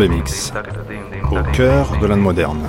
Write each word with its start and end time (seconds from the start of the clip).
Au 0.00 1.42
cœur 1.52 1.98
de 2.00 2.06
l'Inde 2.06 2.20
moderne. 2.20 2.68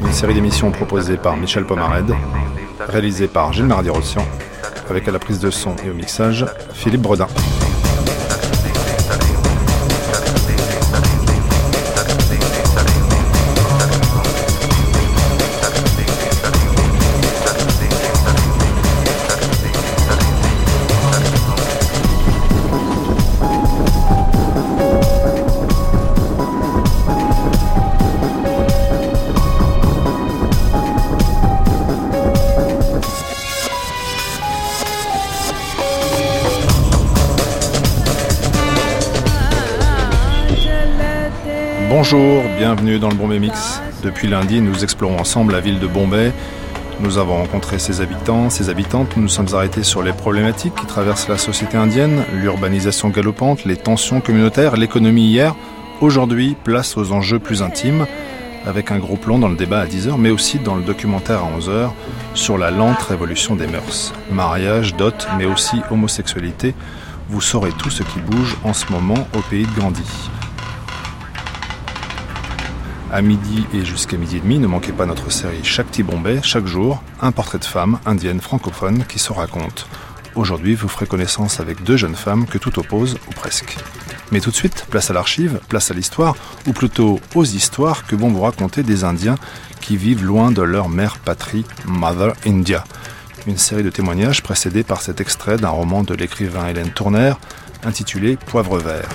Une 0.00 0.12
série 0.12 0.34
d'émissions 0.34 0.72
proposées 0.72 1.16
par 1.16 1.36
Michel 1.36 1.64
Pomared, 1.64 2.12
réalisée 2.88 3.28
par 3.28 3.52
Gilles 3.52 3.66
Mardi-Rossian, 3.66 4.26
avec 4.88 5.06
à 5.06 5.12
la 5.12 5.20
prise 5.20 5.38
de 5.38 5.50
son 5.50 5.76
et 5.84 5.90
au 5.90 5.94
mixage 5.94 6.44
Philippe 6.72 7.02
Bredin. 7.02 7.28
Bonjour, 42.12 42.42
bienvenue 42.58 42.98
dans 42.98 43.08
le 43.08 43.14
Bombay 43.14 43.38
Mix. 43.38 43.80
Depuis 44.02 44.26
lundi, 44.26 44.60
nous 44.60 44.82
explorons 44.82 45.20
ensemble 45.20 45.52
la 45.52 45.60
ville 45.60 45.78
de 45.78 45.86
Bombay. 45.86 46.32
Nous 46.98 47.18
avons 47.18 47.36
rencontré 47.36 47.78
ses 47.78 48.00
habitants, 48.00 48.50
ses 48.50 48.68
habitantes. 48.68 49.16
Nous 49.16 49.22
nous 49.22 49.28
sommes 49.28 49.54
arrêtés 49.54 49.84
sur 49.84 50.02
les 50.02 50.12
problématiques 50.12 50.74
qui 50.74 50.86
traversent 50.86 51.28
la 51.28 51.38
société 51.38 51.76
indienne, 51.76 52.24
l'urbanisation 52.32 53.10
galopante, 53.10 53.64
les 53.64 53.76
tensions 53.76 54.20
communautaires, 54.20 54.76
l'économie 54.76 55.26
hier. 55.26 55.54
Aujourd'hui, 56.00 56.56
place 56.64 56.96
aux 56.96 57.12
enjeux 57.12 57.38
plus 57.38 57.62
intimes, 57.62 58.06
avec 58.66 58.90
un 58.90 58.98
gros 58.98 59.16
plan 59.16 59.38
dans 59.38 59.48
le 59.48 59.56
débat 59.56 59.78
à 59.78 59.86
10h, 59.86 60.16
mais 60.18 60.30
aussi 60.30 60.58
dans 60.58 60.74
le 60.74 60.82
documentaire 60.82 61.44
à 61.44 61.60
11h 61.60 61.90
sur 62.34 62.58
la 62.58 62.72
lente 62.72 63.02
révolution 63.02 63.54
des 63.54 63.68
mœurs. 63.68 64.12
Mariage, 64.32 64.96
dot, 64.96 65.28
mais 65.38 65.44
aussi 65.44 65.76
homosexualité. 65.92 66.74
Vous 67.28 67.40
saurez 67.40 67.70
tout 67.70 67.90
ce 67.90 68.02
qui 68.02 68.18
bouge 68.18 68.56
en 68.64 68.72
ce 68.72 68.90
moment 68.90 69.28
au 69.36 69.40
pays 69.48 69.64
de 69.64 69.80
Gandhi. 69.80 70.02
À 73.12 73.22
midi 73.22 73.66
et 73.74 73.84
jusqu'à 73.84 74.16
midi 74.16 74.36
et 74.36 74.40
demi, 74.40 74.60
ne 74.60 74.68
manquez 74.68 74.92
pas 74.92 75.04
notre 75.04 75.32
série 75.32 75.64
Shakti 75.64 76.04
Bombay, 76.04 76.40
chaque 76.44 76.66
jour, 76.66 77.02
un 77.20 77.32
portrait 77.32 77.58
de 77.58 77.64
femme 77.64 77.98
indienne 78.06 78.40
francophone 78.40 79.04
qui 79.08 79.18
se 79.18 79.32
raconte. 79.32 79.88
Aujourd'hui, 80.36 80.76
vous 80.76 80.86
ferez 80.86 81.06
connaissance 81.06 81.58
avec 81.58 81.82
deux 81.82 81.96
jeunes 81.96 82.14
femmes 82.14 82.46
que 82.46 82.56
tout 82.56 82.78
oppose, 82.78 83.16
ou 83.28 83.32
presque. 83.32 83.76
Mais 84.30 84.38
tout 84.38 84.50
de 84.50 84.54
suite, 84.54 84.86
place 84.90 85.10
à 85.10 85.14
l'archive, 85.14 85.58
place 85.68 85.90
à 85.90 85.94
l'histoire, 85.94 86.36
ou 86.68 86.72
plutôt 86.72 87.18
aux 87.34 87.44
histoires 87.44 88.06
que 88.06 88.14
vont 88.14 88.28
vous 88.28 88.42
raconter 88.42 88.84
des 88.84 89.02
Indiens 89.02 89.38
qui 89.80 89.96
vivent 89.96 90.24
loin 90.24 90.52
de 90.52 90.62
leur 90.62 90.88
mère 90.88 91.18
patrie, 91.18 91.64
Mother 91.86 92.34
India. 92.46 92.84
Une 93.48 93.58
série 93.58 93.82
de 93.82 93.90
témoignages 93.90 94.40
précédés 94.40 94.84
par 94.84 95.02
cet 95.02 95.20
extrait 95.20 95.56
d'un 95.56 95.70
roman 95.70 96.04
de 96.04 96.14
l'écrivain 96.14 96.68
Hélène 96.68 96.90
Tournaire 96.90 97.40
intitulé 97.82 98.36
Poivre 98.36 98.78
vert. 98.78 99.08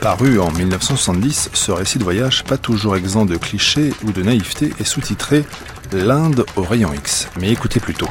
Paru 0.00 0.38
en 0.38 0.50
1970, 0.52 1.50
ce 1.52 1.72
récit 1.72 1.98
de 1.98 2.04
voyage, 2.04 2.44
pas 2.44 2.56
toujours 2.56 2.94
exempt 2.94 3.26
de 3.26 3.36
clichés 3.36 3.92
ou 4.04 4.12
de 4.12 4.22
naïveté, 4.22 4.72
est 4.78 4.84
sous-titré 4.84 5.44
L'Inde 5.92 6.44
au 6.56 6.62
rayon 6.62 6.92
X. 6.92 7.28
Mais 7.40 7.50
écoutez 7.50 7.80
plutôt. 7.80 8.08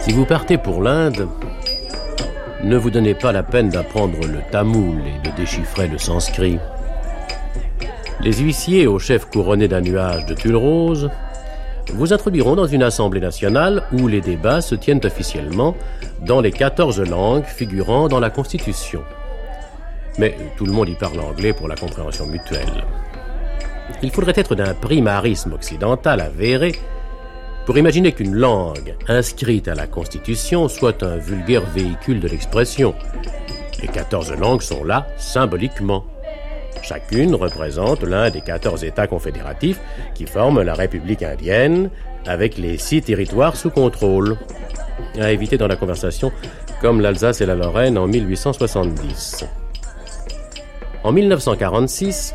Si 0.00 0.12
vous 0.12 0.24
partez 0.24 0.58
pour 0.58 0.82
l'Inde, 0.82 1.28
ne 2.62 2.76
vous 2.76 2.90
donnez 2.90 3.14
pas 3.14 3.32
la 3.32 3.42
peine 3.42 3.70
d'apprendre 3.70 4.20
le 4.20 4.38
tamoul 4.52 5.00
et 5.06 5.28
de 5.28 5.34
déchiffrer 5.36 5.88
le 5.88 5.98
sanskrit. 5.98 6.58
Les 8.20 8.34
huissiers 8.34 8.86
au 8.86 8.98
chef 8.98 9.24
couronné 9.24 9.66
d'un 9.66 9.80
nuage 9.80 10.26
de 10.26 10.34
tulle 10.34 10.56
rose 10.56 11.10
vous 11.92 12.12
introduiront 12.12 12.56
dans 12.56 12.66
une 12.66 12.82
assemblée 12.82 13.20
nationale 13.20 13.84
où 13.92 14.08
les 14.08 14.20
débats 14.20 14.60
se 14.60 14.74
tiennent 14.74 15.00
officiellement 15.04 15.76
dans 16.20 16.40
les 16.40 16.52
14 16.52 17.00
langues 17.00 17.44
figurant 17.44 18.08
dans 18.08 18.20
la 18.20 18.30
Constitution. 18.30 19.02
Mais 20.18 20.36
tout 20.56 20.66
le 20.66 20.72
monde 20.72 20.88
y 20.88 20.94
parle 20.94 21.20
anglais 21.20 21.52
pour 21.52 21.68
la 21.68 21.76
compréhension 21.76 22.26
mutuelle. 22.26 22.84
Il 24.02 24.10
faudrait 24.10 24.32
être 24.36 24.54
d'un 24.54 24.74
primarisme 24.74 25.52
occidental 25.52 26.20
avéré 26.20 26.74
pour 27.66 27.76
imaginer 27.76 28.12
qu'une 28.12 28.34
langue 28.34 28.94
inscrite 29.08 29.68
à 29.68 29.74
la 29.74 29.86
Constitution 29.86 30.68
soit 30.68 31.02
un 31.02 31.16
vulgaire 31.16 31.66
véhicule 31.66 32.20
de 32.20 32.28
l'expression. 32.28 32.94
Les 33.82 33.88
14 33.88 34.32
langues 34.34 34.62
sont 34.62 34.84
là 34.84 35.06
symboliquement. 35.18 36.04
Chacune 36.86 37.34
représente 37.34 38.04
l'un 38.04 38.30
des 38.30 38.40
14 38.40 38.84
États 38.84 39.08
confédératifs 39.08 39.80
qui 40.14 40.24
forment 40.24 40.62
la 40.62 40.74
République 40.74 41.24
indienne, 41.24 41.90
avec 42.26 42.56
les 42.58 42.78
six 42.78 43.02
territoires 43.02 43.56
sous 43.56 43.70
contrôle. 43.70 44.36
À 45.18 45.32
éviter 45.32 45.58
dans 45.58 45.66
la 45.66 45.74
conversation, 45.74 46.30
comme 46.80 47.00
l'Alsace 47.00 47.40
et 47.40 47.46
la 47.46 47.56
Lorraine 47.56 47.98
en 47.98 48.06
1870. 48.06 49.44
En 51.02 51.10
1946, 51.10 52.34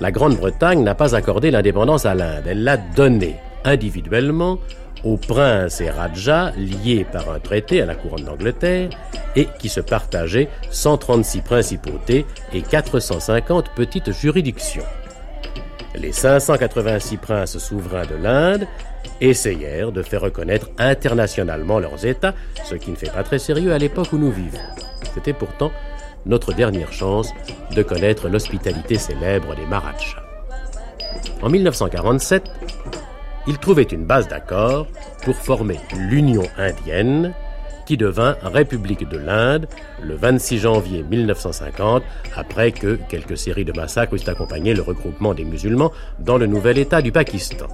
la 0.00 0.10
Grande-Bretagne 0.10 0.82
n'a 0.82 0.94
pas 0.94 1.14
accordé 1.14 1.50
l'indépendance 1.50 2.06
à 2.06 2.14
l'Inde, 2.14 2.44
elle 2.46 2.64
l'a 2.64 2.78
donnée 2.78 3.36
individuellement 3.64 4.58
aux 5.04 5.16
princes 5.16 5.80
et 5.80 5.90
rajas 5.90 6.52
liés 6.56 7.06
par 7.10 7.30
un 7.30 7.40
traité 7.40 7.82
à 7.82 7.86
la 7.86 7.94
couronne 7.94 8.24
d'Angleterre 8.24 8.90
et 9.36 9.48
qui 9.58 9.68
se 9.68 9.80
partageaient 9.80 10.48
136 10.70 11.42
principautés 11.42 12.26
et 12.52 12.62
450 12.62 13.70
petites 13.74 14.12
juridictions. 14.12 14.84
Les 15.94 16.12
586 16.12 17.16
princes 17.18 17.58
souverains 17.58 18.06
de 18.06 18.16
l'Inde 18.16 18.66
essayèrent 19.20 19.92
de 19.92 20.02
faire 20.02 20.22
reconnaître 20.22 20.70
internationalement 20.78 21.78
leurs 21.78 22.06
États, 22.06 22.34
ce 22.64 22.74
qui 22.74 22.90
ne 22.90 22.96
fait 22.96 23.12
pas 23.12 23.22
très 23.22 23.38
sérieux 23.38 23.72
à 23.72 23.78
l'époque 23.78 24.12
où 24.12 24.18
nous 24.18 24.30
vivons. 24.30 24.58
C'était 25.14 25.32
pourtant 25.32 25.70
notre 26.24 26.52
dernière 26.52 26.92
chance 26.92 27.32
de 27.74 27.82
connaître 27.82 28.28
l'hospitalité 28.28 28.96
célèbre 28.96 29.54
des 29.56 29.66
Marathas. 29.66 30.16
En 31.42 31.50
1947, 31.50 32.44
ils 33.46 33.58
trouvaient 33.58 33.82
une 33.82 34.04
base 34.04 34.28
d'accord 34.28 34.86
pour 35.24 35.36
former 35.36 35.78
l'Union 35.96 36.44
indienne, 36.56 37.32
qui 37.86 37.96
devint 37.96 38.36
République 38.42 39.08
de 39.08 39.18
l'Inde 39.18 39.66
le 40.02 40.14
26 40.14 40.58
janvier 40.58 41.02
1950, 41.02 42.02
après 42.36 42.72
que 42.72 42.98
quelques 43.08 43.36
séries 43.36 43.64
de 43.64 43.72
massacres 43.72 44.14
eussent 44.14 44.28
accompagné 44.28 44.74
le 44.74 44.82
regroupement 44.82 45.34
des 45.34 45.44
musulmans 45.44 45.92
dans 46.18 46.38
le 46.38 46.46
nouvel 46.46 46.78
État 46.78 47.02
du 47.02 47.12
Pakistan. 47.12 47.66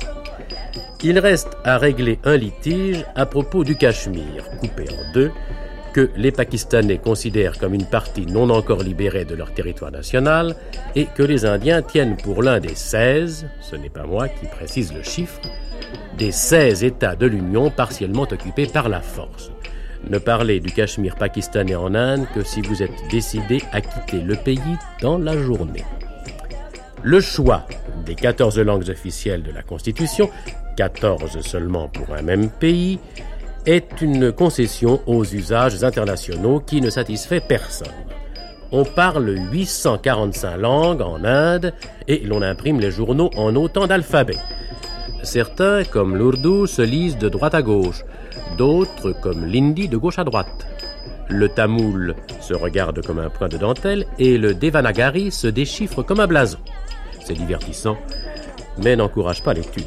Il 1.02 1.18
reste 1.18 1.56
à 1.64 1.78
régler 1.78 2.18
un 2.24 2.36
litige 2.36 3.04
à 3.14 3.26
propos 3.26 3.62
du 3.62 3.76
Cachemire, 3.76 4.44
coupé 4.58 4.84
en 4.90 5.12
deux, 5.12 5.30
que 5.92 6.10
les 6.16 6.32
Pakistanais 6.32 6.98
considèrent 6.98 7.58
comme 7.58 7.74
une 7.74 7.86
partie 7.86 8.26
non 8.26 8.50
encore 8.50 8.82
libérée 8.82 9.24
de 9.24 9.34
leur 9.34 9.52
territoire 9.52 9.90
national 9.90 10.54
et 10.94 11.06
que 11.06 11.22
les 11.22 11.44
Indiens 11.44 11.82
tiennent 11.82 12.16
pour 12.16 12.42
l'un 12.42 12.60
des 12.60 12.74
16, 12.74 13.46
ce 13.60 13.76
n'est 13.76 13.90
pas 13.90 14.04
moi 14.04 14.28
qui 14.28 14.46
précise 14.46 14.92
le 14.92 15.02
chiffre, 15.02 15.40
des 16.16 16.32
16 16.32 16.84
États 16.84 17.16
de 17.16 17.26
l'Union 17.26 17.70
partiellement 17.70 18.22
occupés 18.22 18.66
par 18.66 18.88
la 18.88 19.00
force. 19.00 19.50
Ne 20.08 20.18
parlez 20.18 20.60
du 20.60 20.70
Cachemire 20.70 21.16
pakistanais 21.16 21.74
en 21.74 21.94
Inde 21.94 22.26
que 22.34 22.44
si 22.44 22.60
vous 22.60 22.82
êtes 22.82 22.92
décidé 23.10 23.62
à 23.72 23.80
quitter 23.80 24.20
le 24.20 24.36
pays 24.36 24.58
dans 25.02 25.18
la 25.18 25.36
journée. 25.36 25.84
Le 27.02 27.20
choix 27.20 27.66
des 28.04 28.14
14 28.14 28.58
langues 28.60 28.88
officielles 28.88 29.42
de 29.42 29.52
la 29.52 29.62
Constitution, 29.62 30.30
14 30.76 31.40
seulement 31.40 31.88
pour 31.88 32.14
un 32.14 32.22
même 32.22 32.48
pays, 32.50 32.98
est 33.66 34.00
une 34.00 34.32
concession 34.32 35.00
aux 35.06 35.24
usages 35.24 35.82
internationaux 35.82 36.60
qui 36.60 36.80
ne 36.80 36.90
satisfait 36.90 37.40
personne. 37.40 37.88
On 38.70 38.84
parle 38.84 39.34
845 39.50 40.56
langues 40.58 41.00
en 41.00 41.24
Inde 41.24 41.72
et 42.06 42.18
l'on 42.20 42.42
imprime 42.42 42.80
les 42.80 42.90
journaux 42.90 43.30
en 43.36 43.56
autant 43.56 43.86
d'alphabets. 43.86 44.38
Certains, 45.22 45.84
comme 45.84 46.16
l'ourdou, 46.16 46.66
se 46.66 46.82
lisent 46.82 47.18
de 47.18 47.28
droite 47.28 47.54
à 47.54 47.62
gauche, 47.62 48.04
d'autres, 48.56 49.12
comme 49.12 49.46
l'hindi, 49.46 49.88
de 49.88 49.96
gauche 49.96 50.18
à 50.18 50.24
droite. 50.24 50.66
Le 51.28 51.48
tamoul 51.48 52.14
se 52.40 52.54
regarde 52.54 53.04
comme 53.04 53.18
un 53.18 53.28
point 53.28 53.48
de 53.48 53.58
dentelle 53.58 54.06
et 54.18 54.38
le 54.38 54.54
devanagari 54.54 55.30
se 55.30 55.46
déchiffre 55.46 56.02
comme 56.02 56.20
un 56.20 56.26
blason. 56.26 56.58
C'est 57.24 57.34
divertissant, 57.34 57.98
mais 58.82 58.96
n'encourage 58.96 59.42
pas 59.42 59.54
l'étude. 59.54 59.84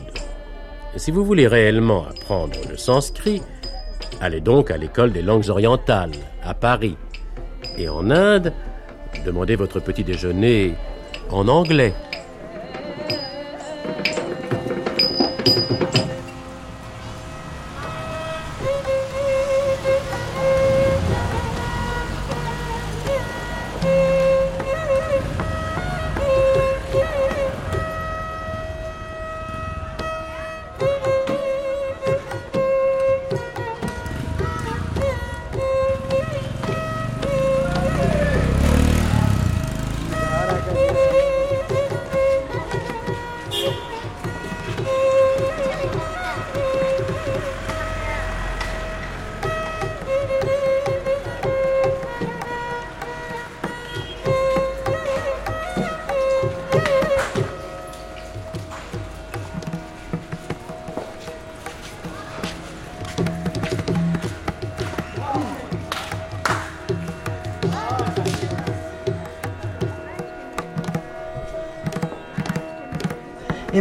Si 0.97 1.09
vous 1.09 1.23
voulez 1.23 1.47
réellement 1.47 2.05
apprendre 2.07 2.59
le 2.69 2.77
sanskrit, 2.77 3.41
allez 4.19 4.41
donc 4.41 4.71
à 4.71 4.77
l'école 4.77 5.11
des 5.11 5.21
langues 5.21 5.49
orientales, 5.49 6.11
à 6.43 6.53
Paris. 6.53 6.97
Et 7.77 7.87
en 7.87 8.09
Inde, 8.11 8.53
demandez 9.25 9.55
votre 9.55 9.79
petit 9.79 10.03
déjeuner 10.03 10.75
en 11.29 11.47
anglais. 11.47 11.93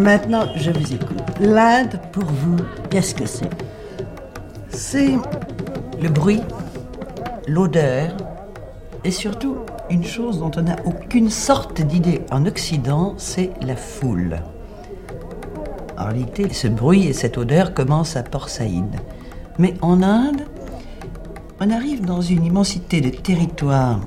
Maintenant, 0.01 0.47
je 0.57 0.71
vous 0.71 0.95
écoute. 0.95 1.19
L'Inde, 1.41 2.01
pour 2.11 2.25
vous, 2.25 2.57
qu'est-ce 2.89 3.15
que 3.15 3.27
c'est? 3.27 3.51
C'est 4.71 5.11
le 6.01 6.09
bruit, 6.09 6.41
l'odeur, 7.47 8.17
et 9.05 9.11
surtout 9.11 9.57
une 9.91 10.05
chose 10.05 10.39
dont 10.39 10.53
on 10.57 10.63
n'a 10.63 10.77
aucune 10.87 11.29
sorte 11.29 11.83
d'idée 11.83 12.23
en 12.31 12.47
Occident, 12.47 13.13
c'est 13.19 13.51
la 13.61 13.77
foule. 13.77 14.39
En 15.99 16.07
réalité, 16.07 16.51
ce 16.51 16.67
bruit 16.67 17.07
et 17.07 17.13
cette 17.13 17.37
odeur 17.37 17.75
commencent 17.75 18.17
à 18.17 18.23
Port 18.23 18.49
Saïd. 18.49 18.97
Mais 19.59 19.75
en 19.83 20.03
Inde, 20.03 20.47
on 21.61 21.69
arrive 21.69 22.07
dans 22.07 22.23
une 22.23 22.47
immensité 22.47 23.03
de 23.03 23.11
territoires 23.11 24.01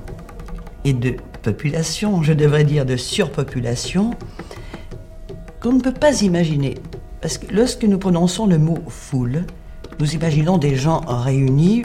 et 0.84 0.92
de 0.92 1.14
population, 1.42 2.20
je 2.24 2.32
devrais 2.32 2.64
dire 2.64 2.84
de 2.84 2.96
surpopulation, 2.96 4.10
qu'on 5.64 5.72
ne 5.72 5.80
peut 5.80 5.92
pas 5.92 6.20
imaginer. 6.20 6.74
Parce 7.22 7.38
que 7.38 7.52
lorsque 7.52 7.84
nous 7.84 7.98
prononçons 7.98 8.46
le 8.46 8.58
mot 8.58 8.76
foule, 8.88 9.44
nous 9.98 10.14
imaginons 10.14 10.58
des 10.58 10.76
gens 10.76 11.00
réunis 11.06 11.84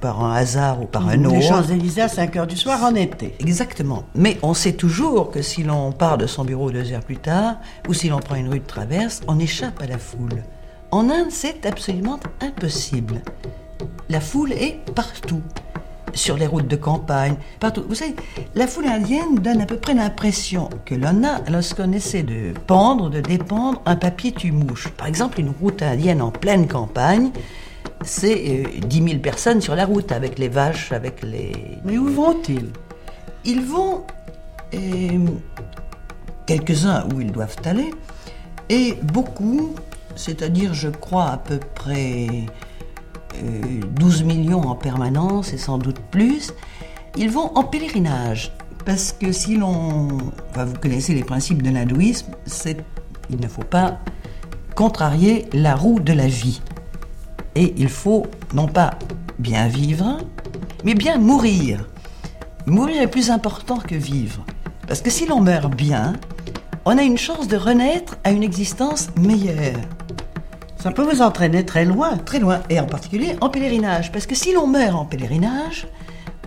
par 0.00 0.24
un 0.24 0.32
hasard 0.32 0.80
ou 0.80 0.86
par 0.86 1.06
un 1.08 1.22
autre. 1.26 1.36
Les 1.36 1.42
Champs-Élysées 1.42 2.00
à 2.00 2.08
5 2.08 2.36
heures 2.36 2.46
du 2.46 2.56
soir 2.56 2.82
en 2.82 2.94
été. 2.94 3.34
Exactement. 3.38 4.04
Mais 4.14 4.38
on 4.42 4.54
sait 4.54 4.72
toujours 4.72 5.30
que 5.30 5.42
si 5.42 5.62
l'on 5.62 5.92
part 5.92 6.16
de 6.16 6.26
son 6.26 6.44
bureau 6.44 6.70
deux 6.70 6.90
heures 6.92 7.04
plus 7.04 7.18
tard, 7.18 7.56
ou 7.86 7.92
si 7.92 8.08
l'on 8.08 8.18
prend 8.18 8.36
une 8.36 8.48
rue 8.48 8.60
de 8.60 8.66
traverse, 8.66 9.20
on 9.28 9.38
échappe 9.38 9.82
à 9.82 9.86
la 9.86 9.98
foule. 9.98 10.42
En 10.90 11.10
Inde, 11.10 11.30
c'est 11.30 11.66
absolument 11.66 12.18
impossible. 12.40 13.20
La 14.08 14.22
foule 14.22 14.52
est 14.52 14.78
partout. 14.94 15.42
Sur 16.14 16.36
les 16.36 16.46
routes 16.46 16.66
de 16.66 16.76
campagne, 16.76 17.36
partout. 17.60 17.84
Vous 17.88 17.94
savez, 17.94 18.14
la 18.54 18.66
foule 18.66 18.86
indienne 18.86 19.36
donne 19.36 19.60
à 19.60 19.66
peu 19.66 19.76
près 19.76 19.94
l'impression 19.94 20.68
que 20.84 20.94
l'on 20.94 21.22
a 21.24 21.40
lorsqu'on 21.50 21.92
essaie 21.92 22.22
de 22.22 22.52
pendre, 22.66 23.08
de 23.10 23.20
dépendre 23.20 23.80
un 23.86 23.94
papier 23.96 24.32
tue-mouche. 24.32 24.88
Par 24.88 25.06
exemple, 25.06 25.38
une 25.40 25.50
route 25.60 25.82
indienne 25.82 26.20
en 26.22 26.30
pleine 26.30 26.66
campagne, 26.66 27.30
c'est 28.02 28.64
10 28.84 29.02
000 29.02 29.18
personnes 29.20 29.60
sur 29.60 29.74
la 29.76 29.84
route, 29.84 30.10
avec 30.12 30.38
les 30.38 30.48
vaches, 30.48 30.92
avec 30.92 31.22
les... 31.22 31.52
Mais 31.84 31.98
où 31.98 32.06
vont-ils? 32.08 32.70
Ils 33.44 33.62
vont... 33.62 34.04
euh, 34.74 35.18
Quelques-uns 36.46 37.06
où 37.14 37.20
ils 37.20 37.30
doivent 37.30 37.56
aller, 37.66 37.90
et 38.70 38.94
beaucoup, 39.02 39.74
c'est-à-dire 40.16 40.72
je 40.72 40.88
crois 40.88 41.26
à 41.26 41.36
peu 41.36 41.58
près 41.74 42.26
euh, 42.30 42.40
12 43.94 44.24
millions 44.24 44.62
en 44.62 44.74
permanence, 44.74 45.52
et 45.52 45.58
sans 45.58 45.78
doute 45.78 46.00
plus, 46.10 46.52
ils 47.16 47.30
vont 47.30 47.52
en 47.56 47.64
pèlerinage. 47.64 48.52
Parce 48.84 49.12
que 49.12 49.32
si 49.32 49.56
l'on... 49.56 50.08
vous 50.08 50.74
connaissez 50.80 51.14
les 51.14 51.24
principes 51.24 51.62
de 51.62 51.70
l'hindouisme, 51.70 52.32
c'est... 52.46 52.78
Il 53.30 53.40
ne 53.40 53.48
faut 53.48 53.64
pas 53.64 53.98
contrarier 54.74 55.46
la 55.52 55.74
roue 55.74 56.00
de 56.00 56.12
la 56.12 56.26
vie. 56.26 56.62
Et 57.54 57.74
il 57.76 57.88
faut 57.88 58.26
non 58.54 58.66
pas 58.66 58.92
bien 59.38 59.68
vivre, 59.68 60.18
mais 60.84 60.94
bien 60.94 61.18
mourir. 61.18 61.86
Mourir 62.66 63.02
est 63.02 63.08
plus 63.08 63.30
important 63.30 63.78
que 63.78 63.94
vivre. 63.94 64.44
Parce 64.86 65.02
que 65.02 65.10
si 65.10 65.26
l'on 65.26 65.40
meurt 65.40 65.74
bien, 65.74 66.14
on 66.84 66.96
a 66.96 67.02
une 67.02 67.18
chance 67.18 67.48
de 67.48 67.56
renaître 67.56 68.16
à 68.24 68.30
une 68.30 68.42
existence 68.42 69.08
meilleure. 69.20 69.80
Ça 70.80 70.92
peut 70.92 71.02
vous 71.02 71.22
entraîner 71.22 71.64
très 71.66 71.84
loin. 71.84 72.16
Très 72.18 72.38
loin, 72.38 72.60
et 72.70 72.78
en 72.78 72.86
particulier 72.86 73.34
en 73.40 73.48
pèlerinage. 73.48 74.12
Parce 74.12 74.26
que 74.26 74.36
si 74.36 74.52
l'on 74.52 74.68
meurt 74.68 74.94
en 74.94 75.04
pèlerinage, 75.04 75.88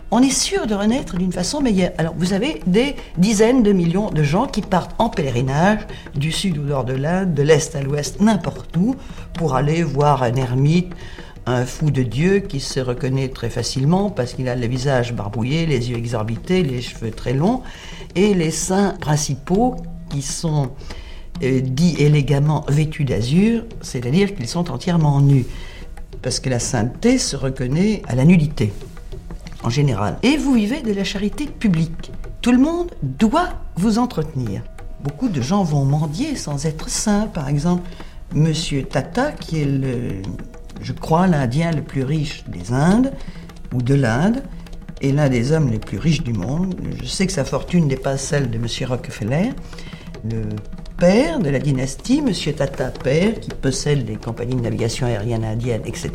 on 0.09 0.21
est 0.21 0.29
sûr 0.29 0.67
de 0.67 0.73
renaître 0.73 1.17
d'une 1.17 1.33
façon 1.33 1.59
meilleure. 1.59 1.91
Alors 1.97 2.13
vous 2.17 2.31
avez 2.31 2.61
des 2.65 2.95
dizaines 3.17 3.61
de 3.61 3.73
millions 3.73 4.09
de 4.09 4.23
gens 4.23 4.47
qui 4.47 4.61
partent 4.61 4.95
en 4.99 5.09
pèlerinage 5.09 5.85
du 6.15 6.31
sud 6.31 6.57
au 6.57 6.61
nord 6.61 6.85
de 6.85 6.93
l'Inde, 6.93 7.33
de 7.33 7.43
l'est 7.43 7.75
à 7.75 7.81
l'ouest, 7.81 8.21
n'importe 8.21 8.75
où, 8.77 8.95
pour 9.33 9.55
aller 9.55 9.83
voir 9.83 10.23
un 10.23 10.35
ermite, 10.35 10.93
un 11.45 11.65
fou 11.65 11.91
de 11.91 12.03
Dieu 12.03 12.39
qui 12.39 12.61
se 12.61 12.79
reconnaît 12.79 13.29
très 13.29 13.49
facilement 13.49 14.09
parce 14.09 14.33
qu'il 14.33 14.47
a 14.47 14.55
le 14.55 14.67
visage 14.67 15.13
barbouillé, 15.13 15.65
les 15.65 15.89
yeux 15.89 15.97
exorbités, 15.97 16.63
les 16.63 16.81
cheveux 16.81 17.11
très 17.11 17.33
longs, 17.33 17.63
et 18.15 18.33
les 18.33 18.51
saints 18.51 18.95
principaux 19.01 19.75
qui 20.09 20.21
sont 20.21 20.71
euh, 21.43 21.61
dits 21.61 21.95
élégamment 21.97 22.65
vêtus 22.67 23.03
d'azur, 23.03 23.63
c'est-à-dire 23.81 24.35
qu'ils 24.35 24.47
sont 24.47 24.71
entièrement 24.71 25.21
nus. 25.21 25.45
Parce 26.21 26.39
que 26.39 26.49
la 26.49 26.59
sainteté 26.59 27.17
se 27.17 27.35
reconnaît 27.35 28.03
à 28.07 28.15
la 28.15 28.25
nudité 28.25 28.71
en 29.63 29.69
général. 29.69 30.17
Et 30.23 30.37
vous 30.37 30.53
vivez 30.53 30.81
de 30.81 30.93
la 30.93 31.03
charité 31.03 31.45
publique. 31.45 32.11
Tout 32.41 32.51
le 32.51 32.57
monde 32.57 32.91
doit 33.01 33.50
vous 33.75 33.97
entretenir. 33.97 34.63
Beaucoup 35.03 35.29
de 35.29 35.41
gens 35.41 35.63
vont 35.63 35.85
mendier 35.85 36.35
sans 36.35 36.65
être 36.65 36.89
saints. 36.89 37.27
Par 37.27 37.47
exemple, 37.50 37.89
Monsieur 38.33 38.83
Tata, 38.83 39.31
qui 39.31 39.61
est 39.61 39.65
le, 39.65 40.21
je 40.81 40.93
crois, 40.93 41.27
l'Indien 41.27 41.71
le 41.71 41.81
plus 41.81 42.03
riche 42.03 42.43
des 42.47 42.71
Indes, 42.71 43.11
ou 43.73 43.81
de 43.81 43.93
l'Inde, 43.93 44.43
et 45.01 45.11
l'un 45.11 45.29
des 45.29 45.51
hommes 45.51 45.69
les 45.69 45.79
plus 45.79 45.97
riches 45.97 46.23
du 46.23 46.33
monde. 46.33 46.75
Je 47.01 47.07
sais 47.07 47.25
que 47.25 47.33
sa 47.33 47.45
fortune 47.45 47.88
dépasse 47.88 48.21
celle 48.21 48.50
de 48.50 48.57
Monsieur 48.57 48.88
Rockefeller. 48.88 49.50
Le 50.23 50.43
père 51.01 51.39
de 51.39 51.50
la 51.50 51.58
dynastie, 51.58 52.22
Monsieur 52.22 52.53
Tata 52.53 52.91
Père, 52.91 53.39
qui 53.39 53.50
possède 53.50 54.08
les 54.08 54.17
compagnies 54.17 54.53
de 54.53 54.62
navigation 54.62 55.08
aérienne 55.08 55.43
indienne, 55.43 55.81
etc., 55.84 56.12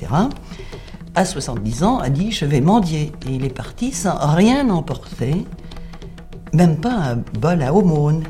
à 1.17 1.25
70 1.25 1.83
ans, 1.83 1.99
a 1.99 2.09
dit 2.09 2.31
Je 2.31 2.45
vais 2.45 2.61
mendier. 2.61 3.11
Et 3.29 3.33
il 3.33 3.45
est 3.45 3.53
parti 3.53 3.91
sans 3.91 4.17
rien 4.17 4.71
emporter, 4.71 5.45
même 6.53 6.77
pas 6.77 6.93
un 6.93 7.17
bol 7.17 7.63
à 7.63 7.75
aumône. 7.75 8.23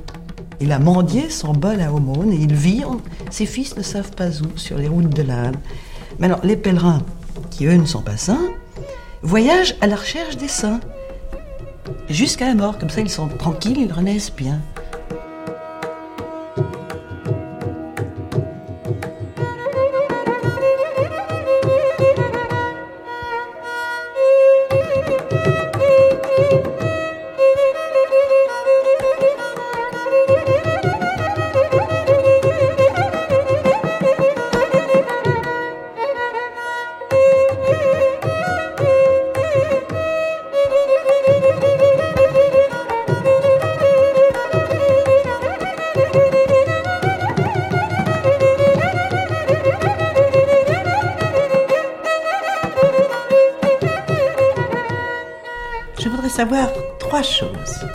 Il 0.59 0.73
a 0.73 0.79
mendié 0.79 1.29
son 1.29 1.53
bol 1.53 1.79
à 1.83 1.93
aumône 1.93 2.33
et 2.33 2.37
il 2.37 2.55
vit, 2.55 2.85
ses 3.29 3.45
fils 3.45 3.77
ne 3.77 3.83
savent 3.83 4.13
pas 4.13 4.41
où, 4.41 4.57
sur 4.57 4.79
les 4.79 4.89
routes 4.89 5.15
de 5.15 5.25
l'Inde. 5.25 5.57
Mais 6.19 6.25
alors, 6.25 6.41
les 6.43 6.57
pèlerins, 6.57 7.03
qui 7.51 7.67
eux 7.67 7.77
ne 7.77 7.85
sont 7.85 8.01
pas 8.01 8.17
saints, 8.17 8.49
voyagent 9.21 9.75
à 9.83 9.89
la 9.89 9.97
recherche 9.97 10.39
des 10.39 10.49
saints. 10.49 10.81
Jusqu'à 12.09 12.47
la 12.47 12.55
mort, 12.55 12.79
comme 12.79 12.89
ça 12.89 13.03
ils 13.03 13.11
sont 13.11 13.29
tranquilles, 13.29 13.79
ils 13.79 13.93
renaissent 13.93 14.33
bien. 14.35 14.63
Savoir 56.37 56.69
trois 56.99 57.23
choses. 57.23 57.87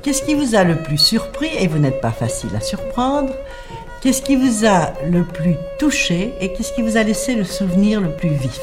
Qu'est-ce 0.00 0.22
qui 0.22 0.32
vous 0.32 0.54
a 0.54 0.64
le 0.64 0.76
plus 0.76 0.96
surpris 0.96 1.50
et 1.58 1.66
vous 1.66 1.78
n'êtes 1.78 2.00
pas 2.00 2.12
facile 2.12 2.48
à 2.56 2.60
surprendre? 2.60 3.34
Qu'est-ce 4.00 4.22
qui 4.22 4.36
vous 4.36 4.64
a 4.64 4.94
le 5.06 5.22
plus 5.22 5.56
touché 5.78 6.32
et 6.40 6.54
qu'est-ce 6.54 6.72
qui 6.72 6.80
vous 6.80 6.96
a 6.96 7.02
laissé 7.02 7.34
le 7.34 7.44
souvenir 7.44 8.00
le 8.00 8.08
plus 8.16 8.30
vif? 8.30 8.58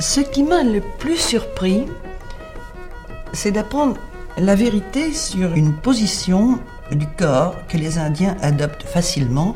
Ce 0.00 0.18
qui 0.18 0.42
m'a 0.42 0.64
le 0.64 0.82
plus 0.98 1.16
surpris, 1.16 1.86
c'est 3.32 3.52
d'apprendre 3.52 3.96
la 4.36 4.56
vérité 4.56 5.12
sur 5.12 5.54
une 5.54 5.74
position 5.74 6.58
du 6.90 7.06
corps 7.06 7.54
que 7.68 7.76
les 7.76 7.98
Indiens 7.98 8.36
adoptent 8.42 8.82
facilement 8.82 9.54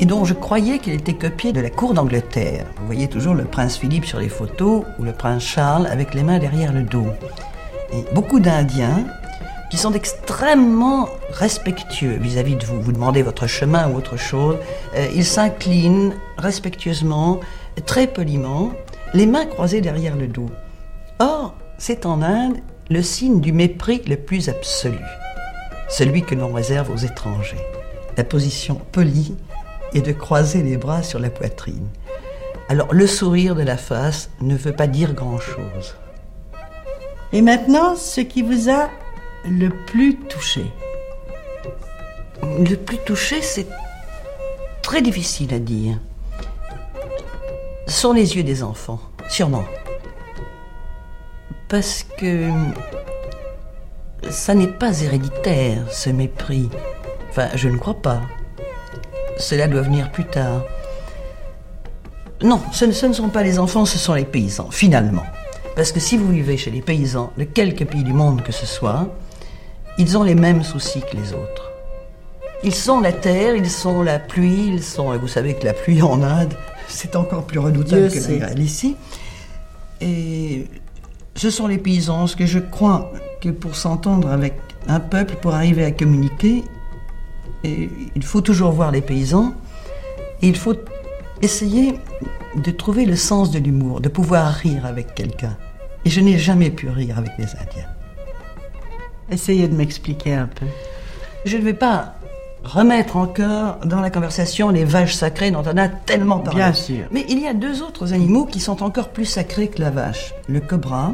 et 0.00 0.06
dont 0.06 0.24
je 0.24 0.32
croyais 0.32 0.78
qu'elle 0.78 0.94
était 0.94 1.14
copiée 1.14 1.52
de 1.52 1.60
la 1.60 1.68
cour 1.68 1.92
d'Angleterre. 1.92 2.64
Vous 2.78 2.86
voyez 2.86 3.06
toujours 3.06 3.34
le 3.34 3.44
prince 3.44 3.76
Philippe 3.76 4.06
sur 4.06 4.18
les 4.18 4.30
photos 4.30 4.84
ou 4.98 5.02
le 5.02 5.12
prince 5.12 5.42
Charles 5.42 5.86
avec 5.86 6.14
les 6.14 6.22
mains 6.22 6.38
derrière 6.38 6.72
le 6.72 6.82
dos. 6.82 7.06
Et 7.92 8.02
beaucoup 8.14 8.40
d'Indiens 8.40 9.04
qui 9.70 9.76
sont 9.76 9.92
extrêmement 9.92 11.08
respectueux 11.30 12.16
vis-à-vis 12.16 12.56
de 12.56 12.64
vous. 12.64 12.80
Vous 12.80 12.92
demandez 12.92 13.22
votre 13.22 13.46
chemin 13.46 13.90
ou 13.90 13.96
autre 13.96 14.16
chose, 14.16 14.56
euh, 14.96 15.06
ils 15.14 15.24
s'inclinent 15.24 16.14
respectueusement, 16.38 17.38
très 17.86 18.06
poliment, 18.06 18.72
les 19.12 19.26
mains 19.26 19.46
croisées 19.46 19.82
derrière 19.82 20.16
le 20.16 20.26
dos. 20.26 20.50
Or, 21.18 21.54
c'est 21.78 22.06
en 22.06 22.22
Inde 22.22 22.56
le 22.88 23.02
signe 23.02 23.40
du 23.40 23.52
mépris 23.52 24.02
le 24.08 24.16
plus 24.16 24.48
absolu, 24.48 24.98
celui 25.88 26.22
que 26.22 26.34
l'on 26.34 26.52
réserve 26.52 26.90
aux 26.90 26.96
étrangers. 26.96 27.64
La 28.16 28.24
position 28.24 28.80
polie 28.90 29.36
est 29.94 30.02
de 30.02 30.12
croiser 30.12 30.62
les 30.62 30.76
bras 30.76 31.02
sur 31.02 31.18
la 31.18 31.30
poitrine. 31.30 31.88
Alors, 32.68 32.92
le 32.94 33.06
sourire 33.06 33.54
de 33.54 33.62
la 33.62 33.76
face 33.76 34.30
ne 34.40 34.56
veut 34.56 34.72
pas 34.72 34.86
dire 34.86 35.14
grand-chose. 35.14 35.96
Et 37.32 37.42
maintenant, 37.42 37.96
ce 37.96 38.20
qui 38.20 38.42
vous 38.42 38.70
a 38.70 38.88
le 39.44 39.70
plus 39.86 40.16
touché 40.16 40.64
Le 42.42 42.76
plus 42.76 42.98
touché, 42.98 43.42
c'est 43.42 43.66
très 44.82 45.02
difficile 45.02 45.54
à 45.54 45.58
dire. 45.58 45.98
Sont 47.86 48.12
les 48.12 48.36
yeux 48.36 48.44
des 48.44 48.62
enfants, 48.62 49.00
sûrement. 49.28 49.64
Parce 51.68 52.04
que 52.18 52.50
ça 54.28 54.54
n'est 54.54 54.66
pas 54.66 55.00
héréditaire, 55.00 55.90
ce 55.90 56.10
mépris. 56.10 56.68
Enfin, 57.30 57.48
je 57.54 57.68
ne 57.68 57.76
crois 57.76 57.94
pas. 57.94 58.20
Cela 59.40 59.66
doit 59.66 59.82
venir 59.82 60.10
plus 60.12 60.24
tard. 60.24 60.62
Non, 62.42 62.60
ce 62.72 62.84
ne, 62.84 62.92
ce 62.92 63.06
ne 63.06 63.12
sont 63.12 63.28
pas 63.28 63.42
les 63.42 63.58
enfants, 63.58 63.84
ce 63.84 63.98
sont 63.98 64.14
les 64.14 64.24
paysans, 64.24 64.70
finalement. 64.70 65.24
Parce 65.76 65.92
que 65.92 66.00
si 66.00 66.16
vous 66.16 66.30
vivez 66.30 66.56
chez 66.56 66.70
les 66.70 66.80
paysans 66.80 67.32
de 67.36 67.44
quelque 67.44 67.84
pays 67.84 68.04
du 68.04 68.12
monde 68.12 68.42
que 68.42 68.52
ce 68.52 68.66
soit, 68.66 69.08
ils 69.98 70.16
ont 70.16 70.22
les 70.22 70.34
mêmes 70.34 70.62
soucis 70.62 71.00
que 71.00 71.16
les 71.16 71.32
autres. 71.32 71.70
Ils 72.62 72.74
sont 72.74 73.00
la 73.00 73.12
terre, 73.12 73.54
ils 73.56 73.70
sont 73.70 74.02
la 74.02 74.18
pluie, 74.18 74.72
ils 74.74 74.82
sont. 74.82 75.16
Vous 75.18 75.28
savez 75.28 75.54
que 75.54 75.64
la 75.64 75.72
pluie 75.72 76.02
en 76.02 76.22
Inde, 76.22 76.54
c'est 76.88 77.16
encore 77.16 77.44
plus 77.44 77.58
redoutable 77.58 78.08
Dieu 78.08 78.20
que 78.20 78.32
la 78.32 78.38
grêle 78.38 78.62
ici. 78.62 78.96
Et 80.00 80.66
ce 81.34 81.50
sont 81.50 81.66
les 81.66 81.78
paysans, 81.78 82.26
ce 82.26 82.36
que 82.36 82.46
je 82.46 82.58
crois 82.58 83.12
que 83.40 83.48
pour 83.48 83.76
s'entendre 83.76 84.28
avec 84.28 84.54
un 84.88 85.00
peuple, 85.00 85.36
pour 85.40 85.54
arriver 85.54 85.84
à 85.84 85.90
communiquer, 85.90 86.64
et 87.64 87.90
il 88.14 88.24
faut 88.24 88.40
toujours 88.40 88.72
voir 88.72 88.90
les 88.90 89.00
paysans, 89.00 89.54
et 90.42 90.48
il 90.48 90.56
faut 90.56 90.74
essayer 91.42 91.98
de 92.56 92.70
trouver 92.70 93.04
le 93.06 93.16
sens 93.16 93.50
de 93.50 93.58
l'humour, 93.58 94.00
de 94.00 94.08
pouvoir 94.08 94.52
rire 94.52 94.86
avec 94.86 95.14
quelqu'un. 95.14 95.56
Et 96.04 96.10
je 96.10 96.20
n'ai 96.20 96.38
jamais 96.38 96.70
pu 96.70 96.88
rire 96.88 97.18
avec 97.18 97.32
les 97.38 97.44
Indiens. 97.44 97.88
Essayez 99.30 99.68
de 99.68 99.74
m'expliquer 99.74 100.34
un 100.34 100.46
peu. 100.46 100.66
Je 101.44 101.56
ne 101.56 101.62
vais 101.62 101.74
pas 101.74 102.14
remettre 102.64 103.16
encore 103.16 103.78
dans 103.84 104.00
la 104.00 104.10
conversation 104.10 104.70
les 104.70 104.84
vaches 104.84 105.14
sacrées 105.14 105.50
dont 105.50 105.62
on 105.64 105.76
a 105.76 105.88
tellement 105.88 106.40
parlé. 106.40 106.60
Bien 106.60 106.72
sûr. 106.72 107.04
Mais 107.10 107.24
il 107.28 107.40
y 107.40 107.46
a 107.46 107.54
deux 107.54 107.82
autres 107.82 108.12
animaux 108.12 108.44
qui 108.44 108.60
sont 108.60 108.82
encore 108.82 109.10
plus 109.10 109.24
sacrés 109.24 109.68
que 109.68 109.80
la 109.80 109.90
vache. 109.90 110.34
Le 110.48 110.60
cobra, 110.60 111.12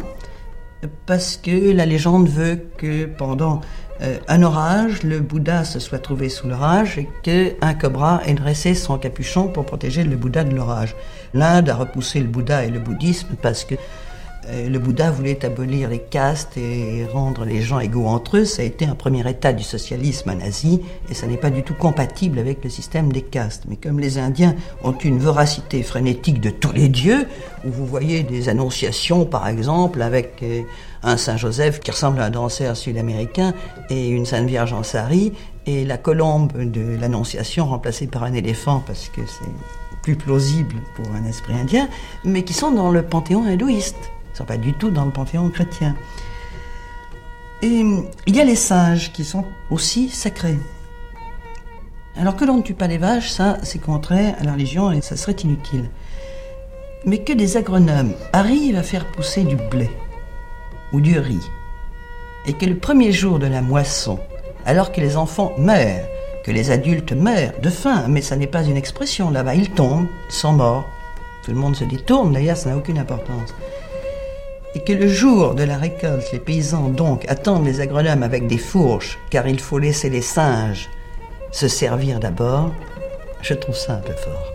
parce 1.06 1.36
que 1.36 1.72
la 1.72 1.86
légende 1.86 2.28
veut 2.28 2.68
que 2.76 3.06
pendant 3.06 3.60
euh, 4.02 4.18
un 4.28 4.42
orage, 4.42 5.02
le 5.02 5.20
Bouddha 5.20 5.64
se 5.64 5.78
soit 5.78 5.98
trouvé 5.98 6.28
sous 6.28 6.48
l'orage 6.48 6.98
et 6.98 7.08
qu'un 7.22 7.74
cobra 7.74 8.20
ait 8.26 8.34
dressé 8.34 8.74
son 8.74 8.98
capuchon 8.98 9.48
pour 9.48 9.64
protéger 9.64 10.04
le 10.04 10.16
Bouddha 10.16 10.44
de 10.44 10.54
l'orage. 10.54 10.94
L'Inde 11.32 11.70
a 11.70 11.74
repoussé 11.76 12.20
le 12.20 12.26
Bouddha 12.26 12.64
et 12.64 12.70
le 12.70 12.78
bouddhisme 12.78 13.36
parce 13.40 13.64
que 13.64 13.74
euh, 14.48 14.68
le 14.68 14.78
Bouddha 14.78 15.10
voulait 15.10 15.44
abolir 15.44 15.88
les 15.88 15.98
castes 15.98 16.56
et 16.56 17.04
rendre 17.12 17.44
les 17.44 17.62
gens 17.62 17.80
égaux 17.80 18.06
entre 18.06 18.38
eux. 18.38 18.44
Ça 18.44 18.62
a 18.62 18.64
été 18.64 18.84
un 18.84 18.94
premier 18.94 19.28
état 19.28 19.52
du 19.52 19.64
socialisme 19.64 20.32
nazi 20.34 20.82
et 21.10 21.14
ça 21.14 21.26
n'est 21.26 21.36
pas 21.36 21.50
du 21.50 21.62
tout 21.62 21.74
compatible 21.74 22.38
avec 22.38 22.62
le 22.62 22.70
système 22.70 23.12
des 23.12 23.22
castes. 23.22 23.64
Mais 23.68 23.76
comme 23.76 23.98
les 23.98 24.18
Indiens 24.18 24.54
ont 24.84 24.92
une 24.92 25.18
voracité 25.18 25.82
frénétique 25.82 26.40
de 26.40 26.50
tous 26.50 26.72
les 26.72 26.88
dieux, 26.88 27.26
où 27.64 27.70
vous 27.70 27.86
voyez 27.86 28.22
des 28.22 28.48
annonciations 28.48 29.24
par 29.24 29.48
exemple 29.48 30.00
avec 30.00 30.42
euh, 30.42 30.62
un 31.06 31.16
Saint 31.16 31.36
Joseph 31.36 31.78
qui 31.80 31.92
ressemble 31.92 32.20
à 32.20 32.24
un 32.24 32.30
danseur 32.30 32.76
sud-américain 32.76 33.54
et 33.88 34.08
une 34.08 34.26
Sainte 34.26 34.46
Vierge 34.46 34.72
en 34.72 34.82
sari 34.82 35.32
et 35.64 35.84
la 35.84 35.98
colombe 35.98 36.52
de 36.52 36.96
l'annonciation 37.00 37.66
remplacée 37.66 38.08
par 38.08 38.24
un 38.24 38.32
éléphant 38.32 38.82
parce 38.84 39.08
que 39.08 39.20
c'est 39.24 40.02
plus 40.02 40.16
plausible 40.16 40.74
pour 40.96 41.06
un 41.14 41.24
esprit 41.24 41.54
indien, 41.54 41.88
mais 42.24 42.42
qui 42.42 42.52
sont 42.52 42.72
dans 42.72 42.90
le 42.90 43.02
panthéon 43.02 43.44
hindouiste. 43.44 43.96
Ils 44.26 44.32
ne 44.32 44.36
sont 44.36 44.44
pas 44.44 44.56
du 44.56 44.72
tout 44.74 44.90
dans 44.90 45.04
le 45.04 45.12
panthéon 45.12 45.48
chrétien. 45.48 45.96
Et 47.62 47.80
hum, 47.80 48.04
il 48.26 48.36
y 48.36 48.40
a 48.40 48.44
les 48.44 48.56
singes 48.56 49.12
qui 49.12 49.24
sont 49.24 49.44
aussi 49.70 50.08
sacrés. 50.08 50.58
Alors 52.16 52.34
que 52.34 52.44
l'on 52.44 52.56
ne 52.56 52.62
tue 52.62 52.74
pas 52.74 52.88
les 52.88 52.98
vaches, 52.98 53.30
ça 53.30 53.58
c'est 53.62 53.78
contraire 53.78 54.34
à 54.40 54.44
la 54.44 54.52
religion 54.52 54.90
et 54.90 55.00
ça 55.02 55.16
serait 55.16 55.36
inutile. 55.44 55.88
Mais 57.04 57.18
que 57.18 57.32
des 57.32 57.56
agronomes 57.56 58.14
arrivent 58.32 58.76
à 58.76 58.82
faire 58.82 59.06
pousser 59.06 59.44
du 59.44 59.54
blé 59.54 59.88
ou 60.92 61.00
du 61.00 61.18
riz, 61.18 61.50
et 62.46 62.52
que 62.52 62.66
le 62.66 62.76
premier 62.76 63.12
jour 63.12 63.38
de 63.38 63.46
la 63.46 63.60
moisson, 63.60 64.18
alors 64.64 64.92
que 64.92 65.00
les 65.00 65.16
enfants 65.16 65.52
meurent, 65.58 66.06
que 66.44 66.52
les 66.52 66.70
adultes 66.70 67.12
meurent 67.12 67.58
de 67.60 67.70
faim, 67.70 68.04
mais 68.08 68.22
ça 68.22 68.36
n'est 68.36 68.46
pas 68.46 68.62
une 68.62 68.76
expression 68.76 69.30
là-bas, 69.30 69.54
ils 69.54 69.70
tombent, 69.70 70.06
ils 70.28 70.34
sont 70.34 70.52
morts. 70.52 70.84
Tout 71.44 71.50
le 71.50 71.58
monde 71.58 71.76
se 71.76 71.84
détourne, 71.84 72.32
d'ailleurs 72.32 72.56
ça 72.56 72.70
n'a 72.70 72.76
aucune 72.76 72.98
importance. 72.98 73.54
Et 74.74 74.80
que 74.80 74.92
le 74.92 75.08
jour 75.08 75.54
de 75.54 75.64
la 75.64 75.76
récolte, 75.76 76.30
les 76.32 76.38
paysans 76.38 76.88
donc 76.88 77.24
attendent 77.28 77.66
les 77.66 77.80
agronomes 77.80 78.22
avec 78.22 78.46
des 78.46 78.58
fourches, 78.58 79.18
car 79.30 79.46
il 79.48 79.58
faut 79.58 79.78
laisser 79.78 80.10
les 80.10 80.22
singes 80.22 80.88
se 81.50 81.68
servir 81.68 82.20
d'abord, 82.20 82.72
je 83.42 83.54
trouve 83.54 83.76
ça 83.76 83.94
un 83.94 84.00
peu 84.00 84.12
fort. 84.12 84.52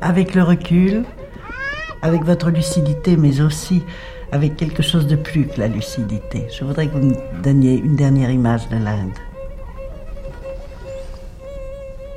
Avec 0.00 0.34
le 0.34 0.42
recul, 0.42 1.04
avec 2.02 2.22
votre 2.22 2.50
lucidité, 2.50 3.16
mais 3.16 3.40
aussi 3.40 3.82
avec 4.32 4.56
quelque 4.56 4.82
chose 4.82 5.06
de 5.06 5.16
plus 5.16 5.46
que 5.46 5.60
la 5.60 5.68
lucidité, 5.68 6.46
je 6.50 6.64
voudrais 6.64 6.86
que 6.86 6.92
vous 6.92 7.06
me 7.06 7.42
donniez 7.42 7.76
une 7.76 7.96
dernière 7.96 8.30
image 8.30 8.68
de 8.68 8.76
l'Inde. 8.76 9.12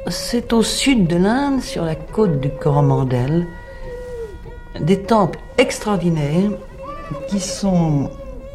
C'est 0.08 0.52
au 0.52 0.64
sud 0.64 1.08
de 1.08 1.16
l'Inde, 1.16 1.62
sur 1.62 1.86
la 1.86 1.96
côte 1.96 2.42
du 2.42 2.50
Coromandel, 2.50 3.48
des 4.80 5.00
temples 5.02 5.40
extraordinaires 5.58 6.52
qui 7.28 7.40
sont 7.40 8.10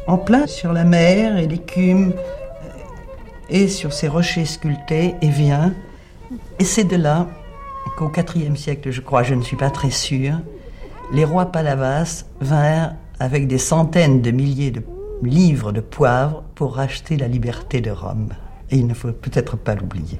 en 0.07 0.17
plein 0.17 0.47
sur 0.47 0.73
la 0.73 0.83
mer 0.83 1.37
et 1.37 1.47
l'écume 1.47 2.13
euh, 2.13 2.69
et 3.49 3.67
sur 3.67 3.93
ces 3.93 4.07
rochers 4.07 4.45
sculptés 4.45 5.15
et 5.21 5.29
vient. 5.29 5.73
Et 6.59 6.63
c'est 6.63 6.83
de 6.83 6.95
là 6.95 7.27
qu'au 7.97 8.11
IVe 8.35 8.55
siècle, 8.55 8.91
je 8.91 9.01
crois, 9.01 9.23
je 9.23 9.33
ne 9.33 9.41
suis 9.41 9.57
pas 9.57 9.69
très 9.69 9.89
sûr, 9.89 10.39
les 11.11 11.25
rois 11.25 11.47
Palavas 11.47 12.25
vinrent 12.41 12.93
avec 13.19 13.47
des 13.47 13.57
centaines 13.57 14.21
de 14.21 14.31
milliers 14.31 14.71
de 14.71 14.83
livres 15.23 15.71
de 15.71 15.81
poivre 15.81 16.43
pour 16.55 16.75
racheter 16.75 17.17
la 17.17 17.27
liberté 17.27 17.81
de 17.81 17.91
Rome. 17.91 18.29
Et 18.69 18.77
il 18.77 18.87
ne 18.87 18.93
faut 18.93 19.11
peut-être 19.11 19.57
pas 19.57 19.75
l'oublier. 19.75 20.19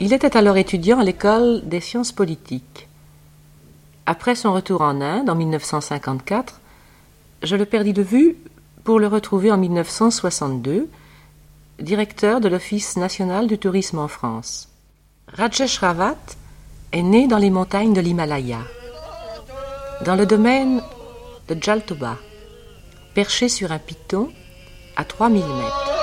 Il 0.00 0.12
était 0.12 0.36
alors 0.36 0.56
étudiant 0.56 1.00
à 1.00 1.04
l'école 1.04 1.62
des 1.64 1.80
sciences 1.80 2.12
politiques. 2.12 2.88
Après 4.06 4.34
son 4.34 4.52
retour 4.52 4.80
en 4.80 5.00
Inde 5.00 5.28
en 5.28 5.34
1954, 5.34 6.60
je 7.42 7.56
le 7.56 7.64
perdis 7.64 7.92
de 7.92 8.02
vue 8.02 8.36
pour 8.84 9.00
le 9.00 9.06
retrouver 9.06 9.50
en 9.50 9.58
1962, 9.58 10.88
directeur 11.80 12.40
de 12.40 12.48
l'Office 12.48 12.96
national 12.96 13.46
du 13.46 13.58
tourisme 13.58 13.98
en 13.98 14.08
France. 14.08 14.68
Rajesh 15.28 15.78
Ravat 15.78 16.16
est 16.92 17.02
né 17.02 17.26
dans 17.26 17.38
les 17.38 17.50
montagnes 17.50 17.92
de 17.92 18.00
l'Himalaya, 18.00 18.60
dans 20.04 20.16
le 20.16 20.26
domaine 20.26 20.80
de 21.48 21.56
Jaltoba 21.60 22.16
perché 23.18 23.48
sur 23.48 23.72
un 23.72 23.80
piton 23.80 24.30
à 24.96 25.04
3000 25.04 25.42
mètres. 25.42 25.97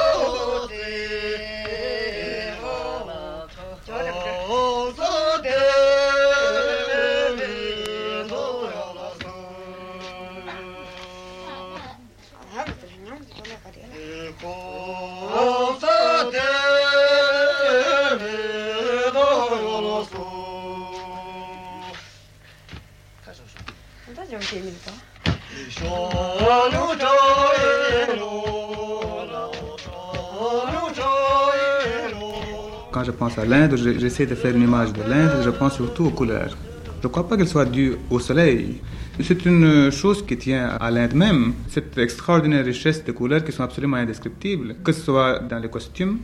Je 33.05 33.11
pense 33.11 33.37
à 33.37 33.45
l'Inde, 33.45 33.75
j'essaie 33.77 34.25
de 34.25 34.35
faire 34.35 34.55
une 34.55 34.63
image 34.63 34.91
de 34.93 35.01
l'Inde, 35.01 35.41
je 35.43 35.49
pense 35.49 35.75
surtout 35.75 36.05
aux 36.05 36.09
couleurs. 36.09 36.55
Je 37.01 37.07
ne 37.07 37.11
crois 37.11 37.27
pas 37.27 37.37
qu'elle 37.37 37.47
soit 37.47 37.65
due 37.65 37.93
au 38.09 38.19
soleil. 38.19 38.81
C'est 39.21 39.45
une 39.45 39.91
chose 39.91 40.25
qui 40.25 40.37
tient 40.37 40.69
à 40.79 40.91
l'Inde 40.91 41.13
même, 41.13 41.53
cette 41.69 41.97
extraordinaire 41.97 42.65
richesse 42.65 43.03
de 43.05 43.11
couleurs 43.11 43.43
qui 43.43 43.51
sont 43.51 43.63
absolument 43.63 43.97
indescriptibles, 43.97 44.75
que 44.83 44.91
ce 44.91 45.01
soit 45.01 45.39
dans 45.39 45.59
les 45.59 45.69
costumes 45.69 46.17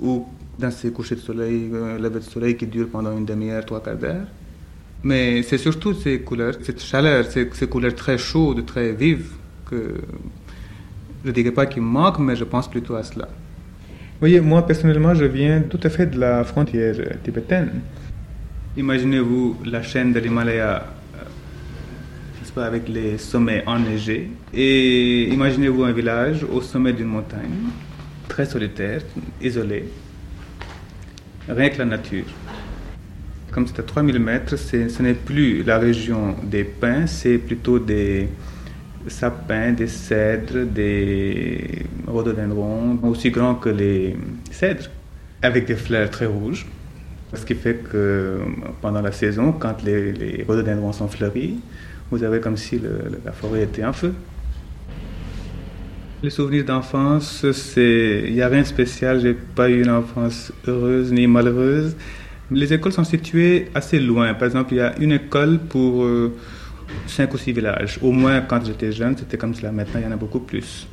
ou 0.00 0.26
dans 0.58 0.70
ces 0.70 0.90
couchers 0.90 1.14
de 1.14 1.20
soleil, 1.20 1.70
euh, 1.72 1.98
levées 1.98 2.20
de 2.20 2.24
soleil 2.24 2.56
qui 2.56 2.66
durent 2.66 2.88
pendant 2.88 3.16
une 3.16 3.24
demi-heure, 3.24 3.64
trois 3.64 3.82
quarts 3.82 3.96
d'heure. 3.96 4.26
Mais 5.02 5.42
c'est 5.42 5.58
surtout 5.58 5.94
ces 5.94 6.20
couleurs, 6.20 6.54
cette 6.62 6.82
chaleur, 6.82 7.24
ces, 7.26 7.48
couleurs 7.68 7.94
très 7.94 8.18
chaudes, 8.18 8.64
très 8.66 8.92
vives, 8.92 9.30
que 9.70 9.94
je 11.22 11.28
ne 11.28 11.32
dirais 11.32 11.52
pas 11.52 11.66
qu'il 11.66 11.82
manque, 11.82 12.18
mais 12.18 12.36
je 12.36 12.44
pense 12.44 12.68
plutôt 12.68 12.94
à 12.96 13.02
cela. 13.02 13.28
Vous 14.16 14.20
voyez, 14.20 14.40
moi 14.40 14.66
personnellement, 14.66 15.14
je 15.14 15.26
viens 15.26 15.60
tout 15.60 15.78
à 15.82 15.90
fait 15.90 16.06
de 16.06 16.18
la 16.18 16.42
frontière 16.42 16.96
tibétaine. 17.22 17.82
Imaginez-vous 18.74 19.58
la 19.66 19.82
chaîne 19.82 20.14
de 20.14 20.18
l'Himalaya 20.18 20.86
euh, 22.56 22.62
avec 22.62 22.88
les 22.88 23.18
sommets 23.18 23.62
enneigés. 23.66 24.30
Et 24.54 25.24
imaginez-vous 25.24 25.84
un 25.84 25.92
village 25.92 26.46
au 26.50 26.62
sommet 26.62 26.94
d'une 26.94 27.08
montagne, 27.08 27.68
très 28.26 28.46
solitaire, 28.46 29.02
isolé, 29.42 29.84
rien 31.46 31.68
que 31.68 31.76
la 31.76 31.84
nature. 31.84 32.24
Comme 33.50 33.66
c'est 33.66 33.80
à 33.80 33.82
3000 33.82 34.18
mètres, 34.18 34.56
ce 34.56 35.02
n'est 35.02 35.12
plus 35.12 35.62
la 35.62 35.76
région 35.76 36.36
des 36.42 36.64
pins, 36.64 37.06
c'est 37.06 37.36
plutôt 37.36 37.78
des 37.78 38.30
sapins, 39.08 39.72
des 39.72 39.86
cèdres, 39.86 40.64
des 40.64 41.84
rhododendrons, 42.06 42.98
aussi 43.02 43.30
grands 43.30 43.54
que 43.54 43.68
les 43.68 44.16
cèdres, 44.50 44.88
avec 45.42 45.66
des 45.66 45.76
fleurs 45.76 46.10
très 46.10 46.26
rouges. 46.26 46.66
Ce 47.34 47.44
qui 47.44 47.54
fait 47.54 47.82
que 47.90 48.38
pendant 48.80 49.02
la 49.02 49.12
saison, 49.12 49.52
quand 49.52 49.82
les, 49.82 50.44
rhododendrons 50.46 50.92
sont 50.92 51.08
fleuris, 51.08 51.58
vous 52.10 52.22
avez 52.22 52.40
comme 52.40 52.56
si 52.56 52.80
la 53.24 53.32
forêt 53.32 53.64
était 53.64 53.84
en 53.84 53.92
feu. 53.92 54.14
Les 56.22 56.30
souvenirs 56.30 56.64
d'enfance, 56.64 57.44
c'est, 57.52 58.24
il 58.26 58.34
n'y 58.34 58.42
a 58.42 58.48
rien 58.48 58.62
de 58.62 58.66
spécial. 58.66 59.20
J'ai 59.20 59.34
pas 59.34 59.68
eu 59.68 59.82
une 59.82 59.90
enfance 59.90 60.50
heureuse 60.66 61.12
ni 61.12 61.26
malheureuse. 61.26 61.94
Les 62.50 62.72
écoles 62.72 62.92
sont 62.92 63.04
situées 63.04 63.68
assez 63.74 63.98
loin. 63.98 64.32
Par 64.34 64.46
exemple, 64.46 64.72
il 64.72 64.76
y 64.78 64.80
a 64.80 64.96
une 64.98 65.12
école 65.12 65.58
pour 65.58 66.04
euh, 66.04 66.32
cinq 67.06 67.32
ou 67.34 67.38
six 67.38 67.52
villages. 67.52 67.98
Au 68.02 68.12
moins, 68.12 68.40
quand 68.42 68.64
j'étais 68.64 68.92
jeune, 68.92 69.16
c'était 69.16 69.36
comme 69.36 69.54
cela. 69.54 69.72
Maintenant, 69.72 70.00
il 70.00 70.04
y 70.04 70.08
en 70.08 70.12
a 70.12 70.16
beaucoup 70.16 70.40
plus. 70.40 70.86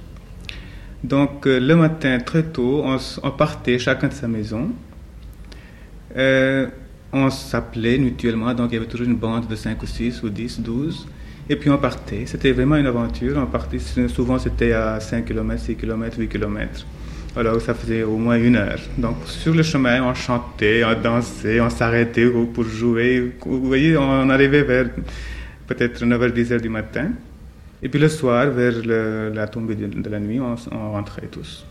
Donc, 1.03 1.45
euh, 1.47 1.59
le 1.59 1.75
matin, 1.75 2.19
très 2.19 2.43
tôt, 2.43 2.83
on, 2.85 3.31
partait 3.31 3.77
chacun 3.77 4.07
de 4.07 4.13
sa 4.13 4.27
maison. 4.27 4.71
Euh, 6.15 6.67
on 7.11 7.29
s'appelait 7.29 7.97
mutuellement, 7.97 8.53
donc 8.53 8.71
il 8.71 8.75
y 8.75 8.77
avait 8.77 8.87
toujours 8.87 9.07
une 9.07 9.15
bande 9.15 9.47
de 9.47 9.55
5 9.55 9.81
ou 9.83 9.85
6 9.85 10.23
ou 10.23 10.29
10, 10.29 10.61
12. 10.61 11.07
Et 11.49 11.55
puis 11.57 11.69
on 11.69 11.77
partait. 11.77 12.23
C'était 12.25 12.53
vraiment 12.53 12.77
une 12.77 12.87
aventure. 12.87 13.37
On 13.37 13.45
partait, 13.45 13.79
souvent 14.07 14.39
c'était 14.39 14.71
à 14.71 14.99
5 14.99 15.25
km, 15.25 15.61
6 15.61 15.75
km, 15.75 16.17
8 16.17 16.27
km. 16.29 16.85
Alors 17.35 17.59
ça 17.61 17.73
faisait 17.73 18.03
au 18.03 18.17
moins 18.17 18.37
une 18.37 18.55
heure. 18.55 18.79
Donc 18.97 19.17
sur 19.25 19.53
le 19.53 19.63
chemin, 19.63 20.01
on 20.03 20.13
chantait, 20.13 20.83
on 20.85 20.99
dansait, 20.99 21.59
on 21.59 21.69
s'arrêtait 21.69 22.27
pour 22.53 22.63
jouer. 22.63 23.33
Vous 23.45 23.65
voyez, 23.65 23.97
on 23.97 24.29
arrivait 24.29 24.63
vers 24.63 24.85
peut-être 25.73 26.05
9h, 26.05 26.31
10h 26.31 26.61
du 26.61 26.69
matin. 26.69 27.11
Et 27.81 27.89
puis 27.89 27.99
le 27.99 28.09
soir, 28.09 28.47
vers 28.49 28.73
la 29.33 29.47
tombée 29.47 29.75
de, 29.75 30.09
la 30.09 30.19
nuit, 30.19 30.39
on, 30.39 30.55
on, 30.71 30.91
rentrait 30.91 31.27
tous. 31.27 31.65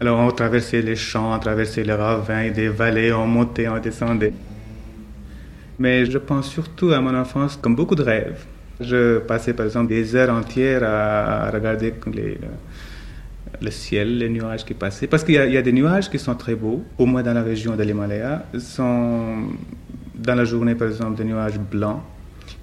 Alors 0.00 0.18
on 0.18 0.30
traversait 0.30 0.82
les 0.82 0.96
champs, 0.96 1.34
on 1.34 1.38
traversait 1.38 1.84
les 1.84 1.92
ravins, 1.92 2.50
des 2.50 2.68
vallées, 2.68 3.12
on 3.12 3.26
montait, 3.26 3.68
on 3.68 3.78
descendait. 3.78 4.32
Mais 5.78 6.06
je 6.06 6.18
pense 6.18 6.48
surtout 6.48 6.90
à 6.92 7.00
mon 7.00 7.14
enfance 7.14 7.58
comme 7.60 7.74
beaucoup 7.74 7.94
de 7.94 8.02
rêves. 8.02 8.44
Je 8.80 9.18
passais 9.18 9.52
par 9.52 9.66
exemple 9.66 9.88
des 9.88 10.14
heures 10.16 10.34
entières 10.34 10.82
à, 10.84 11.50
regarder 11.50 11.94
le 13.60 13.70
ciel, 13.70 14.18
les 14.18 14.28
nuages 14.28 14.64
qui 14.64 14.74
passaient. 14.74 15.06
Parce 15.06 15.24
qu'il 15.24 15.34
y, 15.34 15.52
y, 15.52 15.56
a 15.56 15.62
des 15.62 15.72
nuages 15.72 16.10
qui 16.10 16.18
sont 16.18 16.34
très 16.34 16.54
beaux, 16.54 16.82
au 16.98 17.06
moins 17.06 17.22
dans 17.22 17.34
la 17.34 17.42
région 17.42 17.76
de 17.76 17.82
l'Himalaya. 17.82 18.46
sont 18.58 19.48
dans 20.14 20.34
la 20.34 20.44
journée 20.44 20.74
par 20.74 20.88
exemple 20.88 21.16
des 21.16 21.24
nuages 21.24 21.58
blancs 21.58 22.00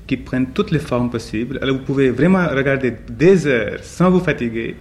qui 0.08 0.18
prennent 0.18 0.48
toutes 0.48 0.72
les 0.72 0.80
formes 0.80 1.10
possibles. 1.10 1.60
Vous 1.68 1.80
pouvez 1.80 2.10
vraiment 2.10 2.48
regarder 2.48 2.94
des 3.10 3.48
heures 3.48 3.80
sans 3.84 4.12
vous 4.12 4.20
fatiguer. 4.20 4.76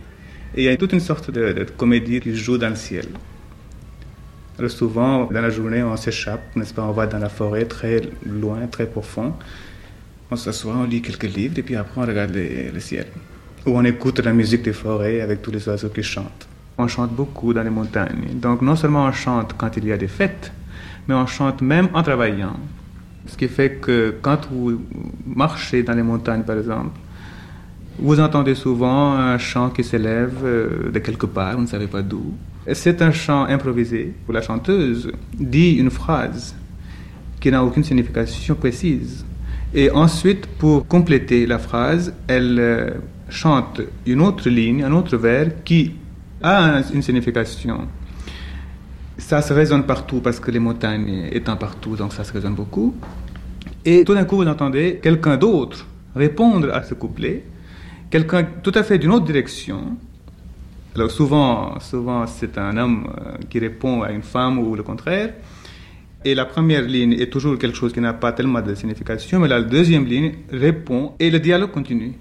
Et 0.55 0.63
il 0.63 0.65
y 0.65 0.69
a 0.69 0.77
toute 0.77 0.93
une 0.93 1.01
sorte 1.01 1.31
de, 1.31 1.53
de 1.53 1.65
comédie 1.65 2.21
qui 2.21 2.35
joue 2.37 2.59
dans 2.59 2.69
le 2.69 2.77
ciel. 2.77 3.07
Alors 4.59 4.71
souvent, 4.71 5.25
dans 5.27 5.41
la 5.41 5.51
journée, 5.51 5.83
on 5.83 5.97
s'échappe, 5.97 6.55
n'est-ce 6.57 6.75
pas? 6.75 6.83
On 6.83 6.93
va 6.93 7.07
dans 7.07 7.19
la 7.19 7.29
forêt, 7.29 7.65
très 7.65 8.03
loin, 8.27 8.67
très 8.67 8.87
profond 8.87 9.33
on 10.33 10.37
s'assoit, 10.37 10.75
on 10.75 10.85
lit 10.85 11.03
quelques 11.03 11.25
livres 11.37 11.59
et 11.59 11.63
puis 11.63 11.77
après 11.77 12.01
on 12.01 12.07
regarde 12.07 12.35
le 12.35 12.81
ciel. 12.81 13.07
Ou 13.67 13.77
on 13.77 13.85
écoute 13.85 14.19
la 14.21 14.33
musique 14.33 14.63
des 14.63 14.73
forêts 14.73 15.21
avec 15.21 15.43
tous 15.43 15.51
les 15.51 15.69
oiseaux 15.69 15.91
qui 15.91 16.03
chantent. 16.03 16.49
On 16.79 16.89
chante 16.89 17.13
beaucoup 17.13 17.53
dans 17.53 17.63
les 17.63 17.71
montagnes. 17.71 18.41
Donc 18.41 18.63
non 18.63 18.75
seulement 18.75 19.05
on 19.05 19.13
chante 19.13 19.55
quand 19.59 19.77
il 19.77 19.85
y 19.85 19.93
a 19.93 19.99
des 19.99 20.09
fêtes, 20.09 20.51
mais 21.07 21.15
on 21.15 21.27
chante 21.27 21.61
même 21.61 21.89
en 21.93 22.03
travaillant. 22.03 22.57
Ce 23.27 23.37
qui 23.37 23.49
fait 23.49 23.75
que 23.81 24.15
quand 24.21 24.49
vous 24.51 24.81
marchez 25.27 25.83
dans 25.83 25.95
les 25.95 26.03
montagnes, 26.03 26.43
par 26.43 26.59
exemple, 26.59 26.99
vous 27.99 28.19
entendez 28.21 28.55
souvent 28.55 29.13
un 29.15 29.39
chant 29.39 29.71
qui 29.71 29.85
s'élève 29.85 30.39
euh, 30.45 30.91
de 30.91 30.99
quelque 30.99 31.27
part, 31.27 31.55
vous 31.57 31.63
ne 31.63 31.67
savez 31.67 31.87
pas 31.87 32.03
d'où. 32.03 32.33
C'est 32.73 33.03
un 33.03 33.13
chant 33.13 33.45
improvisé 33.45 34.15
où 34.29 34.33
la 34.33 34.41
chanteuse 34.41 35.13
dit 35.39 35.73
une 35.73 35.91
phrase 35.91 36.55
qui 37.41 37.51
n'a 37.51 37.63
aucune 37.63 37.85
signification 37.85 38.55
précise. 38.55 39.25
Et 39.75 39.91
ensuite, 39.91 40.47
pour 40.47 40.87
compléter 40.87 41.47
la 41.47 41.59
phrase, 41.59 42.15
elle 42.29 42.59
euh, 42.59 42.91
chante 43.29 43.81
une 44.07 44.21
autre 44.21 44.49
ligne, 44.49 44.85
un 44.85 44.93
autre 44.93 45.17
vers 45.17 45.63
qui 45.65 45.93
a 46.43 46.83
une 46.93 47.03
signification. 47.03 47.89
Ça 49.19 49.43
se 49.43 49.53
résonne 49.53 49.85
partout 49.85 50.21
parce 50.21 50.41
que 50.41 50.51
les 50.51 50.59
montagnes 50.59 51.29
étant 51.31 51.57
partout, 51.57 51.97
donc 51.97 52.13
ça 52.13 52.25
se 52.25 52.33
résonne 52.33 52.55
beaucoup. 52.55 52.95
Et 53.85 54.05
tout 54.05 54.15
d'un 54.15 54.25
coup, 54.25 54.37
vous 54.37 54.47
entendez 54.47 55.01
quelqu'un 55.03 55.37
d'autre 55.37 55.87
répondre 56.15 56.73
à 56.73 56.83
ce 56.83 56.95
couplet, 56.95 57.45
quelqu'un 58.11 58.45
tout 58.63 58.73
à 58.75 58.83
fait 58.83 58.99
d'une 58.99 59.11
autre 59.11 59.27
direction. 59.27 59.97
Alors 60.95 61.11
souvent, 61.11 61.79
souvent 61.81 62.27
c'est 62.27 62.59
un 62.59 62.77
homme 62.77 63.09
euh, 63.19 63.33
qui 63.49 63.59
répond 63.59 64.03
à 64.03 64.13
une 64.13 64.23
femme 64.23 64.59
ou 64.59 64.75
le 64.75 64.83
contraire. 64.83 65.33
Et 66.25 66.35
la 66.35 66.45
première 66.45 66.83
ligne 66.83 67.15
est 67.15 67.33
toujours 67.33 67.59
quelque 67.59 67.77
chose 67.77 67.93
qui 67.93 68.01
n'a 68.01 68.13
pas 68.13 68.33
tellement 68.33 68.61
de 68.61 68.75
signification, 68.75 69.41
mais 69.41 69.49
la 69.49 69.63
deuxième 69.63 70.05
ligne 70.05 70.35
répond 70.53 71.15
et 71.19 71.31
le 71.31 71.41
dialogue 71.41 71.73
continue. 71.73 72.13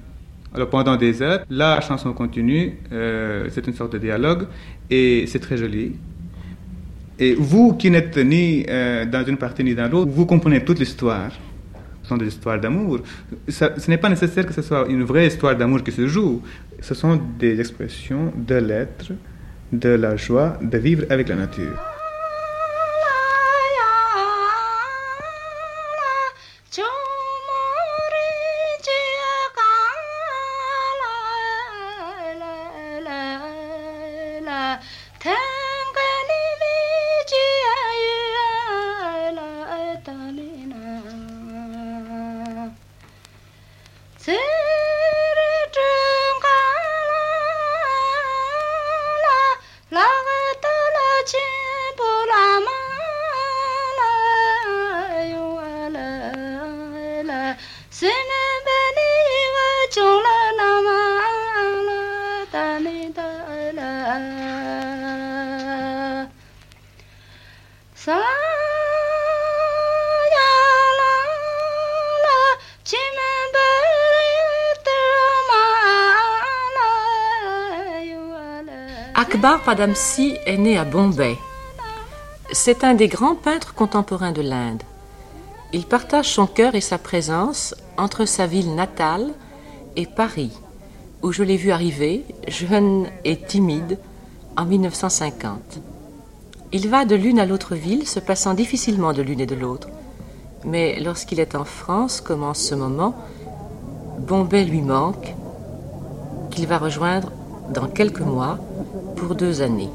Alors 0.56 0.70
pendant 0.70 0.96
des 0.96 1.22
heures, 1.22 1.46
la 1.50 1.80
chanson 1.82 2.12
continue, 2.14 2.78
euh, 2.92 3.48
c'est 3.52 3.68
une 3.68 3.74
sorte 3.74 3.94
de 3.94 4.00
dialogue 4.00 4.48
et 4.90 5.26
c'est 5.28 5.40
très 5.40 5.58
joli. 5.58 5.94
Et 7.22 7.36
vous 7.36 7.74
qui 7.74 7.92
n'êtes 7.92 8.18
ni 8.18 8.66
euh, 8.68 9.06
dans 9.06 9.24
une 9.24 9.38
partie 9.38 9.64
ni 9.64 9.76
dans 9.76 9.88
l'autre, 9.88 10.10
vous 10.12 10.26
comprenez 10.26 10.66
toute 10.66 10.80
l'histoire. 10.80 11.32
Ce 12.02 12.10
sont 12.10 12.18
des 12.18 12.26
histoires 12.26 12.60
d'amour. 12.60 13.02
Ce 13.48 13.90
n'est 13.92 14.00
pas 14.00 14.10
nécessaire 14.10 14.44
que 14.44 14.54
ce 14.54 14.64
soit 14.64 14.88
une 14.90 15.04
vraie 15.04 15.28
histoire 15.28 15.56
d'amour 15.56 15.84
qui 15.84 15.92
se 15.92 16.08
joue. 16.08 16.42
Ce 16.82 16.96
sont 16.96 17.22
des 17.38 17.60
expressions 17.60 18.34
de 18.36 18.56
l'être, 18.56 19.12
de 19.72 19.90
la 19.90 20.16
joie 20.16 20.58
de 20.64 20.78
vivre 20.80 21.06
avec 21.12 21.30
la 21.30 21.36
nature. 21.36 21.91
Akbar 79.52 79.66
Padamsi 79.66 80.38
est 80.46 80.58
né 80.58 80.78
à 80.78 80.86
Bombay. 80.86 81.38
C'est 82.54 82.86
un 82.86 82.94
des 82.94 83.10
grands 83.10 83.36
peintres 83.36 83.74
contemporains 83.74 84.32
de 84.32 84.42
l'Inde. 84.42 84.82
Il 85.74 85.86
partage 85.86 86.30
son 86.30 86.48
cœur 86.48 86.74
et 86.74 86.80
sa 86.80 86.98
présence 86.98 87.76
entre 87.98 88.24
sa 88.24 88.48
ville 88.48 88.74
natale 88.76 89.34
et 89.98 90.06
Paris, 90.06 90.54
où 91.22 91.34
je 91.34 91.44
l'ai 91.44 91.58
vu 91.58 91.72
arriver, 91.72 92.24
jeune 92.48 93.08
et 93.26 93.36
timide, 93.36 94.00
en 94.56 94.64
1950. 94.64 95.82
Il 96.72 96.88
va 96.88 97.04
de 97.04 97.16
l'une 97.16 97.42
à 97.42 97.46
l'autre 97.46 97.76
ville, 97.76 98.08
se 98.08 98.22
passant 98.22 98.54
difficilement 98.54 99.12
de 99.12 99.22
l'une 99.22 99.42
et 99.42 99.48
de 99.48 99.56
l'autre. 99.56 99.90
Mais 100.64 100.98
lorsqu'il 101.02 101.42
est 101.42 101.56
en 101.56 101.66
France, 101.66 102.22
commence 102.22 102.60
ce 102.60 102.76
moment, 102.76 103.16
Bombay 104.18 104.64
lui 104.64 104.82
manque, 104.82 105.36
qu'il 106.52 106.68
va 106.68 106.78
rejoindre 106.78 107.34
dans 107.72 107.88
quelques 107.88 108.20
mois 108.20 108.60
pour 109.16 109.36
deux 109.36 109.62
années. 109.62 109.90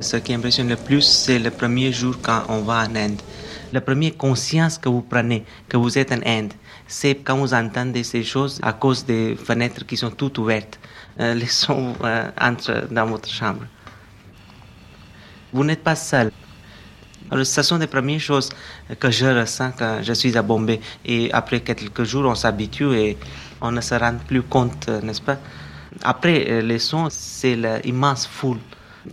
Ce 0.00 0.16
qui 0.18 0.32
impressionne 0.32 0.68
le 0.68 0.76
plus, 0.76 1.02
c'est 1.02 1.38
le 1.38 1.50
premier 1.50 1.90
jour 1.92 2.14
quand 2.22 2.42
on 2.48 2.60
va 2.60 2.84
en 2.88 2.94
Inde. 2.94 3.20
La 3.72 3.80
première 3.80 4.16
conscience 4.16 4.78
que 4.78 4.88
vous 4.88 5.02
prenez 5.02 5.44
que 5.68 5.76
vous 5.76 5.98
êtes 5.98 6.12
en 6.12 6.20
Inde, 6.24 6.52
c'est 6.86 7.16
quand 7.16 7.36
vous 7.36 7.52
entendez 7.52 8.04
ces 8.04 8.22
choses 8.22 8.60
à 8.62 8.72
cause 8.72 9.04
des 9.04 9.34
fenêtres 9.34 9.84
qui 9.84 9.96
sont 9.96 10.10
toutes 10.10 10.38
ouvertes. 10.38 10.78
Euh, 11.18 11.34
les 11.34 11.46
sons 11.46 11.94
euh, 12.04 12.28
entrent 12.38 12.88
dans 12.90 13.06
votre 13.06 13.28
chambre. 13.28 13.62
Vous 15.52 15.64
n'êtes 15.64 15.82
pas 15.82 15.96
seul. 15.96 16.30
Ce 17.42 17.62
sont 17.62 17.78
les 17.78 17.86
premières 17.86 18.20
choses 18.20 18.50
que 19.00 19.10
je 19.10 19.26
ressens 19.26 19.72
quand 19.78 20.00
je 20.02 20.12
suis 20.12 20.36
à 20.36 20.42
Bombay. 20.42 20.80
Et 21.04 21.32
après 21.32 21.60
quelques 21.60 22.04
jours, 22.04 22.26
on 22.26 22.34
s'habitue 22.34 22.94
et 22.94 23.16
on 23.60 23.72
ne 23.72 23.80
se 23.80 23.94
rend 23.94 24.16
plus 24.28 24.42
compte, 24.42 24.88
euh, 24.88 25.00
n'est-ce 25.00 25.22
pas? 25.22 25.38
Après, 26.04 26.60
les 26.60 26.78
sons, 26.78 27.08
c'est 27.10 27.56
l'immense 27.56 28.26
foule. 28.26 28.58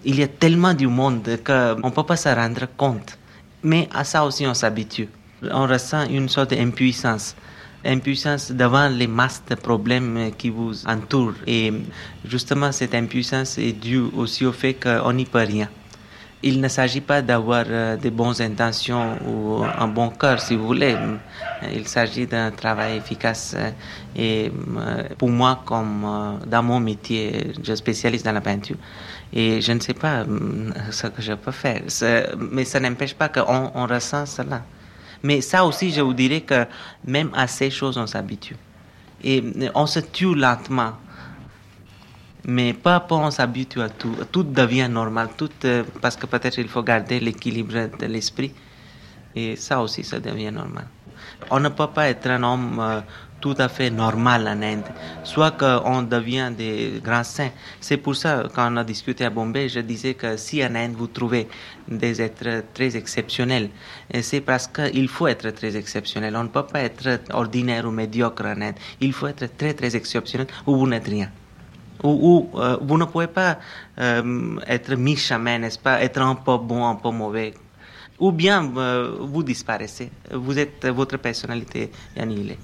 Il 0.03 0.19
y 0.19 0.23
a 0.23 0.27
tellement 0.27 0.73
du 0.73 0.87
monde 0.87 1.23
qu'on 1.45 1.87
ne 1.87 1.89
peut 1.89 2.03
pas 2.03 2.17
se 2.17 2.27
rendre 2.27 2.67
compte. 2.75 3.17
Mais 3.63 3.87
à 3.93 4.03
ça 4.03 4.25
aussi, 4.25 4.45
on 4.45 4.53
s'habitue. 4.53 5.07
On 5.49 5.65
ressent 5.65 6.05
une 6.09 6.27
sorte 6.27 6.49
d'impuissance. 6.49 7.37
Impuissance 7.85 8.51
devant 8.51 8.87
les 8.87 9.07
masses 9.07 9.43
de 9.49 9.55
problèmes 9.55 10.31
qui 10.37 10.49
vous 10.49 10.87
entourent. 10.87 11.35
Et 11.45 11.73
justement, 12.25 12.71
cette 12.71 12.95
impuissance 12.95 13.57
est 13.57 13.73
due 13.73 14.03
aussi 14.15 14.45
au 14.45 14.53
fait 14.53 14.73
qu'on 14.73 15.13
n'y 15.13 15.25
peut 15.25 15.39
rien. 15.39 15.69
Il 16.45 16.59
ne 16.59 16.67
s'agit 16.67 16.99
pas 16.99 17.21
d'avoir 17.21 17.63
euh, 17.69 17.95
de 17.95 18.09
bonnes 18.09 18.41
intentions 18.41 19.17
ou 19.25 19.63
un 19.63 19.87
bon 19.87 20.09
cœur, 20.09 20.41
si 20.41 20.57
vous 20.57 20.67
voulez. 20.67 20.97
Il 21.73 21.87
s'agit 21.87 22.27
d'un 22.27 22.51
travail 22.51 22.97
efficace. 22.97 23.55
Et 24.13 24.51
euh, 24.77 25.03
pour 25.17 25.29
moi, 25.29 25.61
comme 25.65 26.03
euh, 26.03 26.45
dans 26.45 26.61
mon 26.61 26.81
métier, 26.81 27.53
je 27.63 27.73
spécialise 27.75 28.23
dans 28.23 28.33
la 28.33 28.41
peinture. 28.41 28.75
Et 29.31 29.61
je 29.61 29.71
ne 29.71 29.79
sais 29.79 29.93
pas 29.93 30.25
ce 30.91 31.07
que 31.07 31.21
je 31.21 31.31
peux 31.31 31.51
faire. 31.51 31.81
Mais 32.51 32.65
ça 32.65 32.81
n'empêche 32.81 33.13
pas 33.13 33.29
qu'on 33.29 33.71
on 33.73 33.87
ressent 33.87 34.25
cela. 34.25 34.63
Mais 35.23 35.41
ça 35.41 35.63
aussi, 35.65 35.91
je 35.91 36.01
vous 36.01 36.13
dirais 36.13 36.41
que 36.41 36.65
même 37.05 37.31
à 37.33 37.47
ces 37.47 37.69
choses, 37.69 37.97
on 37.97 38.05
s'habitue. 38.05 38.57
Et 39.23 39.41
on 39.73 39.86
se 39.86 39.99
tue 39.99 40.36
lentement. 40.36 40.93
Mais 42.45 42.73
peu 42.73 42.89
à 42.89 42.99
peu, 42.99 43.15
on 43.15 43.31
s'habitue 43.31 43.81
à 43.81 43.89
tout. 43.89 44.13
Tout 44.31 44.43
devient 44.43 44.89
normal. 44.89 45.29
Tout, 45.38 45.49
parce 46.01 46.17
que 46.17 46.25
peut-être 46.25 46.57
il 46.59 46.67
faut 46.67 46.83
garder 46.83 47.21
l'équilibre 47.21 47.89
de 47.97 48.05
l'esprit. 48.05 48.53
Et 49.33 49.55
ça 49.55 49.81
aussi, 49.81 50.03
ça 50.03 50.19
devient 50.19 50.51
normal. 50.51 50.88
On 51.49 51.59
ne 51.59 51.69
peut 51.69 51.88
pas 51.88 52.09
être 52.09 52.27
un 52.27 52.43
homme 52.43 53.03
tout 53.43 53.56
à 53.58 53.67
fait 53.67 53.89
normal 53.89 54.47
en 54.47 54.62
Inde, 54.62 54.89
soit 55.25 55.51
qu'on 55.51 56.01
devient 56.03 56.49
des 56.58 57.01
grands 57.03 57.25
saints. 57.25 57.51
C'est 57.82 57.97
pour 57.97 58.15
ça, 58.15 58.43
quand 58.56 58.71
on 58.71 58.77
a 58.77 58.86
discuté 58.86 59.25
à 59.25 59.29
Bombay, 59.29 59.67
je 59.67 59.82
disais 59.82 60.13
que 60.13 60.38
si 60.38 60.63
en 60.63 60.73
Inde 60.75 60.93
vous 60.93 61.08
trouvez 61.08 61.49
des 61.89 62.21
êtres 62.21 62.63
très 62.73 62.95
exceptionnels, 62.95 63.69
c'est 64.21 64.39
parce 64.39 64.67
qu'il 64.67 65.10
faut 65.10 65.27
être 65.27 65.49
très 65.49 65.75
exceptionnel. 65.75 66.38
On 66.38 66.43
ne 66.43 66.47
peut 66.47 66.65
pas 66.65 66.84
être 66.84 67.19
ordinaire 67.34 67.86
ou 67.86 67.91
médiocre 67.91 68.45
en 68.45 68.62
Inde. 68.62 68.75
Il 69.01 69.12
faut 69.12 69.27
être 69.27 69.58
très 69.58 69.73
très 69.73 69.93
exceptionnel 69.93 70.47
ou 70.65 70.77
vous 70.77 70.88
n'êtes 70.88 71.10
rien. 71.10 71.29
Ou, 72.01 72.49
euh, 72.56 72.77
vous 72.82 72.97
ne 72.97 73.03
pouvez 73.03 73.27
pas 73.27 73.60
euh, 73.99 74.56
être 74.67 74.95
mi-chemin, 74.95 75.60
n'est-ce 75.60 75.79
pas, 75.79 76.01
être 76.01 76.21
un 76.21 76.36
peu 76.36 76.58
bon, 76.58 76.88
un 76.88 76.95
peu 76.95 77.12
mauvais. 77.12 77.53
Ou 78.19 78.32
bien 78.32 78.71
euh, 78.77 79.17
vous 79.19 79.43
disparaissez, 79.43 80.10
vous 80.32 80.58
êtes 80.58 80.86
votre 80.86 81.17
personnalité 81.17 81.91
annihilée. 82.15 82.58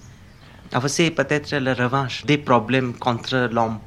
Enfin, 0.73 0.87
c'est 0.87 1.11
peut-être 1.11 1.55
la 1.55 1.73
revanche 1.73 2.25
des 2.25 2.37
problèmes 2.37 2.93
contre 2.93 3.49
l'homme. 3.51 3.79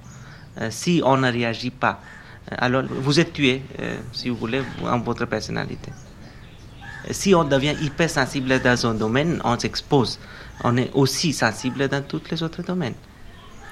si 0.70 1.00
on 1.04 1.16
ne 1.16 1.30
réagit 1.30 1.70
pas, 1.70 2.00
alors 2.50 2.82
vous 2.84 3.20
êtes 3.20 3.32
tué, 3.32 3.62
si 4.12 4.28
vous 4.28 4.36
voulez, 4.36 4.62
en 4.84 4.98
votre 4.98 5.24
personnalité. 5.26 5.92
Si 7.10 7.34
on 7.34 7.44
devient 7.44 7.74
hypersensible 7.80 8.60
dans 8.60 8.86
un 8.86 8.94
domaine, 8.94 9.40
on 9.44 9.58
s'expose. 9.58 10.18
On 10.62 10.76
est 10.76 10.90
aussi 10.94 11.32
sensible 11.32 11.88
dans 11.88 12.02
tous 12.02 12.22
les 12.30 12.42
autres 12.42 12.62
domaines. 12.62 12.94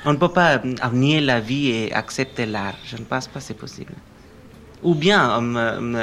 On 0.04 0.12
ne 0.12 0.18
peut 0.18 0.30
pas 0.32 0.60
nier 0.92 1.20
la 1.20 1.40
vie 1.40 1.68
et 1.68 1.92
accepter 1.92 2.46
l'art. 2.46 2.74
Je 2.84 2.96
ne 2.96 3.04
pense 3.04 3.28
pas 3.28 3.40
que 3.40 3.44
c'est 3.44 3.54
possible. 3.54 3.92
Ou 4.82 4.94
bien, 4.94 5.40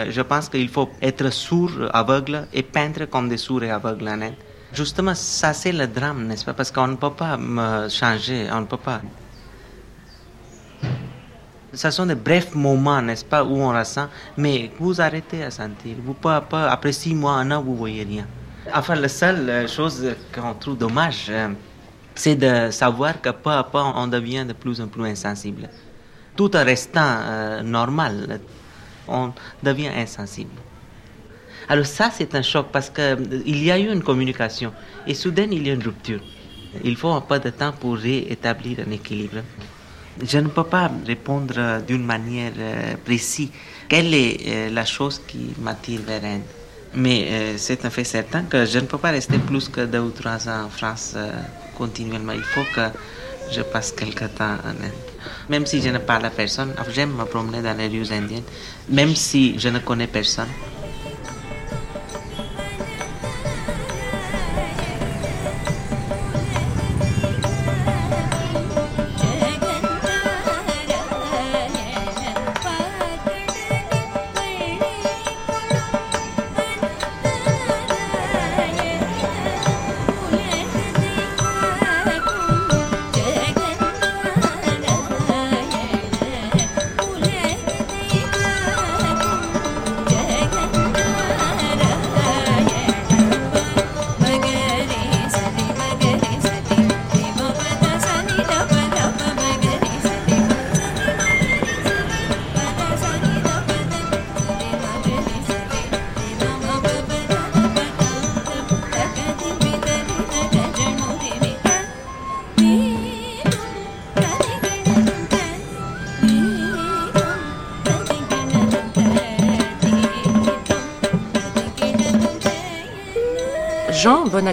je 0.10 0.22
pense 0.22 0.50
qu'il 0.50 0.70
faut 0.70 0.90
être 1.02 1.32
sourd, 1.32 1.72
aveugle 1.94 2.48
et 2.54 2.62
peindre 2.64 3.06
comme 3.06 3.28
des 3.28 3.38
sourds 3.38 3.64
et 3.64 3.72
aveugles 3.72 4.08
en 4.08 4.22
Inde. 4.22 4.36
Justement, 4.74 5.16
ça 5.16 5.54
c'est 5.54 5.72
le 5.72 5.88
drame, 5.88 6.28
n'est-ce 6.28 6.44
pas? 6.46 6.54
Parce 6.54 6.72
qu'on 6.72 6.88
ne 6.88 6.96
peut 6.96 7.12
pas 7.12 7.38
changer, 7.90 8.48
on 8.52 8.62
ne 8.62 8.66
peut 8.66 8.78
pas. 8.78 9.02
Ce 11.74 11.92
sont 11.92 12.06
des 12.06 12.16
brefs 12.16 12.56
moments, 12.56 13.02
n'est-ce 13.02 13.26
pas, 13.26 13.44
où 13.44 13.58
on 13.58 13.70
ressent, 13.70 14.08
mais 14.36 14.72
vous 14.80 15.00
arrêtez 15.00 15.44
à 15.44 15.52
sentir. 15.52 15.96
Vous 16.04 16.14
pas, 16.14 16.42
pas 16.42 16.70
après 16.72 16.92
six 16.92 17.14
mois, 17.14 17.34
un 17.34 17.52
an, 17.52 17.62
vous 17.62 17.76
voyez 17.76 18.04
rien. 18.04 18.26
Enfin, 18.74 18.96
la 18.96 19.10
seule 19.10 19.70
chose 19.70 20.16
qu'on 20.34 20.54
trouve 20.54 20.78
dommage, 20.78 21.32
c'est 22.16 22.36
de 22.36 22.72
savoir 22.72 23.22
que 23.22 23.30
peu 23.30 23.52
à 23.52 23.64
peu, 23.64 23.78
on 23.78 24.08
devient 24.08 24.46
de 24.46 24.54
plus 24.54 24.82
en 24.82 24.88
plus 24.88 25.06
insensible. 25.06 25.70
Tout 26.36 26.56
en 26.56 26.64
restant 26.66 27.62
normal, 27.64 28.40
on 29.08 29.32
devient 29.64 29.90
insensible. 29.96 30.52
Alors 31.70 31.86
ça, 31.86 32.10
c'est 32.16 32.34
un 32.34 32.42
choc 32.42 32.68
parce 32.72 32.90
qu'il 32.90 33.64
y 33.64 33.72
a 33.72 33.78
eu 33.78 33.92
une 33.92 34.02
communication 34.02 34.72
et 35.06 35.14
soudain, 35.14 35.48
il 35.52 35.68
y 35.68 35.70
a 35.70 35.74
une 35.74 35.84
rupture. 35.84 36.22
Il 36.84 36.96
faut 36.96 37.12
un 37.12 37.22
peu 37.22 37.40
de 37.40 37.50
temps 37.50 37.74
pour 37.74 37.98
réétablir 37.98 38.80
un 38.88 38.92
équilibre. 38.92 39.42
Je 40.24 40.38
ne 40.38 40.48
peux 40.48 40.64
pas 40.64 40.90
répondre 41.06 41.82
d'une 41.86 42.06
manière 42.06 42.54
précise 43.04 43.50
quelle 43.90 44.14
est 44.14 44.70
la 44.72 44.86
chose 44.86 45.22
qui 45.28 45.54
m'attire 45.60 46.00
vers 46.08 46.24
Inde. 46.24 46.42
Mais 46.96 47.58
c'est 47.58 47.84
un 47.86 47.90
fait 47.90 48.06
certain 48.06 48.44
que 48.44 48.66
je 48.66 48.80
ne 48.80 48.86
peux 48.86 48.98
pas 48.98 49.12
rester 49.12 49.38
plus 49.38 49.68
que 49.68 49.82
deux 49.82 50.00
ou 50.00 50.12
trois 50.12 50.48
ans 50.48 50.66
en 50.66 50.70
France 50.70 51.16
continuellement. 51.78 52.34
Il 52.34 52.44
faut 52.44 52.66
que 52.74 52.88
je 53.52 53.62
passe 53.62 53.92
quelque 53.92 54.26
temps 54.26 54.56
en 54.64 54.70
Inde. 54.70 54.92
Même 55.50 55.66
si 55.66 55.82
je 55.82 55.90
ne 55.90 55.98
parle 56.00 56.26
à 56.26 56.30
personne, 56.30 56.74
j'aime 56.94 57.14
me 57.14 57.26
promener 57.26 57.62
dans 57.62 57.78
les 57.78 57.88
rues 57.90 58.12
indiennes, 58.12 58.44
même 58.90 59.16
si 59.16 59.60
je 59.60 59.68
ne 59.68 59.80
connais 59.80 60.08
personne. 60.08 60.48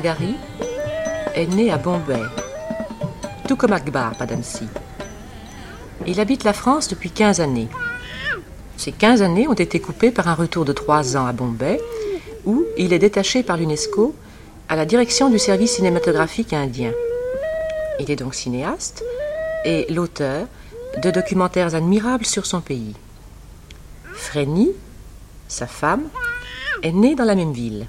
Bonagari 0.04 0.34
est 1.34 1.46
né 1.46 1.72
à 1.72 1.78
Bombay, 1.78 2.20
tout 3.48 3.56
comme 3.56 3.72
Akbar 3.72 4.14
Padansi. 4.18 4.68
Il 6.06 6.20
habite 6.20 6.44
la 6.44 6.52
France 6.52 6.88
depuis 6.88 7.10
15 7.10 7.40
années. 7.40 7.68
Ces 8.76 8.92
15 8.92 9.22
années 9.22 9.48
ont 9.48 9.54
été 9.54 9.80
coupées 9.80 10.10
par 10.10 10.28
un 10.28 10.34
retour 10.34 10.66
de 10.66 10.74
3 10.74 11.16
ans 11.16 11.24
à 11.24 11.32
Bombay, 11.32 11.80
où 12.44 12.64
il 12.76 12.92
est 12.92 12.98
détaché 12.98 13.42
par 13.42 13.56
l'UNESCO 13.56 14.14
à 14.68 14.76
la 14.76 14.84
direction 14.84 15.30
du 15.30 15.38
service 15.38 15.76
cinématographique 15.76 16.52
indien. 16.52 16.92
Il 17.98 18.10
est 18.10 18.16
donc 18.16 18.34
cinéaste 18.34 19.02
et 19.64 19.86
l'auteur 19.90 20.46
de 21.02 21.10
documentaires 21.10 21.74
admirables 21.74 22.26
sur 22.26 22.44
son 22.44 22.60
pays. 22.60 22.94
Frény, 24.12 24.72
sa 25.48 25.66
femme, 25.66 26.08
est 26.82 26.92
née 26.92 27.14
dans 27.14 27.24
la 27.24 27.36
même 27.36 27.52
ville. 27.54 27.86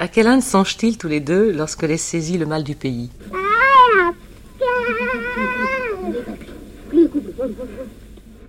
À 0.00 0.06
quelle 0.06 0.28
Inde 0.28 0.42
songent-ils 0.42 0.96
tous 0.96 1.08
les 1.08 1.18
deux 1.18 1.50
lorsque 1.50 1.82
les 1.82 1.96
saisit 1.96 2.38
le 2.38 2.46
mal 2.46 2.62
du 2.62 2.76
pays 2.76 3.10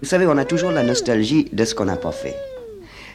Vous 0.02 0.08
savez, 0.08 0.28
on 0.28 0.38
a 0.38 0.46
toujours 0.46 0.70
la 0.70 0.84
nostalgie 0.84 1.50
de 1.52 1.66
ce 1.66 1.74
qu'on 1.74 1.86
n'a 1.86 1.98
pas 1.98 2.12
fait. 2.12 2.36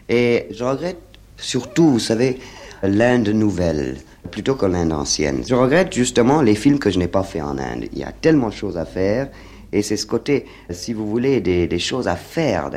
Et 0.08 0.48
je 0.50 0.64
regrette 0.64 0.98
surtout, 1.36 1.88
vous 1.88 2.00
savez, 2.00 2.40
l'Inde 2.82 3.28
nouvelle 3.28 3.98
plutôt 4.32 4.56
que 4.56 4.66
l'Inde 4.66 4.92
ancienne. 4.92 5.44
Je 5.46 5.54
regrette 5.54 5.92
justement 5.92 6.42
les 6.42 6.56
films 6.56 6.80
que 6.80 6.90
je 6.90 6.98
n'ai 6.98 7.08
pas 7.08 7.22
fait 7.22 7.40
en 7.40 7.56
Inde. 7.56 7.86
Il 7.92 7.98
y 7.98 8.04
a 8.04 8.12
tellement 8.12 8.48
de 8.48 8.54
choses 8.54 8.76
à 8.76 8.84
faire 8.84 9.28
et 9.72 9.82
c'est 9.82 9.96
ce 9.96 10.06
côté, 10.06 10.46
si 10.70 10.92
vous 10.92 11.06
voulez, 11.06 11.40
des, 11.40 11.78
choses 11.78 12.08
à 12.08 12.16
faire. 12.16 12.70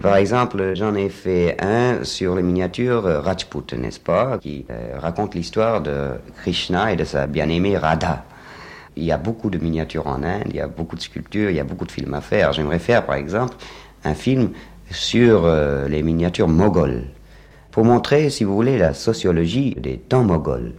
Par 0.00 0.16
exemple, 0.16 0.72
j'en 0.74 0.94
ai 0.94 1.08
fait 1.08 1.56
un 1.60 2.04
sur 2.04 2.34
les 2.34 2.42
miniatures 2.42 3.02
Rajput, 3.02 3.74
n'est-ce 3.76 4.00
pas, 4.00 4.38
qui 4.38 4.64
euh, 4.70 4.98
raconte 4.98 5.34
l'histoire 5.34 5.82
de 5.82 6.12
Krishna 6.38 6.92
et 6.92 6.96
de 6.96 7.04
sa 7.04 7.26
bien-aimée 7.26 7.76
Radha. 7.76 8.24
Il 8.96 9.04
y 9.04 9.12
a 9.12 9.18
beaucoup 9.18 9.50
de 9.50 9.58
miniatures 9.58 10.06
en 10.06 10.22
Inde, 10.22 10.44
il 10.46 10.56
y 10.56 10.60
a 10.60 10.68
beaucoup 10.68 10.96
de 10.96 11.00
sculptures, 11.00 11.50
il 11.50 11.56
y 11.56 11.60
a 11.60 11.64
beaucoup 11.64 11.84
de 11.84 11.92
films 11.92 12.14
à 12.14 12.20
faire. 12.20 12.52
J'aimerais 12.52 12.78
faire, 12.78 13.04
par 13.04 13.16
exemple, 13.16 13.56
un 14.04 14.14
film 14.14 14.50
sur 14.90 15.44
euh, 15.44 15.86
les 15.88 16.02
miniatures 16.02 16.48
moghols, 16.48 17.04
pour 17.70 17.84
montrer, 17.84 18.30
si 18.30 18.44
vous 18.44 18.54
voulez, 18.54 18.78
la 18.78 18.94
sociologie 18.94 19.76
des 19.78 19.98
temps 19.98 20.24
moghols. 20.24 20.72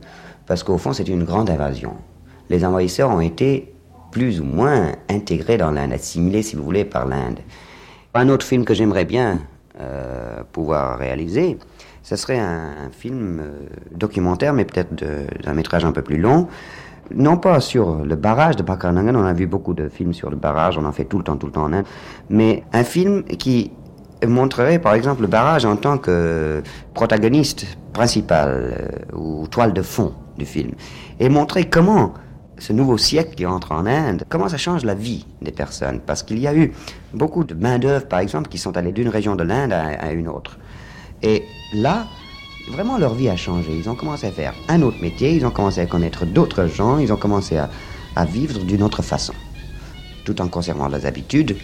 Parce 0.47 0.63
qu'au 0.63 0.78
fond, 0.78 0.93
c'est 0.93 1.08
une 1.08 1.24
grande 1.24 1.50
invasion. 1.50 1.95
Les 2.50 2.65
envahisseurs 2.65 3.10
ont 3.10 3.21
été 3.21 3.74
plus 4.12 4.41
ou 4.41 4.45
moins 4.45 4.93
intégrés 5.10 5.58
dans 5.58 5.71
l'Inde, 5.71 5.93
assimilés, 5.93 6.43
si 6.43 6.56
vous 6.56 6.63
voulez, 6.63 6.86
par 6.86 7.08
l'Inde. 7.08 7.39
Un 8.13 8.28
autre 8.28 8.45
film 8.45 8.65
que 8.65 8.74
j'aimerais 8.74 9.06
bien 9.06 9.39
euh, 9.80 10.43
pouvoir 10.52 10.97
réaliser, 10.97 11.58
ce 12.04 12.17
serait 12.17 12.39
un, 12.39 12.89
film 12.91 13.39
euh, 13.39 13.52
documentaire, 13.95 14.54
mais 14.54 14.65
peut-être 14.65 14.93
d'un 14.93 15.54
métrage 15.54 15.86
un 15.86 15.93
peu 15.93 16.02
plus 16.02 16.17
long, 16.17 16.50
non 17.15 17.38
pas 17.38 17.62
sur 17.62 18.04
le 18.04 18.15
barrage 18.15 18.58
de 18.58 18.63
Nangan, 18.63 19.15
on 19.15 19.24
a 19.24 19.34
vu 19.34 19.47
beaucoup 19.47 19.74
de 19.74 19.88
films 19.88 20.13
sur 20.13 20.30
le 20.30 20.36
barrage, 20.36 20.78
on 20.78 20.84
en 20.84 20.91
fait 20.91 21.06
tout 21.06 21.17
le 21.19 21.24
temps, 21.24 21.38
tout 21.38 21.45
le 21.45 21.54
temps 21.54 21.63
en 21.63 21.74
Inde, 21.74 21.86
mais 22.30 22.63
un 22.74 22.84
film 22.84 23.24
qui 23.24 23.71
montrerait 24.28 24.80
par 24.80 24.93
exemple 24.93 25.21
le 25.21 25.28
barrage 25.28 25.65
en 25.65 25.78
tant 25.78 25.97
que 25.97 26.62
protagoniste 26.93 27.78
principal 27.93 28.50
euh, 28.50 29.17
ou 29.17 29.47
toile 29.47 29.71
de 29.71 29.82
fond 29.82 30.13
du 30.38 30.45
film, 30.45 30.71
et 31.21 31.30
montrer 31.30 31.69
comment 31.69 32.13
ce 32.62 32.74
nouveau 32.74 32.97
siècle 32.97 33.36
qui 33.36 33.45
entre 33.45 33.71
en 33.71 33.86
Inde, 33.86 34.24
comment 34.30 34.47
ça 34.47 34.58
change 34.58 34.86
la 34.86 34.93
vie 34.93 35.26
des 35.41 35.52
personnes, 35.52 36.00
parce 36.00 36.24
qu'il 36.24 36.39
y 36.39 36.47
a 36.47 36.56
eu 36.56 36.74
beaucoup 37.13 37.43
de 37.43 37.54
main-d'œuvre, 37.54 38.08
par 38.08 38.19
exemple, 38.19 38.50
qui 38.50 38.58
sont 38.58 38.78
allés 38.78 38.91
d'une 38.91 39.10
région 39.10 39.36
de 39.36 39.43
l'Inde 39.43 39.74
à 39.74 40.12
une 40.12 40.28
autre. 40.28 40.58
Et 41.24 41.43
là, 41.74 42.08
vraiment 42.69 42.97
leur 42.97 43.13
vie 43.13 43.30
a 43.30 43.36
changé. 43.36 43.76
Ils 43.76 43.89
ont 43.89 43.95
commencé 43.95 44.28
à 44.28 44.32
faire 44.32 44.54
un 44.67 44.82
autre 44.82 45.02
métier, 45.02 45.34
ils 45.34 45.45
ont 45.45 45.52
commencé 45.52 45.82
à 45.82 45.86
connaître 45.86 46.26
d'autres 46.26 46.67
gens, 46.67 46.97
ils 46.97 47.12
ont 47.12 47.17
commencé 47.17 47.58
à, 47.58 47.69
vivre 48.26 48.60
d'une 48.60 48.84
autre 48.84 49.02
façon, 49.02 49.34
tout 50.26 50.41
en 50.41 50.47
conservant 50.47 50.88
leurs 50.88 51.06
habitudes. 51.06 51.56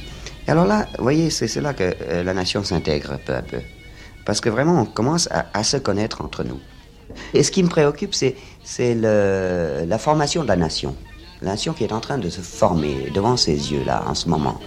Et 0.48 0.52
alors 0.52 0.66
là, 0.66 0.88
vous 0.98 1.04
voyez, 1.04 1.30
c'est 1.30 1.54
là 1.62 1.74
que 1.74 1.94
euh, 2.02 2.24
la 2.24 2.34
nation 2.34 2.64
s'intègre 2.64 3.20
peu 3.26 3.36
à 3.36 3.42
peu. 3.42 3.60
Parce 4.26 4.42
que 4.42 4.50
vraiment, 4.50 4.82
on 4.82 4.86
commence 4.86 5.30
à, 5.32 5.64
se 5.64 5.78
connaître 5.78 6.22
entre 6.22 6.44
nous. 6.44 6.60
Et 7.34 7.44
ce 7.44 7.52
qui 7.52 7.64
me 7.64 7.70
préoccupe, 7.70 8.14
c'est 8.14 8.36
la 8.80 9.98
formation 9.98 10.44
de 10.44 10.48
la 10.48 10.56
nation. 10.56 10.96
La 11.42 11.52
nation 11.52 11.74
qui 11.74 11.84
est 11.84 11.94
en 11.94 12.00
train 12.00 12.18
de 12.18 12.30
se 12.30 12.42
former 12.42 13.12
devant 13.14 13.38
ses 13.38 13.72
yeux, 13.72 13.84
là, 13.86 14.04
en 14.08 14.16
ce 14.16 14.28
moment. 14.28 14.60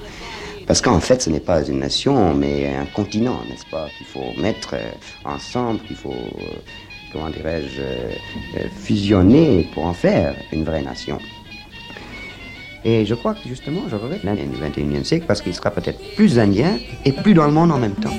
Parce 0.67 0.81
qu'en 0.81 1.01
fait, 1.01 1.21
ce 1.21 1.31
n'est 1.31 1.41
pas 1.41 1.65
une 1.67 1.81
nation, 1.81 2.33
mais 2.33 2.73
un 2.77 2.87
continent, 2.87 3.41
n'est-ce 3.49 3.67
pas 3.67 3.89
Qu'il 3.99 4.07
faut 4.07 4.41
mettre 4.41 4.75
euh, 4.75 4.93
ensemble, 5.25 5.81
qu'il 5.81 5.97
faut, 5.97 6.13
euh, 6.13 6.45
comment 7.13 7.29
dirais-je, 7.29 7.81
euh, 7.81 8.69
fusionner 8.77 9.69
pour 9.75 9.85
en 9.85 9.95
faire 9.95 10.37
une 10.53 10.65
vraie 10.65 10.83
nation. 10.83 11.19
Et 12.85 13.05
je 13.05 13.15
crois 13.17 13.35
que 13.35 13.49
justement, 13.49 13.83
je 13.91 13.97
regrette 13.97 14.23
l'Indien 14.23 14.47
du 14.47 14.57
21e 14.57 15.03
siècle 15.03 15.25
parce 15.27 15.43
qu'il 15.43 15.55
sera 15.55 15.73
peut-être 15.73 15.99
plus 16.15 16.39
indien 16.39 16.79
et 17.05 17.11
plus 17.11 17.35
dans 17.35 17.47
le 17.47 17.53
monde 17.53 17.73
en 17.73 17.79
même 17.79 17.97
temps. 17.97 18.15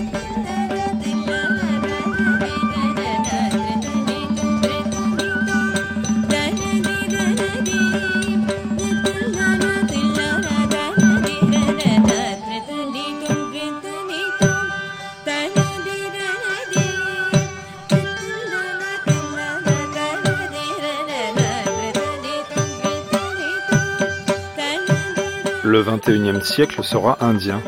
Le 25.71 25.83
XXIe 25.83 26.43
siècle 26.43 26.83
sera 26.83 27.17
indien. 27.21 27.61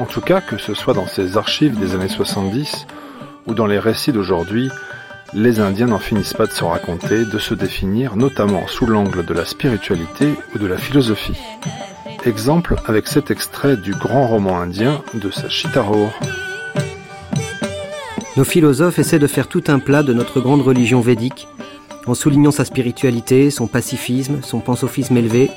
En 0.00 0.06
tout 0.06 0.22
cas, 0.22 0.40
que 0.40 0.56
ce 0.56 0.72
soit 0.72 0.94
dans 0.94 1.06
ces 1.06 1.36
archives 1.36 1.78
des 1.78 1.94
années 1.94 2.08
70 2.08 2.86
ou 3.46 3.52
dans 3.52 3.66
les 3.66 3.78
récits 3.78 4.12
d'aujourd'hui, 4.12 4.70
les 5.34 5.60
Indiens 5.60 5.88
n'en 5.88 5.98
finissent 5.98 6.32
pas 6.32 6.46
de 6.46 6.52
se 6.52 6.64
raconter, 6.64 7.26
de 7.26 7.38
se 7.38 7.52
définir, 7.52 8.16
notamment 8.16 8.66
sous 8.66 8.86
l'angle 8.86 9.26
de 9.26 9.34
la 9.34 9.44
spiritualité 9.44 10.32
ou 10.54 10.58
de 10.58 10.66
la 10.66 10.78
philosophie. 10.78 11.38
Exemple 12.24 12.76
avec 12.86 13.06
cet 13.06 13.30
extrait 13.30 13.76
du 13.76 13.92
grand 13.92 14.26
roman 14.26 14.58
indien 14.58 15.02
de 15.12 15.30
Sachi 15.30 15.68
Nos 18.38 18.44
philosophes 18.44 18.98
essaient 18.98 19.18
de 19.18 19.26
faire 19.26 19.48
tout 19.48 19.64
un 19.66 19.80
plat 19.80 20.02
de 20.02 20.14
notre 20.14 20.40
grande 20.40 20.62
religion 20.62 21.02
védique, 21.02 21.46
en 22.06 22.14
soulignant 22.14 22.52
sa 22.52 22.64
spiritualité, 22.64 23.50
son 23.50 23.66
pacifisme, 23.66 24.40
son 24.42 24.60
pansophisme 24.60 25.18
élevé, 25.18 25.50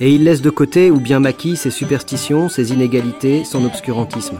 et 0.00 0.10
il 0.10 0.24
laisse 0.24 0.42
de 0.42 0.50
côté 0.50 0.90
ou 0.90 0.98
bien 0.98 1.20
maquille 1.20 1.56
ses 1.56 1.70
superstitions, 1.70 2.48
ses 2.48 2.72
inégalités, 2.72 3.44
son 3.44 3.64
obscurantisme. 3.64 4.38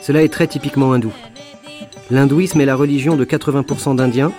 Cela 0.00 0.22
est 0.22 0.32
très 0.32 0.46
typiquement 0.46 0.92
hindou. 0.92 1.12
L'hindouisme 2.10 2.60
est 2.60 2.66
la 2.66 2.76
religion 2.76 3.16
de 3.16 3.24
80% 3.24 3.96
d'Indiens, 3.96 4.32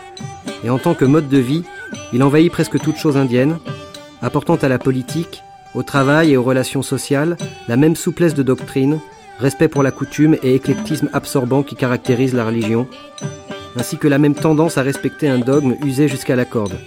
et 0.63 0.69
en 0.69 0.80
tant 0.80 0.93
que 0.93 1.06
mode 1.06 1.30
de 1.30 1.38
vie, 1.38 1.63
il 2.13 2.23
envahit 2.23 2.52
presque 2.52 2.80
toute 2.80 2.97
chose 2.97 3.17
indienne, 3.17 3.60
apportant 4.21 4.56
à 4.56 4.67
la 4.67 4.80
politique, 4.80 5.43
au 5.75 5.84
travail 5.84 6.32
et 6.32 6.38
aux 6.38 6.43
relations 6.43 6.82
sociales 6.82 7.38
la 7.67 7.78
même 7.78 7.95
souplesse 7.95 8.34
de 8.34 8.43
doctrine, 8.43 8.99
respect 9.38 9.67
pour 9.67 9.84
la 9.84 9.91
coutume 9.91 10.38
et 10.41 10.56
éclectisme 10.56 11.10
absorbant 11.13 11.62
qui 11.62 11.75
caractérise 11.75 12.34
la 12.34 12.45
religion, 12.45 12.88
ainsi 13.78 13.97
que 13.97 14.08
la 14.08 14.17
même 14.17 14.36
tendance 14.36 14.78
à 14.78 14.82
respecter 14.82 15.30
un 15.30 15.39
dogme 15.39 15.75
usé 15.86 16.08
jusqu'à 16.08 16.36
la 16.36 16.45
corde 16.45 16.80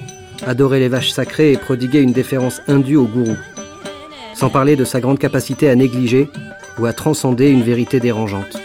adorer 0.47 0.81
les 0.81 0.89
vaches 0.89 1.11
sacrées 1.11 1.53
et 1.53 1.57
prodiguer 1.57 2.01
une 2.01 2.13
déférence 2.13 2.63
indue 2.69 2.97
au 2.97 3.05
gourou. 3.05 3.37
Sans 4.35 4.51
parler 4.51 4.77
de 4.77 4.85
sa 4.85 5.01
grande 5.01 5.19
capacité 5.19 5.69
à 5.69 5.75
négliger 5.75 6.29
ou 6.79 6.87
à 6.87 6.93
transcender 6.93 7.51
une 7.51 7.63
vérité 7.63 8.01
dérangeante. 8.01 8.59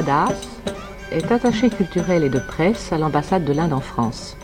Padas 0.00 0.32
est 1.12 1.30
attaché 1.30 1.68
culturel 1.68 2.24
et 2.24 2.30
de 2.30 2.38
presse 2.38 2.90
à 2.90 2.96
l'ambassade 2.96 3.44
de 3.44 3.52
l'Inde 3.52 3.74
en 3.74 3.80
France. 3.80 4.34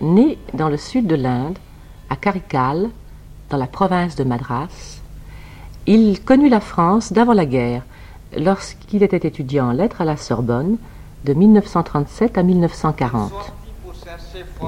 Né 0.00 0.36
dans 0.52 0.68
le 0.68 0.76
sud 0.76 1.06
de 1.06 1.14
l'Inde, 1.14 1.56
à 2.10 2.16
Karikal, 2.16 2.90
dans 3.50 3.56
la 3.56 3.68
province 3.68 4.16
de 4.16 4.24
Madras, 4.24 4.98
il 5.86 6.20
connut 6.24 6.48
la 6.48 6.58
France 6.58 7.12
d'avant 7.12 7.34
la 7.34 7.46
guerre, 7.46 7.82
lorsqu'il 8.36 9.04
était 9.04 9.28
étudiant 9.28 9.68
en 9.68 9.70
lettres 9.70 10.00
à 10.00 10.04
la 10.04 10.16
Sorbonne 10.16 10.76
de 11.24 11.34
1937 11.34 12.36
à 12.36 12.42
1940. 12.42 13.32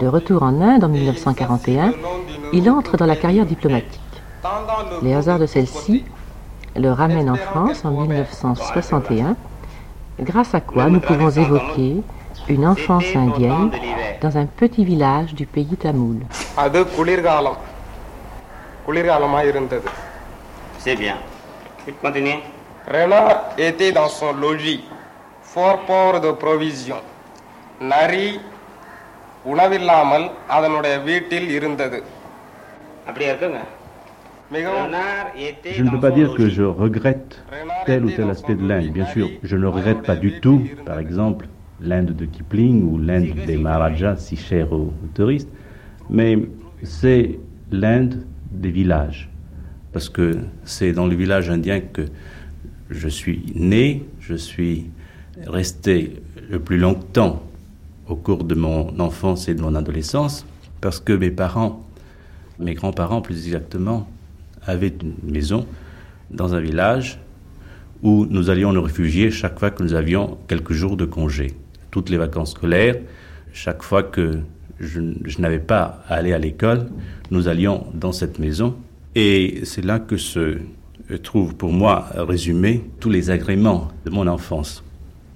De 0.00 0.06
retour 0.06 0.44
en 0.44 0.60
Inde 0.60 0.84
en 0.84 0.88
1941, 0.88 1.94
il 2.52 2.70
entre 2.70 2.96
dans 2.96 3.06
la 3.06 3.16
carrière 3.16 3.44
diplomatique. 3.44 4.00
Les 5.02 5.14
hasards 5.14 5.40
de 5.40 5.46
celle-ci 5.46 6.04
le 6.76 6.92
ramènent 6.92 7.30
en 7.30 7.34
France 7.34 7.84
en 7.84 7.90
1961, 7.90 9.34
grâce 10.19 10.53
à 10.53 10.61
quoi 10.61 10.85
nous 10.87 10.99
pouvons 10.99 11.29
évoquer 11.29 12.01
une 12.47 12.65
enfance 12.65 13.15
indienne 13.15 13.71
dans 14.21 14.37
un 14.37 14.45
petit 14.45 14.83
village 14.85 15.33
du 15.33 15.45
pays 15.45 15.77
tamoul. 15.77 16.19
C'est 20.79 20.95
bien. 20.95 21.17
Continuez. 22.01 22.39
Renard 22.87 23.51
était 23.57 23.91
dans 23.91 24.07
son 24.07 24.33
logis, 24.33 24.83
fort 25.43 25.79
port 25.87 26.19
de 26.19 26.31
provisions. 26.43 27.03
நரி 27.91 28.25
உணவில்லாமல் 29.51 30.25
அதனுடைய 30.55 30.95
வீட்டில் 31.07 31.47
இருந்தது 31.49 31.99
அப்படியே 33.07 33.29
இருக்குங்க 33.31 33.61
Je 34.52 35.82
ne 35.82 35.90
peux 35.90 36.00
pas 36.00 36.10
dire 36.10 36.34
que 36.34 36.48
je 36.48 36.62
regrette 36.62 37.42
tel 37.84 38.04
ou 38.04 38.10
tel 38.10 38.30
aspect 38.30 38.54
de 38.54 38.66
l'Inde. 38.66 38.92
Bien 38.92 39.06
sûr, 39.06 39.28
je 39.42 39.56
ne 39.56 39.66
regrette 39.66 40.02
pas 40.02 40.16
du 40.16 40.40
tout, 40.40 40.62
par 40.84 40.98
exemple, 40.98 41.48
l'Inde 41.80 42.12
de 42.16 42.24
Kipling 42.24 42.82
ou 42.84 42.98
l'Inde 42.98 43.34
des 43.46 43.56
Maharajas, 43.56 44.16
si 44.16 44.36
chère 44.36 44.72
aux 44.72 44.92
touristes, 45.14 45.50
mais 46.08 46.38
c'est 46.82 47.38
l'Inde 47.70 48.24
des 48.50 48.70
villages. 48.70 49.28
Parce 49.92 50.08
que 50.08 50.38
c'est 50.64 50.92
dans 50.92 51.06
le 51.06 51.14
village 51.14 51.50
indien 51.50 51.80
que 51.80 52.02
je 52.90 53.08
suis 53.08 53.52
né, 53.54 54.04
je 54.20 54.34
suis 54.34 54.86
resté 55.46 56.22
le 56.48 56.60
plus 56.60 56.78
longtemps 56.78 57.42
au 58.08 58.14
cours 58.14 58.44
de 58.44 58.54
mon 58.54 58.98
enfance 59.00 59.48
et 59.48 59.54
de 59.54 59.62
mon 59.62 59.74
adolescence, 59.74 60.46
parce 60.80 61.00
que 61.00 61.12
mes 61.12 61.30
parents, 61.30 61.84
mes 62.58 62.74
grands-parents 62.74 63.20
plus 63.20 63.46
exactement, 63.46 64.06
avaient 64.66 64.92
une 65.02 65.14
maison 65.32 65.66
dans 66.30 66.54
un 66.54 66.60
village 66.60 67.18
où 68.02 68.26
nous 68.28 68.50
allions 68.50 68.72
nous 68.72 68.82
réfugier 68.82 69.30
chaque 69.30 69.58
fois 69.58 69.70
que 69.70 69.82
nous 69.82 69.94
avions 69.94 70.38
quelques 70.48 70.72
jours 70.72 70.96
de 70.96 71.04
congé. 71.04 71.54
Toutes 71.90 72.10
les 72.10 72.18
vacances 72.18 72.50
scolaires, 72.50 72.96
chaque 73.52 73.82
fois 73.82 74.02
que 74.02 74.40
je, 74.78 75.00
n'avais 75.38 75.58
pas 75.58 76.02
à 76.08 76.16
aller 76.16 76.32
à 76.32 76.38
l'école, 76.38 76.88
nous 77.30 77.48
allions 77.48 77.86
dans 77.94 78.12
cette 78.12 78.38
maison. 78.38 78.76
Et 79.14 79.60
c'est 79.64 79.84
là 79.84 79.98
que 79.98 80.16
se 80.16 80.58
trouvent 81.22 81.54
pour 81.54 81.72
moi 81.72 82.08
résumés 82.14 82.84
tous 83.00 83.08
les 83.08 83.30
agréments 83.30 83.88
de 84.04 84.10
mon 84.10 84.26
enfance. 84.26 84.84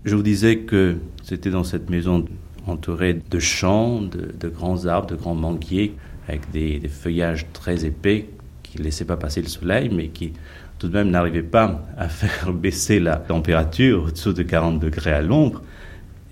Je 0.04 0.14
vous 0.14 0.22
disais 0.22 0.58
que 0.58 0.96
c'était 1.22 1.50
dans 1.50 1.64
cette 1.64 1.88
maison 1.88 2.24
entourée 2.66 3.14
de 3.30 3.38
champs, 3.38 4.02
de, 4.02 4.48
grands 4.48 4.86
arbres, 4.86 5.08
de 5.08 5.16
grands 5.16 5.34
manguiers, 5.34 5.94
avec 6.28 6.50
des 6.52 6.80
feuillages 6.88 7.46
très 7.52 7.84
épais 7.84 8.28
qui 8.70 8.78
ne 8.78 8.84
laissaient 8.84 9.04
pas 9.04 9.16
passer 9.16 9.42
le 9.42 9.48
soleil, 9.48 9.90
mais 9.92 10.08
qui 10.08 10.32
tout 10.78 10.88
de 10.88 10.94
même 10.94 11.10
n'arrivaient 11.10 11.42
pas 11.42 11.82
à 11.98 12.08
faire 12.08 12.52
baisser 12.52 13.00
la 13.00 13.16
température 13.16 14.04
au-dessous 14.04 14.32
de 14.32 14.42
40 14.42 14.78
degrés 14.78 15.12
à 15.12 15.22
l'ombre. 15.22 15.62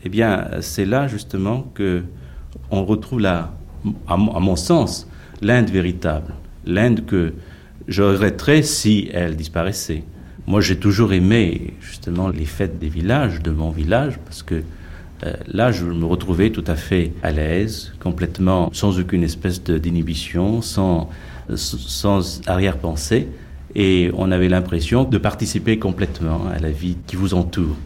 Eh 0.05 0.09
bien, 0.09 0.49
c'est 0.61 0.87
là 0.87 1.09
justement 1.09 1.71
que 1.75 2.03
on 2.71 2.85
retrouve 2.85 3.21
la, 3.21 3.53
à, 4.07 4.15
à 4.15 4.17
mon 4.17 4.57
sens, 4.57 5.09
l'Inde 5.43 5.71
véritable, 5.71 6.35
l'Inde 6.65 7.05
que 7.05 7.33
je 7.89 8.03
regretterais 8.03 8.63
si 8.63 9.11
elle 9.13 9.37
disparaissait. 9.37 10.05
Moi, 10.47 10.61
j'ai 10.61 10.77
toujours 10.77 11.13
aimé 11.13 11.75
justement 11.81 12.29
les 12.29 12.45
fêtes 12.45 12.79
des 12.79 12.89
villages, 12.89 13.43
de 13.43 13.51
mon 13.51 13.71
village, 13.71 14.19
parce 14.25 14.43
que 14.43 14.63
euh, 15.25 15.33
là, 15.47 15.73
je 15.73 15.85
me 15.85 16.05
retrouvais 16.05 16.51
tout 16.51 16.65
à 16.67 16.77
fait 16.77 17.13
à 17.23 17.33
l'aise, 17.33 17.93
complètement 18.01 18.71
sans 18.73 19.01
aucune 19.01 19.25
espèce 19.25 19.63
d'inhibition, 19.63 20.63
sans, 20.63 21.11
sans 21.57 22.41
arrière-pensée, 22.47 23.29
et 23.75 24.11
on 24.15 24.31
avait 24.31 24.49
l'impression 24.49 25.05
de 25.05 25.19
participer 25.19 25.79
complètement 25.79 26.47
à 26.49 26.59
la 26.59 26.71
vie 26.71 26.97
qui 27.07 27.17
vous 27.17 27.35
entoure. 27.35 27.77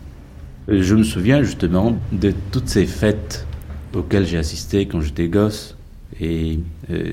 Euh, 0.68 0.82
Je 0.82 0.94
me 0.94 1.02
souviens 1.02 1.42
justement 1.42 1.96
de 2.12 2.32
toutes 2.50 2.68
ces 2.68 2.86
fêtes 2.86 3.46
auxquelles 3.94 4.26
j'ai 4.26 4.38
assisté 4.38 4.86
quand 4.86 5.00
j'étais 5.00 5.28
gosse, 5.28 5.76
et 6.20 6.60
euh, 6.90 7.12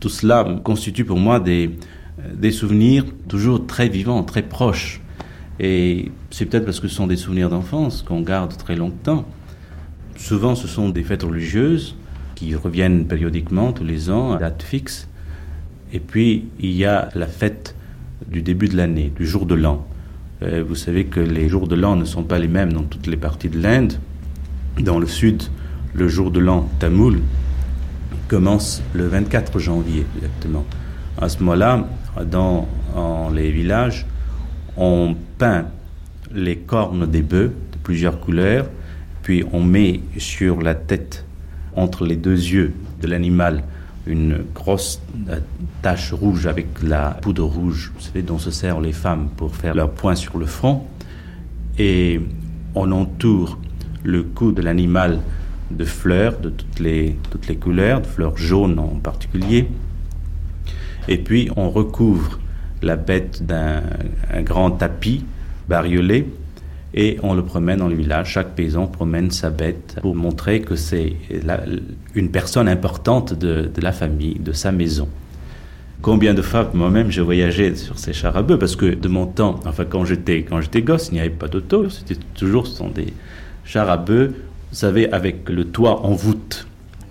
tout 0.00 0.08
cela 0.08 0.60
constitue 0.64 1.04
pour 1.04 1.18
moi 1.18 1.40
des, 1.40 1.70
des 2.34 2.50
souvenirs 2.50 3.04
toujours 3.28 3.66
très 3.66 3.88
vivants, 3.88 4.22
très 4.22 4.42
proches. 4.42 5.00
Et 5.60 6.10
c'est 6.30 6.46
peut-être 6.46 6.64
parce 6.64 6.80
que 6.80 6.88
ce 6.88 6.94
sont 6.94 7.06
des 7.06 7.16
souvenirs 7.16 7.50
d'enfance 7.50 8.02
qu'on 8.02 8.22
garde 8.22 8.56
très 8.56 8.74
longtemps. 8.74 9.24
Souvent, 10.16 10.54
ce 10.54 10.66
sont 10.66 10.88
des 10.88 11.02
fêtes 11.02 11.22
religieuses 11.22 11.94
reviennent 12.54 13.06
périodiquement 13.06 13.72
tous 13.72 13.84
les 13.84 14.10
ans 14.10 14.32
à 14.32 14.38
date 14.38 14.62
fixe. 14.62 15.08
Et 15.92 16.00
puis, 16.00 16.44
il 16.58 16.72
y 16.72 16.84
a 16.84 17.08
la 17.14 17.26
fête 17.26 17.74
du 18.28 18.42
début 18.42 18.68
de 18.68 18.76
l'année, 18.76 19.12
du 19.14 19.26
jour 19.26 19.46
de 19.46 19.54
l'an. 19.54 19.86
Euh, 20.42 20.64
vous 20.66 20.74
savez 20.74 21.04
que 21.04 21.20
les 21.20 21.48
jours 21.48 21.68
de 21.68 21.74
l'an 21.74 21.96
ne 21.96 22.04
sont 22.04 22.24
pas 22.24 22.38
les 22.38 22.48
mêmes 22.48 22.72
dans 22.72 22.82
toutes 22.82 23.06
les 23.06 23.16
parties 23.16 23.48
de 23.48 23.60
l'Inde. 23.60 23.94
Dans 24.80 24.98
le 24.98 25.06
sud, 25.06 25.42
le 25.94 26.08
jour 26.08 26.30
de 26.30 26.40
l'an 26.40 26.68
tamoul 26.78 27.20
commence 28.28 28.82
le 28.94 29.06
24 29.06 29.58
janvier 29.58 30.06
exactement. 30.16 30.64
À 31.20 31.28
ce 31.28 31.38
moment-là, 31.40 31.86
dans 32.30 32.66
en 32.94 33.30
les 33.30 33.50
villages, 33.50 34.06
on 34.76 35.14
peint 35.38 35.66
les 36.34 36.56
cornes 36.56 37.06
des 37.06 37.22
bœufs 37.22 37.52
de 37.72 37.78
plusieurs 37.82 38.20
couleurs, 38.20 38.66
puis 39.22 39.44
on 39.52 39.62
met 39.62 40.00
sur 40.16 40.62
la 40.62 40.74
tête, 40.74 41.24
entre 41.76 42.04
les 42.04 42.16
deux 42.16 42.36
yeux 42.36 42.74
de 43.00 43.06
l'animal, 43.06 43.64
une 44.06 44.44
grosse 44.54 45.00
tache 45.80 46.12
rouge 46.12 46.46
avec 46.46 46.82
la 46.82 47.10
poudre 47.10 47.44
rouge, 47.44 47.92
vous 47.94 48.00
savez, 48.00 48.22
dont 48.22 48.38
se 48.38 48.50
servent 48.50 48.82
les 48.82 48.92
femmes 48.92 49.28
pour 49.36 49.54
faire 49.54 49.74
leur 49.74 49.90
point 49.90 50.14
sur 50.14 50.38
le 50.38 50.46
front. 50.46 50.84
Et 51.78 52.20
on 52.74 52.90
entoure 52.90 53.58
le 54.02 54.22
cou 54.22 54.52
de 54.52 54.62
l'animal 54.62 55.20
de 55.70 55.84
fleurs 55.84 56.38
de 56.38 56.50
toutes 56.50 56.80
les, 56.80 57.16
toutes 57.30 57.46
les 57.46 57.56
couleurs, 57.56 58.02
de 58.02 58.06
fleurs 58.06 58.36
jaunes 58.36 58.78
en 58.78 58.98
particulier. 59.02 59.68
Et 61.08 61.18
puis 61.18 61.50
on 61.56 61.70
recouvre 61.70 62.38
la 62.82 62.96
bête 62.96 63.44
d'un 63.44 63.82
grand 64.42 64.72
tapis 64.72 65.24
bariolé 65.68 66.26
et 66.94 67.18
on 67.22 67.34
le 67.34 67.42
promène 67.42 67.78
dans 67.78 67.88
le 67.88 67.94
village. 67.94 68.30
Chaque 68.30 68.54
paysan 68.54 68.86
promène 68.86 69.30
sa 69.30 69.50
bête 69.50 69.96
pour 70.02 70.14
montrer 70.14 70.60
que 70.60 70.76
c'est 70.76 71.14
une 72.14 72.30
personne 72.30 72.68
importante 72.68 73.34
de, 73.34 73.70
la 73.80 73.92
famille, 73.92 74.38
de 74.38 74.52
sa 74.52 74.72
maison. 74.72 75.08
Combien 76.02 76.34
de 76.34 76.42
fois, 76.42 76.68
moi-même, 76.74 77.10
j'ai 77.10 77.22
voyagé 77.22 77.76
sur 77.76 77.98
ces 77.98 78.12
chars 78.12 78.36
à 78.36 78.42
bœufs 78.42 78.58
parce 78.58 78.74
que 78.74 78.86
de 78.86 79.08
mon 79.08 79.26
temps, 79.26 79.60
enfin 79.66 79.84
quand 79.84 80.04
j'étais 80.04 80.42
quand 80.42 80.60
j'étais 80.60 80.82
gosse, 80.82 81.08
il 81.12 81.14
n'y 81.14 81.20
avait 81.20 81.30
pas 81.30 81.46
d'auto, 81.46 81.88
c'était 81.90 82.20
toujours 82.34 82.66
ce 82.66 82.76
sont 82.76 82.88
des 82.88 83.12
chars 83.64 83.88
à 83.88 83.96
bœufs, 83.96 84.34
vous 84.70 84.76
savez, 84.76 85.10
avec 85.12 85.48
le 85.48 85.64
toit 85.64 86.04
en 86.04 86.12
voûte. 86.12 86.66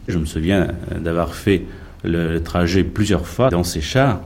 Je 0.09 0.17
me 0.17 0.25
souviens 0.25 0.67
d'avoir 0.99 1.36
fait 1.36 1.63
le, 2.03 2.34
le 2.34 2.43
trajet 2.43 2.84
plusieurs 2.84 3.25
fois 3.25 3.49
dans 3.49 3.63
ces 3.63 3.79
chars 3.79 4.19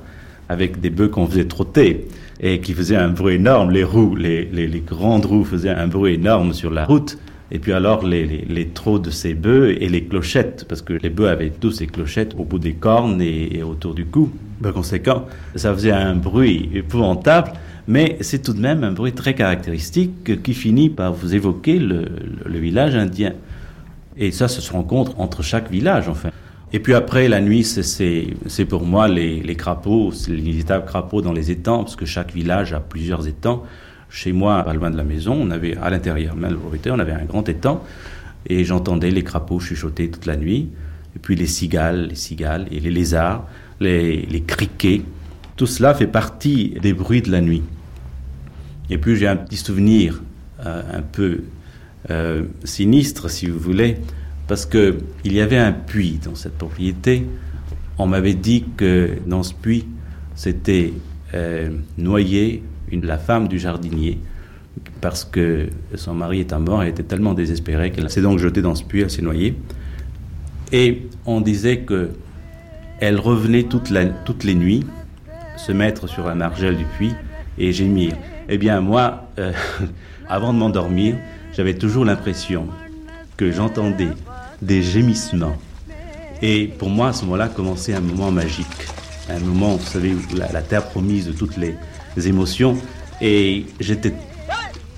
avec 0.50 0.80
des 0.80 0.90
bœufs 0.90 1.10
qu'on 1.10 1.28
faisait 1.28 1.46
trotter 1.46 2.08
et 2.40 2.60
qui 2.60 2.74
faisaient 2.74 2.96
un 2.96 3.10
bruit 3.10 3.36
énorme. 3.36 3.72
Les 3.72 3.84
roues, 3.84 4.16
les, 4.16 4.84
grandes 4.86 5.26
roues 5.26 5.46
faisaient 5.46 5.70
un 5.70 5.88
bruit 5.88 6.16
énorme 6.16 6.54
sur 6.54 6.72
la 6.72 6.86
route. 6.86 7.18
Et 7.52 7.60
puis 7.60 7.74
alors 7.74 8.06
les, 8.06 8.26
les, 8.26 8.66
de 8.66 9.10
ces 9.12 9.34
bœufs 9.36 9.78
et 9.80 9.88
les 9.88 10.04
clochettes, 10.06 10.66
parce 10.68 10.82
que 10.82 10.94
les 10.94 11.10
bœufs 11.10 11.30
avaient 11.30 11.52
tous 11.52 11.72
ces 11.72 11.88
clochettes 11.88 12.34
au 12.38 12.44
bout 12.44 12.60
des 12.60 12.74
cornes 12.74 13.22
et, 13.22 13.62
autour 13.64 13.94
du 13.94 14.06
cou. 14.06 14.32
Par 14.62 14.74
conséquent, 14.74 15.26
ça 15.56 15.74
faisait 15.74 15.92
un 15.92 16.16
bruit 16.16 16.70
épouvantable, 16.74 17.54
mais 17.88 18.18
c'est 18.22 18.42
tout 18.42 18.54
de 18.54 18.60
même 18.60 18.84
un 18.84 18.92
bruit 18.92 19.14
très 19.14 19.36
caractéristique 19.36 20.42
qui 20.42 20.54
finit 20.54 20.90
par 20.90 21.14
vous 21.14 21.36
évoquer 21.36 21.78
le 21.78 22.60
village 22.60 22.96
indien. 22.96 23.34
Et 24.18 24.32
ça, 24.32 24.48
ça 24.48 24.62
se 24.62 24.72
rencontre 24.72 25.20
entre 25.20 25.44
chaque 25.44 25.70
village, 25.70 26.08
enfin. 26.08 26.30
Et 26.74 26.80
puis 26.80 26.94
après, 26.94 27.28
la 27.28 27.42
nuit, 27.42 27.64
c'est 27.64 28.66
pour 28.66 28.86
moi 28.86 29.08
les, 29.08 29.56
crapauds, 29.56 30.12
les 30.28 30.36
visitables 30.36 30.86
crapauds 30.86 31.22
dans 31.22 31.34
les 31.34 31.52
étangs, 31.52 31.84
parce 31.84 31.96
que 31.96 32.06
chaque 32.06 32.34
village 32.34 32.74
a 32.74 32.80
plusieurs 32.80 33.28
étangs. 33.28 33.64
Chez 34.10 34.34
moi, 34.34 34.64
pas 34.64 34.74
loin 34.74 34.92
de 34.92 34.98
la 34.98 35.04
maison, 35.04 35.38
on 35.40 35.52
avait 35.52 35.78
à 35.78 35.90
l'intérieur, 35.90 36.36
même 36.36 36.58
on 36.58 37.00
avait 37.00 37.12
un 37.12 37.26
grand 37.26 37.48
étang, 37.48 37.84
et 38.48 38.64
j'entendais 38.64 39.12
les 39.12 39.24
crapauds 39.24 39.60
chuchoter 39.60 40.10
toute 40.10 40.26
la 40.26 40.38
nuit, 40.38 40.70
et 41.16 41.20
puis 41.20 41.36
les 41.36 41.48
cigales, 41.48 42.08
les 42.08 42.16
cigales, 42.16 42.68
et 42.72 42.80
les 42.80 42.92
lézards, 42.92 43.48
les, 43.80 44.26
les 44.26 44.42
criquets. 44.42 45.02
Tout 45.56 45.68
cela 45.68 45.94
fait 45.94 46.08
partie 46.08 46.76
des 46.82 46.94
bruits 46.94 47.22
de 47.22 47.32
la 47.32 47.42
nuit. 47.42 47.64
Et 48.90 48.98
puis 48.98 49.16
j'ai 49.16 49.28
un 49.28 49.36
petit 49.36 49.58
souvenir 49.58 50.22
euh, 50.66 50.82
un 50.94 51.02
peu 51.02 51.44
euh, 52.10 52.44
sinistre, 52.64 53.30
si 53.30 53.48
vous 53.48 53.60
voulez, 53.60 53.98
parce 54.48 54.66
qu'il 54.66 54.98
y 55.26 55.42
avait 55.42 55.58
un 55.58 55.72
puits 55.72 56.20
dans 56.24 56.36
cette 56.36 56.58
propriété. 56.58 57.28
On 57.98 58.08
m'avait 58.08 58.34
dit 58.34 58.66
que 58.78 59.12
dans 59.26 59.44
ce 59.44 59.54
puits, 59.54 59.86
c'était 60.36 60.94
euh, 61.34 61.70
noyé 61.98 62.64
une, 62.92 63.06
la 63.06 63.18
femme 63.18 63.48
du 63.48 63.58
jardinier, 63.58 64.20
parce 65.02 65.24
que 65.24 65.68
son 65.96 66.14
mari 66.14 66.42
étant 66.42 66.60
mort, 66.60 66.84
elle 66.84 66.90
était 66.90 67.04
tellement 67.04 67.34
désespérée 67.34 67.92
qu'elle 67.92 68.10
s'est 68.10 68.22
donc 68.22 68.40
jetée 68.40 68.62
dans 68.62 68.76
ce 68.76 68.84
puits, 68.84 69.02
elle 69.02 69.12
s'est 69.12 69.22
noyée. 69.22 69.56
Et 70.72 71.08
on 71.26 71.42
disait 71.42 71.80
que 71.80 72.12
elle 73.00 73.20
revenait 73.20 73.64
toutes 73.64 73.90
les 73.90 74.56
nuits 74.56 74.86
se 75.58 75.72
mettre 75.72 76.08
sur 76.08 76.28
la 76.28 76.36
margelle 76.36 76.78
du 76.78 76.86
puits 76.86 77.14
et 77.58 77.72
gémir. 77.72 78.14
Eh 78.50 78.58
bien, 78.58 78.82
moi, 78.82 79.30
euh, 79.40 79.52
avant 80.30 80.54
de 80.54 80.60
m'endormir, 80.60 81.16
j'avais 81.54 81.74
toujours 81.76 82.06
l'impression 82.06 82.68
que 83.38 83.52
j'entendais 83.52 84.10
des 84.62 84.82
gémissements. 84.82 85.56
Et 86.42 86.68
pour 86.68 86.90
moi, 86.90 87.10
à 87.10 87.14
ce 87.14 87.24
moment-là, 87.26 87.48
commençait 87.48 87.94
un 87.94 88.02
moment 88.02 88.32
magique. 88.32 88.66
Un 89.30 89.40
moment, 89.40 89.76
vous 89.76 89.86
savez, 89.86 90.16
la, 90.36 90.52
la 90.52 90.62
terre 90.62 90.86
promise 90.88 91.28
de 91.28 91.32
toutes 91.32 91.58
les, 91.58 91.76
émotions. 92.28 92.78
Et 93.20 93.66
j'étais 93.80 94.14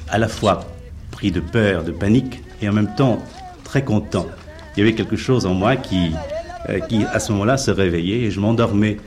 à 0.08 0.20
la 0.20 0.28
fois 0.28 0.66
pris 1.12 1.32
de 1.32 1.40
peur, 1.40 1.84
de 1.84 1.92
panique, 1.92 2.44
et 2.62 2.70
en 2.70 2.74
même 2.74 2.94
temps 2.96 3.20
très 3.64 3.84
content. 3.84 4.28
Il 4.76 4.82
y 4.82 4.84
avait 4.84 4.94
quelque 4.94 5.16
chose 5.16 5.48
en 5.48 5.56
moi 5.56 5.76
qui, 5.76 6.12
euh, 6.70 6.80
qui 6.82 7.04
à 7.06 7.20
ce 7.20 7.32
moment-là, 7.32 7.58
se 7.58 7.72
réveillait 7.72 8.22
et 8.22 8.32
je 8.32 8.40
m'endormais. 8.40 8.98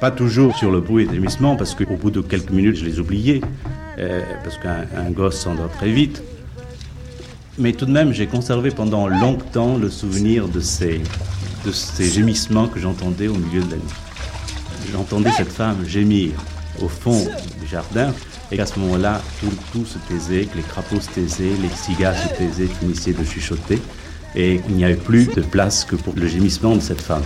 Pas 0.00 0.10
toujours 0.10 0.56
sur 0.56 0.70
le 0.70 0.80
bruit 0.80 1.06
des 1.06 1.14
gémissements, 1.14 1.56
parce 1.56 1.74
qu'au 1.74 1.96
bout 1.96 2.10
de 2.10 2.22
quelques 2.22 2.50
minutes, 2.50 2.76
je 2.76 2.84
les 2.84 2.98
oubliais, 2.98 3.40
euh, 3.98 4.22
parce 4.42 4.56
qu'un 4.58 4.86
un 4.96 5.10
gosse 5.10 5.38
s'endort 5.38 5.70
très 5.70 5.90
vite. 5.90 6.22
Mais 7.58 7.72
tout 7.72 7.84
de 7.84 7.90
même, 7.90 8.12
j'ai 8.12 8.26
conservé 8.26 8.70
pendant 8.70 9.08
longtemps 9.08 9.76
le 9.76 9.90
souvenir 9.90 10.48
de 10.48 10.60
ces, 10.60 11.02
gémissements 12.00 12.66
que 12.66 12.80
j'entendais 12.80 13.28
au 13.28 13.34
milieu 13.34 13.60
de 13.60 13.70
la 13.72 13.76
nuit. 13.76 13.94
J'entendais 14.90 15.30
cette 15.32 15.52
femme 15.52 15.84
gémir 15.86 16.32
au 16.80 16.88
fond 16.88 17.26
du 17.60 17.66
jardin, 17.66 18.12
et 18.50 18.56
qu'à 18.56 18.66
ce 18.66 18.78
moment-là, 18.80 19.20
tout, 19.40 19.52
tout 19.72 19.84
se 19.84 19.98
taisait, 20.08 20.46
que 20.46 20.56
les 20.56 20.62
crapauds 20.62 21.00
se 21.00 21.10
taisaient, 21.10 21.52
les 21.60 21.68
cigares 21.68 22.16
se 22.16 22.28
taisaient, 22.36 22.66
finissaient 22.66 23.12
de 23.12 23.24
chuchoter, 23.24 23.80
et 24.34 24.60
il 24.68 24.74
n'y 24.74 24.84
avait 24.84 24.96
plus 24.96 25.26
de 25.26 25.42
place 25.42 25.84
que 25.84 25.96
pour 25.96 26.14
le 26.16 26.26
gémissement 26.26 26.74
de 26.74 26.80
cette 26.80 27.02
femme. 27.02 27.22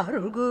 அருகூர 0.00 0.48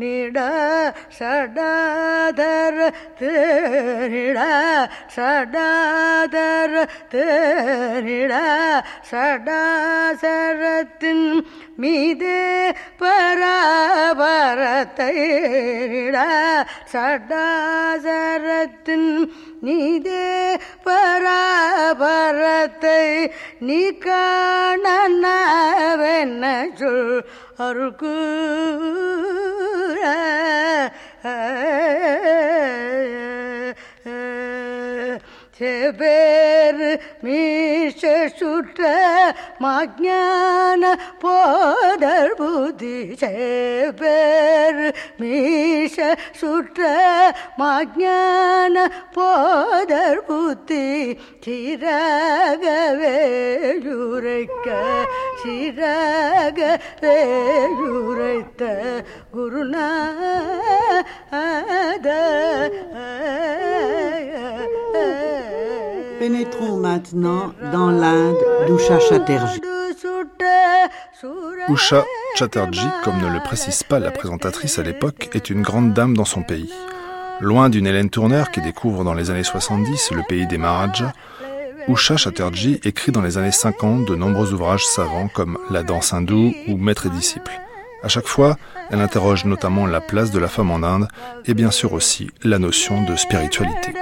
நிட 0.00 0.38
சடாதர 1.18 2.76
தேனிட 3.20 4.38
சடாதர 5.16 6.74
தேனிட 7.12 8.32
சடாசரத்தின் 9.10 11.26
மீதே 11.76 12.40
பராபரத்தை 13.02 15.14
சடாசரத்தின் 16.94 19.08
நீதே 19.62 20.56
பராபரத்தை 20.86 21.30
நீ 23.60 23.98
காணவென்ன 23.98 25.26
சொல் 26.80 27.22
அருக்கு 27.58 28.14
அருக்கூற 31.24 32.12
செபேர் 35.62 36.80
மீஷ 37.24 38.00
சுற்ற 38.38 38.80
மாஜான 39.62 40.82
போதர் 41.22 42.34
புதி 42.36 42.96
செபேர் 43.20 44.80
மீஷ 45.20 45.96
சுற்ற 46.40 46.80
மாஜான 47.60 48.76
போதர் 49.16 50.22
புத்தி 50.26 50.86
சிறகவேயுரைக்க 51.46 51.88
சிறக 55.42 56.60
வேயுரைத்த 57.04 58.62
Gurunatha 59.34 59.68
Yeah. 64.94 65.31
Pénétrons 66.22 66.76
maintenant 66.76 67.52
dans 67.72 67.90
l'Inde 67.90 68.36
d'Usha 68.68 69.00
Chatterjee. 69.00 69.60
Usha 71.68 72.04
Chatterjee, 72.36 72.86
comme 73.02 73.18
ne 73.20 73.26
le 73.26 73.40
précise 73.42 73.82
pas 73.82 73.98
la 73.98 74.12
présentatrice 74.12 74.78
à 74.78 74.84
l'époque, 74.84 75.30
est 75.34 75.50
une 75.50 75.62
grande 75.62 75.94
dame 75.94 76.16
dans 76.16 76.24
son 76.24 76.44
pays. 76.44 76.72
Loin 77.40 77.70
d'une 77.70 77.88
Hélène 77.88 78.08
Tourner 78.08 78.44
qui 78.52 78.60
découvre 78.60 79.02
dans 79.02 79.14
les 79.14 79.32
années 79.32 79.42
70 79.42 80.12
le 80.12 80.22
pays 80.28 80.46
des 80.46 80.58
Maharajas, 80.58 81.10
Usha 81.88 82.16
Chatterjee 82.16 82.78
écrit 82.84 83.10
dans 83.10 83.22
les 83.22 83.36
années 83.36 83.50
50 83.50 84.06
de 84.06 84.14
nombreux 84.14 84.52
ouvrages 84.52 84.86
savants 84.86 85.26
comme 85.26 85.58
La 85.70 85.82
danse 85.82 86.12
hindoue 86.12 86.54
ou 86.68 86.76
Maître 86.76 87.06
et 87.06 87.10
disciple. 87.10 87.61
À 88.04 88.08
chaque 88.08 88.26
fois, 88.26 88.56
elle 88.90 89.00
interroge 89.00 89.44
notamment 89.44 89.86
la 89.86 90.00
place 90.00 90.32
de 90.32 90.40
la 90.40 90.48
femme 90.48 90.72
en 90.72 90.82
Inde 90.82 91.06
et 91.46 91.54
bien 91.54 91.70
sûr 91.70 91.92
aussi 91.92 92.30
la 92.42 92.58
notion 92.58 93.02
de 93.04 93.14
spiritualité. 93.14 93.92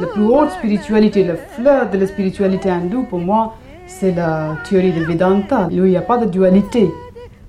La 0.00 0.06
plus 0.06 0.24
haute 0.24 0.50
spiritualité, 0.52 1.24
le 1.24 1.36
fleur 1.36 1.90
de 1.90 1.98
la 1.98 2.06
spiritualité 2.06 2.70
hindoue, 2.70 3.02
pour 3.02 3.18
moi, 3.18 3.56
c'est 3.86 4.12
la 4.12 4.56
théorie 4.66 4.92
de 4.92 5.04
Vedanta, 5.04 5.66
où 5.66 5.70
il 5.70 5.82
n'y 5.82 5.96
a 5.98 6.00
pas 6.00 6.16
de 6.16 6.24
dualité. 6.24 6.88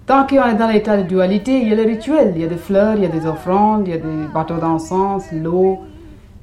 Tant 0.05 0.27
qu'on 0.27 0.45
est 0.47 0.55
dans 0.55 0.67
l'état 0.67 0.97
de 0.97 1.03
dualité, 1.03 1.61
il 1.61 1.69
y 1.69 1.71
a 1.71 1.75
le 1.75 1.83
rituel, 1.83 2.33
il 2.35 2.41
y 2.41 2.43
a 2.43 2.47
des 2.47 2.57
fleurs, 2.57 2.95
il 2.97 3.03
y 3.03 3.05
a 3.05 3.09
des 3.09 3.25
offrandes, 3.25 3.87
il 3.87 3.91
y 3.91 3.93
a 3.93 3.97
des 3.97 4.27
bateaux 4.33 4.57
d'encens, 4.57 5.31
l'eau. 5.31 5.79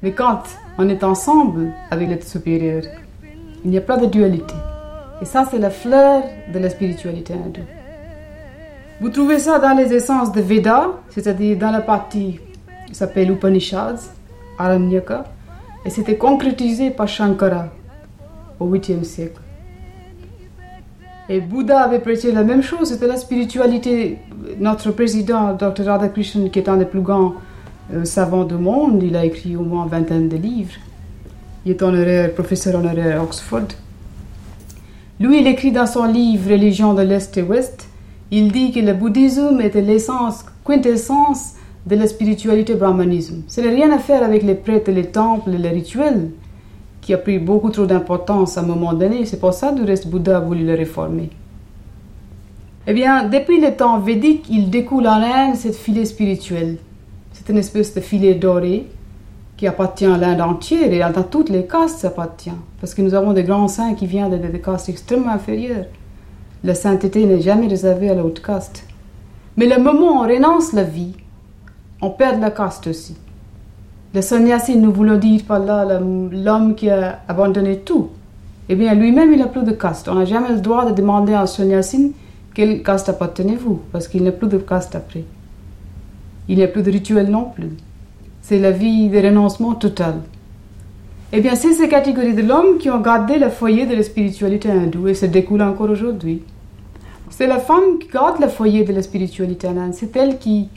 Mais 0.01 0.13
quand 0.13 0.41
on 0.79 0.89
est 0.89 1.03
ensemble 1.03 1.71
avec 1.91 2.09
l'être 2.09 2.27
supérieur, 2.27 2.81
il 3.63 3.69
n'y 3.69 3.77
a 3.77 3.81
pas 3.81 3.97
de 3.97 4.07
dualité. 4.07 4.55
Et 5.21 5.25
ça, 5.25 5.45
c'est 5.49 5.59
la 5.59 5.69
fleur 5.69 6.23
de 6.53 6.59
la 6.59 6.69
spiritualité 6.69 7.33
hindoue. 7.33 7.61
Vous 9.01 9.09
trouvez 9.09 9.39
ça 9.39 9.59
dans 9.59 9.75
les 9.77 9.93
essences 9.93 10.31
de 10.31 10.41
Veda, 10.41 10.87
c'est-à-dire 11.09 11.57
dans 11.57 11.71
la 11.71 11.81
partie 11.81 12.39
qui 12.87 12.95
s'appelle 12.95 13.31
Upanishads, 13.31 14.11
Aranyaka, 14.57 15.25
et 15.85 15.89
c'était 15.89 16.17
concrétisé 16.17 16.89
par 16.89 17.07
Shankara 17.07 17.67
au 18.59 18.67
8e 18.69 19.03
siècle. 19.03 19.41
Et 21.29 21.39
Bouddha 21.39 21.81
avait 21.81 21.99
prêché 21.99 22.31
la 22.31 22.43
même 22.43 22.63
chose, 22.63 22.89
c'était 22.89 23.07
la 23.07 23.15
spiritualité. 23.15 24.17
Notre 24.59 24.91
président, 24.91 25.53
Dr. 25.53 25.85
Radhakrishnan, 25.85 26.49
qui 26.49 26.59
est 26.59 26.67
un 26.67 26.77
des 26.77 26.85
plus 26.85 27.01
grands 27.01 27.35
euh, 27.93 28.03
savants 28.03 28.45
du 28.45 28.55
monde, 28.55 29.01
il 29.03 29.15
a 29.15 29.23
écrit 29.23 29.55
au 29.55 29.61
moins 29.61 29.83
une 29.83 29.91
vingtaine 29.91 30.27
de 30.27 30.37
livres. 30.37 30.73
Il 31.65 31.71
est 31.71 31.81
honoraire, 31.83 32.33
professeur 32.33 32.75
honoraire 32.75 33.21
à 33.21 33.23
Oxford. 33.23 33.67
Lui, 35.19 35.41
il 35.41 35.47
écrit 35.47 35.73
dans 35.73 35.85
son 35.85 36.05
livre 36.05 36.49
Religion 36.49 36.93
de 36.93 37.01
l'Est 37.01 37.35
et 37.37 37.41
Ouest, 37.41 37.89
il 38.31 38.53
dit 38.53 38.71
que 38.71 38.79
le 38.79 38.93
bouddhisme 38.93 39.59
était 39.59 39.81
l'essence, 39.81 40.45
quintessence 40.63 41.55
de 41.85 41.97
la 41.97 42.07
spiritualité 42.07 42.75
brahmanisme. 42.75 43.43
Ça 43.47 43.61
n'a 43.61 43.69
rien 43.69 43.91
à 43.91 43.99
faire 43.99 44.23
avec 44.23 44.43
les 44.43 44.55
prêtres, 44.55 44.91
les 44.91 45.07
temples, 45.07 45.49
les 45.49 45.69
rituels, 45.69 46.29
qui 47.01 47.13
a 47.13 47.17
pris 47.17 47.37
beaucoup 47.37 47.69
trop 47.69 47.85
d'importance 47.85 48.57
à 48.57 48.61
un 48.61 48.65
moment 48.65 48.93
donné. 48.93 49.25
C'est 49.25 49.41
pour 49.41 49.53
ça 49.53 49.73
le 49.73 49.83
reste 49.83 50.07
Bouddha 50.07 50.37
a 50.37 50.39
voulu 50.39 50.65
le 50.65 50.75
réformer. 50.75 51.29
Eh 52.87 52.93
bien, 52.93 53.27
depuis 53.27 53.59
le 53.59 53.75
temps 53.75 53.99
védique, 53.99 54.45
il 54.49 54.69
découle 54.69 55.07
en 55.07 55.21
Inde 55.21 55.55
cette 55.55 55.75
filet 55.75 56.05
spirituel. 56.05 56.77
C'est 57.33 57.49
une 57.49 57.57
espèce 57.57 57.93
de 57.93 57.99
filet 57.99 58.35
doré 58.35 58.87
qui 59.59 59.67
appartient 59.67 60.05
à 60.05 60.15
l'Inde 60.15 60.39
entière 60.39 60.93
et 60.93 60.99
dans 61.13 61.23
toutes 61.23 61.49
les 61.49 61.65
castes 61.65 62.05
appartient. 62.05 62.49
Parce 62.79 62.93
que 62.93 63.01
nous 63.01 63.13
avons 63.13 63.33
des 63.33 63.43
grands 63.43 63.67
saints 63.67 63.93
qui 63.93 64.07
viennent 64.07 64.31
de, 64.31 64.37
de 64.37 64.57
castes 64.57 64.87
extrêmement 64.87 65.33
inférieures. 65.33 65.83
La 66.63 66.73
sainteté 66.73 67.25
n'est 67.25 67.41
jamais 67.41 67.67
réservée 67.67 68.09
à 68.09 68.13
la 68.13 68.23
haute 68.23 68.41
caste. 68.41 68.85
Mais 69.57 69.65
le 69.65 69.77
moment 69.83 70.13
où 70.13 70.23
on 70.23 70.27
renonce 70.29 70.71
la 70.71 70.83
vie, 70.83 71.11
on 72.01 72.09
perd 72.09 72.39
la 72.39 72.51
caste 72.51 72.87
aussi. 72.87 73.17
Le 74.13 74.21
sannyasi, 74.21 74.77
nous 74.77 74.93
voulons 74.93 75.17
dire 75.17 75.41
par 75.45 75.59
là 75.59 75.99
l'homme 75.99 76.73
qui 76.73 76.89
a 76.89 77.19
abandonné 77.27 77.79
tout. 77.79 78.11
Eh 78.69 78.75
bien, 78.75 78.93
lui-même, 78.93 79.33
il 79.33 79.39
n'a 79.39 79.47
plus 79.47 79.63
de 79.63 79.73
caste. 79.73 80.07
On 80.07 80.15
n'a 80.15 80.23
jamais 80.23 80.53
le 80.53 80.61
droit 80.61 80.89
de 80.89 80.95
demander 80.95 81.33
à 81.33 81.41
un 81.41 81.45
sannyasi 81.45 82.13
quelle 82.53 82.81
caste 82.81 83.09
appartenez-vous, 83.09 83.81
parce 83.91 84.07
qu'il 84.07 84.23
n'a 84.23 84.31
plus 84.31 84.47
de 84.47 84.57
caste 84.57 84.95
après. 84.95 85.25
Il 86.47 86.55
n'y 86.55 86.63
a 86.63 86.69
plus 86.69 86.81
de 86.81 86.91
rituel 86.91 87.29
non 87.29 87.51
plus. 87.53 87.71
C'est 88.49 88.57
la 88.57 88.71
vie 88.71 89.09
de 89.09 89.19
renoncement 89.19 89.75
total. 89.75 90.21
Eh 91.31 91.39
bien, 91.39 91.53
c'est 91.53 91.73
ces 91.73 91.87
catégories 91.87 92.33
de 92.33 92.41
l'homme 92.41 92.79
qui 92.79 92.89
ont 92.89 92.99
gardé 92.99 93.37
le 93.37 93.51
foyer 93.51 93.85
de 93.85 93.93
la 93.93 94.01
spiritualité 94.01 94.71
hindoue 94.71 95.09
et 95.09 95.13
se 95.13 95.27
découle 95.27 95.61
encore 95.61 95.91
aujourd'hui. 95.91 96.41
C'est 97.29 97.45
la 97.45 97.59
femme 97.59 97.99
qui 97.99 98.07
garde 98.07 98.41
le 98.41 98.47
foyer 98.47 98.83
de 98.83 98.91
la 98.91 99.03
spiritualité 99.03 99.67
hindoue. 99.67 99.93
C'est 99.93 100.15
elle 100.15 100.39
qui, 100.39 100.67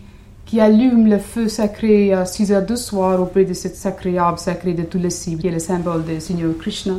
qui 0.44 0.60
allume 0.60 1.08
le 1.08 1.16
feu 1.16 1.48
sacré 1.48 2.12
à 2.12 2.26
6 2.26 2.52
heures 2.52 2.66
du 2.66 2.76
soir 2.76 3.22
auprès 3.22 3.46
de 3.46 3.54
cette 3.54 3.76
sacré 3.76 4.18
arbre 4.18 4.38
sacré 4.38 4.74
de 4.74 4.82
Tulasi, 4.82 5.38
qui 5.38 5.46
est 5.46 5.50
le 5.50 5.58
symbole 5.58 6.04
du 6.04 6.20
Seigneur 6.20 6.50
Krishna. 6.58 6.96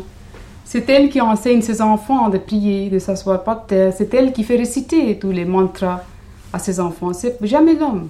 C'est 0.65 0.89
elle 0.89 1.11
qui 1.11 1.21
enseigne 1.21 1.61
ses 1.61 1.83
enfants 1.83 2.29
de 2.29 2.39
prier, 2.39 2.89
de 2.89 2.97
s'asseoir 2.97 3.43
par 3.43 3.67
terre. 3.67 3.93
C'est 3.95 4.11
elle 4.15 4.33
qui 4.33 4.43
fait 4.43 4.57
réciter 4.57 5.19
tous 5.19 5.29
les 5.29 5.45
mantras 5.45 6.01
à 6.51 6.57
ses 6.57 6.79
enfants. 6.79 7.13
C'est 7.13 7.37
jamais 7.43 7.75
l'homme. 7.75 8.09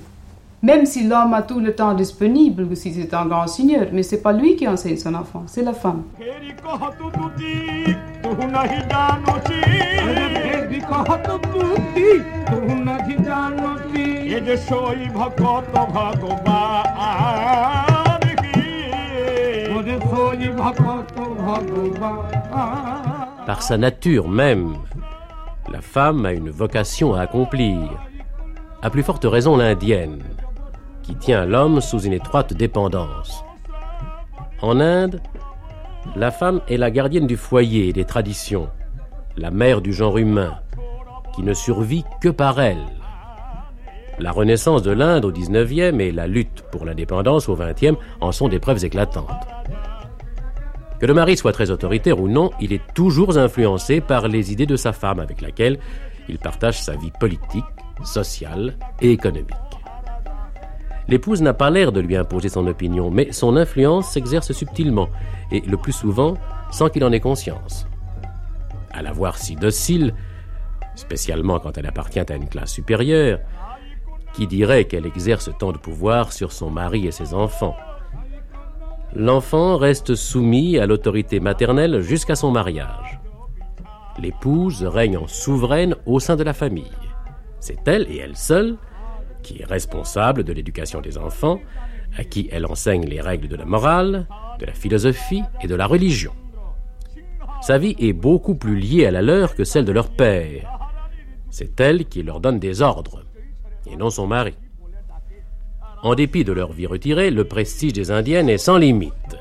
Même 0.64 0.86
si 0.86 1.06
l'homme 1.06 1.34
a 1.34 1.42
tout 1.42 1.60
le 1.60 1.76
temps 1.76 1.94
disponible, 1.94 2.74
si 2.78 2.94
c'est 2.94 3.14
un 3.14 3.26
grand 3.26 3.48
seigneur, 3.48 3.88
mais 3.92 4.02
c'est 4.02 4.22
pas 4.22 4.32
lui 4.32 4.56
qui 4.56 4.66
enseigne 4.66 4.96
son 4.96 5.14
enfant, 5.14 5.44
c'est 5.46 5.62
la 5.62 5.74
femme. 5.74 6.04
Par 23.46 23.62
sa 23.62 23.78
nature 23.78 24.30
même, 24.30 24.76
la 25.70 25.82
femme 25.82 26.26
a 26.26 26.32
une 26.32 26.52
vocation 26.52 27.16
à 27.16 27.24
accomplir. 27.24 27.90
À 28.82 28.90
plus 28.90 29.04
forte 29.04 29.26
raison 29.26 29.58
l'indienne, 29.58 30.24
qui 31.04 31.16
tient 31.16 31.46
l'homme 31.46 31.82
sous 31.82 32.00
une 32.00 32.14
étroite 32.14 32.54
dépendance. 32.54 33.44
En 34.62 34.80
Inde, 34.80 35.22
la 36.16 36.32
femme 36.32 36.62
est 36.68 36.78
la 36.78 36.92
gardienne 36.92 37.28
du 37.28 37.38
foyer 37.38 37.90
et 37.90 37.94
des 37.94 38.06
traditions, 38.06 38.70
la 39.38 39.52
mère 39.52 39.82
du 39.82 39.94
genre 39.94 40.18
humain, 40.18 40.60
qui 41.36 41.44
ne 41.44 41.54
survit 41.54 42.04
que 42.22 42.30
par 42.30 42.60
elle. 42.60 42.86
La 44.20 44.32
renaissance 44.32 44.84
de 44.84 44.92
l'Inde 44.92 45.26
au 45.26 45.32
XIXe 45.32 46.00
et 46.00 46.12
la 46.12 46.28
lutte 46.28 46.64
pour 46.72 46.86
l'indépendance 46.86 47.50
au 47.50 47.56
XXe 47.56 47.98
en 48.22 48.32
sont 48.32 48.48
des 48.48 48.60
preuves 48.60 48.86
éclatantes. 48.86 49.48
Que 51.00 51.06
le 51.06 51.14
mari 51.14 51.36
soit 51.36 51.52
très 51.52 51.72
autoritaire 51.72 52.20
ou 52.20 52.30
non, 52.30 52.52
il 52.62 52.72
est 52.72 52.94
toujours 52.94 53.38
influencé 53.38 54.00
par 54.02 54.28
les 54.28 54.54
idées 54.54 54.68
de 54.68 54.76
sa 54.76 54.94
femme 54.94 55.20
avec 55.20 55.42
laquelle 55.42 55.80
il 56.30 56.38
partage 56.38 56.82
sa 56.82 56.96
vie 56.96 57.12
politique, 57.20 57.66
sociale 58.06 58.78
et 59.02 59.12
économique. 59.12 59.73
L'épouse 61.08 61.42
n'a 61.42 61.54
pas 61.54 61.70
l'air 61.70 61.92
de 61.92 62.00
lui 62.00 62.16
imposer 62.16 62.50
son 62.50 62.66
opinion, 62.68 63.12
mais 63.12 63.32
son 63.32 63.58
influence 63.58 64.10
s'exerce 64.10 64.52
subtilement, 64.52 65.10
et 65.52 65.62
le 65.62 65.78
plus 65.78 65.92
souvent 65.92 66.36
sans 66.72 66.90
qu'il 66.90 67.04
en 67.04 67.12
ait 67.12 67.20
conscience. 67.20 67.88
À 68.92 69.02
la 69.02 69.12
voir 69.12 69.38
si 69.38 69.56
docile, 69.56 70.14
spécialement 70.96 71.60
quand 71.60 71.78
elle 71.78 71.88
appartient 71.88 72.20
à 72.20 72.36
une 72.36 72.48
classe 72.48 72.72
supérieure, 72.72 73.40
qui 74.34 74.48
dirait 74.48 74.86
qu'elle 74.86 75.06
exerce 75.06 75.50
tant 75.60 75.72
de 75.72 75.78
pouvoir 75.78 76.32
sur 76.32 76.52
son 76.52 76.70
mari 76.70 77.06
et 77.06 77.12
ses 77.12 77.34
enfants 77.34 77.76
L'enfant 79.16 79.78
reste 79.78 80.16
soumis 80.16 80.80
à 80.80 80.88
l'autorité 80.88 81.40
maternelle 81.40 82.02
jusqu'à 82.02 82.36
son 82.36 82.50
mariage. 82.50 83.20
L'épouse 84.18 84.84
règne 84.84 85.18
en 85.18 85.28
souveraine 85.28 85.96
au 86.08 86.20
sein 86.20 86.36
de 86.36 86.44
la 86.44 86.54
famille. 86.54 86.92
C'est 87.60 87.88
elle 87.88 88.08
et 88.10 88.18
elle 88.18 88.36
seule 88.36 88.76
qui 89.44 89.62
est 89.62 89.66
responsable 89.66 90.44
de 90.44 90.54
l'éducation 90.54 91.02
des 91.02 91.18
enfants, 91.18 91.60
à 92.18 92.24
qui 92.24 92.50
elle 92.52 92.66
enseigne 92.66 93.06
les 93.06 93.22
règles 93.22 93.48
de 93.48 93.56
la 93.56 93.66
morale, 93.66 94.28
de 94.60 94.66
la 94.66 94.74
philosophie 94.74 95.44
et 95.62 95.68
de 95.68 95.76
la 95.76 95.86
religion. 95.86 96.34
Sa 97.62 97.78
vie 97.78 97.96
est 98.00 98.14
beaucoup 98.14 98.56
plus 98.56 98.78
liée 98.78 99.06
à 99.06 99.12
la 99.12 99.22
leur 99.22 99.56
que 99.56 99.64
celle 99.64 99.86
de 99.86 99.92
leur 99.92 100.10
père. 100.10 100.90
C'est 101.50 101.80
elle 101.80 102.06
qui 102.06 102.24
leur 102.24 102.40
donne 102.40 102.60
des 102.60 102.82
ordres, 102.82 103.24
et 103.90 103.96
non 103.96 104.10
son 104.10 104.28
mari. 104.28 104.56
En 106.02 106.16
dépit 106.16 106.44
de 106.44 106.52
leur 106.52 106.74
vie 106.74 106.88
retirée, 106.88 107.32
le 107.32 107.46
prestige 107.46 107.94
des 107.94 108.12
Indiennes 108.12 108.50
est 108.50 108.58
sans 108.58 108.78
limite, 108.78 109.38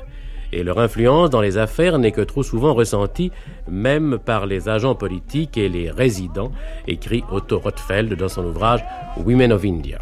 et 0.53 0.63
leur 0.63 0.79
influence 0.79 1.29
dans 1.29 1.41
les 1.41 1.57
affaires 1.57 1.99
n'est 1.99 2.11
que 2.11 2.21
trop 2.21 2.43
souvent 2.43 2.73
ressentie, 2.73 3.31
même 3.67 4.19
par 4.23 4.45
les 4.45 4.69
agents 4.69 4.95
politiques 4.95 5.57
et 5.57 5.69
les 5.69 5.89
résidents, 5.89 6.51
écrit 6.87 7.23
Otto 7.31 7.59
Rothfeld 7.59 8.13
dans 8.15 8.29
son 8.29 8.45
ouvrage 8.45 8.83
Women 9.17 9.53
of 9.53 9.63
India. 9.65 9.99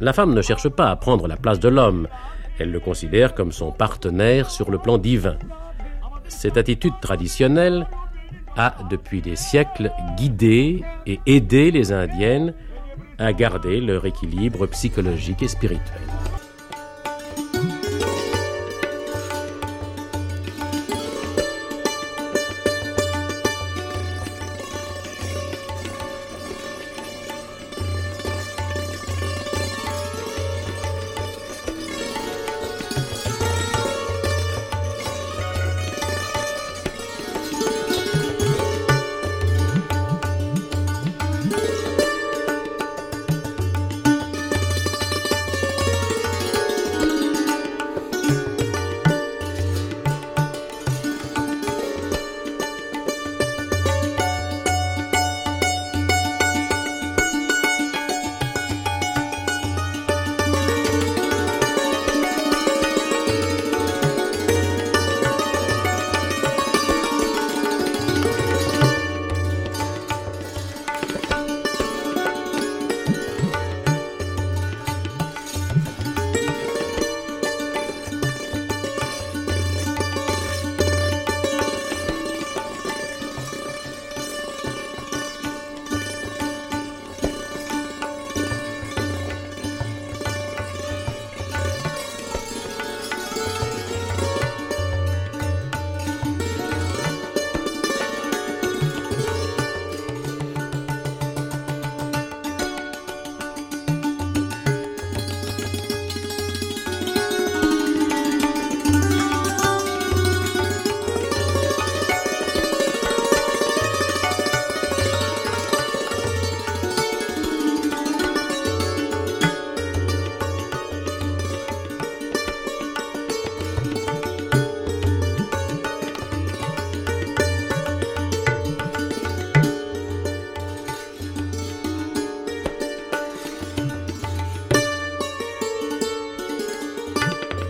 La 0.00 0.12
femme 0.12 0.34
ne 0.34 0.42
cherche 0.42 0.68
pas 0.68 0.90
à 0.90 0.96
prendre 0.96 1.26
la 1.26 1.36
place 1.36 1.60
de 1.60 1.68
l'homme, 1.68 2.06
elle 2.58 2.70
le 2.70 2.80
considère 2.80 3.34
comme 3.34 3.52
son 3.52 3.72
partenaire 3.72 4.50
sur 4.50 4.70
le 4.70 4.78
plan 4.78 4.98
divin. 4.98 5.36
Cette 6.28 6.56
attitude 6.56 6.94
traditionnelle 7.00 7.86
a, 8.56 8.74
depuis 8.90 9.20
des 9.20 9.36
siècles, 9.36 9.90
guidé 10.16 10.82
et 11.06 11.20
aidé 11.26 11.70
les 11.70 11.92
Indiennes 11.92 12.54
à 13.18 13.32
garder 13.32 13.80
leur 13.80 14.04
équilibre 14.06 14.66
psychologique 14.66 15.42
et 15.42 15.48
spirituel. 15.48 16.25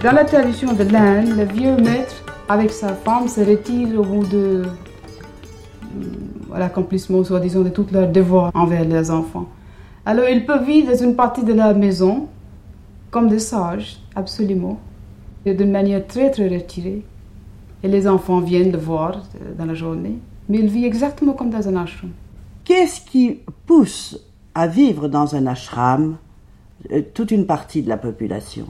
Dans 0.07 0.13
la 0.13 0.25
tradition 0.25 0.73
de 0.73 0.85
l'Inde, 0.85 1.37
le 1.37 1.43
vieux 1.43 1.77
maître, 1.79 2.23
avec 2.49 2.71
sa 2.71 2.95
femme, 2.95 3.27
se 3.27 3.41
retire 3.41 3.99
au 3.99 4.05
bout 4.05 4.25
de 4.25 4.63
l'accomplissement, 6.57 7.25
soi-disant, 7.25 7.63
de 7.63 7.71
tous 7.71 7.89
leurs 7.91 8.07
devoirs 8.07 8.53
envers 8.55 8.85
leurs 8.85 9.11
enfants. 9.11 9.49
Alors, 10.05 10.29
ils 10.29 10.47
peuvent 10.47 10.65
vivre 10.65 10.93
dans 10.93 11.03
une 11.03 11.17
partie 11.17 11.43
de 11.43 11.53
la 11.53 11.75
maison 11.75 12.29
comme 13.11 13.27
des 13.27 13.41
sages, 13.41 13.99
absolument, 14.15 14.79
et 15.45 15.55
d'une 15.55 15.73
manière 15.73 16.07
très, 16.07 16.31
très 16.31 16.47
retirée. 16.47 17.03
Et 17.83 17.89
les 17.89 18.07
enfants 18.07 18.39
viennent 18.39 18.71
le 18.71 18.79
voir 18.79 19.11
euh, 19.43 19.55
dans 19.59 19.67
la 19.67 19.75
journée, 19.75 20.21
mais 20.49 20.59
ils 20.59 20.69
vivent 20.69 20.85
exactement 20.85 21.33
comme 21.33 21.51
dans 21.51 21.69
un 21.69 21.75
ashram. 21.83 22.13
Qu'est-ce 22.63 23.01
qui 23.01 23.41
pousse 23.67 24.21
à 24.55 24.69
vivre 24.69 25.09
dans 25.09 25.35
un 25.35 25.49
ashram 25.49 26.19
euh, 26.93 27.03
toute 27.13 27.33
une 27.33 27.45
partie 27.45 27.83
de 27.83 27.89
la 27.89 27.97
population? 27.97 28.67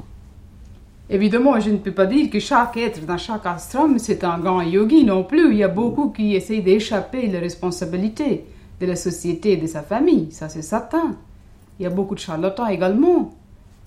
Évidemment, 1.09 1.61
je 1.61 1.71
ne 1.71 1.77
peux 1.77 1.93
pas 1.93 2.07
dire 2.07 2.29
que 2.31 2.41
chaque 2.41 2.77
être 2.77 3.07
dans 3.07 3.17
chaque 3.17 3.47
ashram, 3.47 3.97
c'est 3.99 4.25
un 4.25 4.39
grand 4.39 4.63
yogi 4.63 5.05
non 5.05 5.23
plus. 5.23 5.53
Il 5.53 5.59
y 5.59 5.63
a 5.63 5.69
beaucoup 5.69 6.09
qui 6.09 6.35
essayent 6.35 6.63
d'échapper 6.63 7.29
les 7.29 7.39
responsabilités 7.39 8.45
de 8.81 8.87
la 8.87 8.97
société 8.97 9.53
et 9.53 9.57
de 9.57 9.69
sa 9.69 9.83
famille. 9.83 10.33
Ça, 10.33 10.49
c'est 10.49 10.63
certain. 10.63 11.15
Il 11.79 11.85
y 11.85 11.87
a 11.87 11.91
beaucoup 11.91 12.17
de 12.17 12.21
charlatans 12.21 12.67
également. 12.67 13.31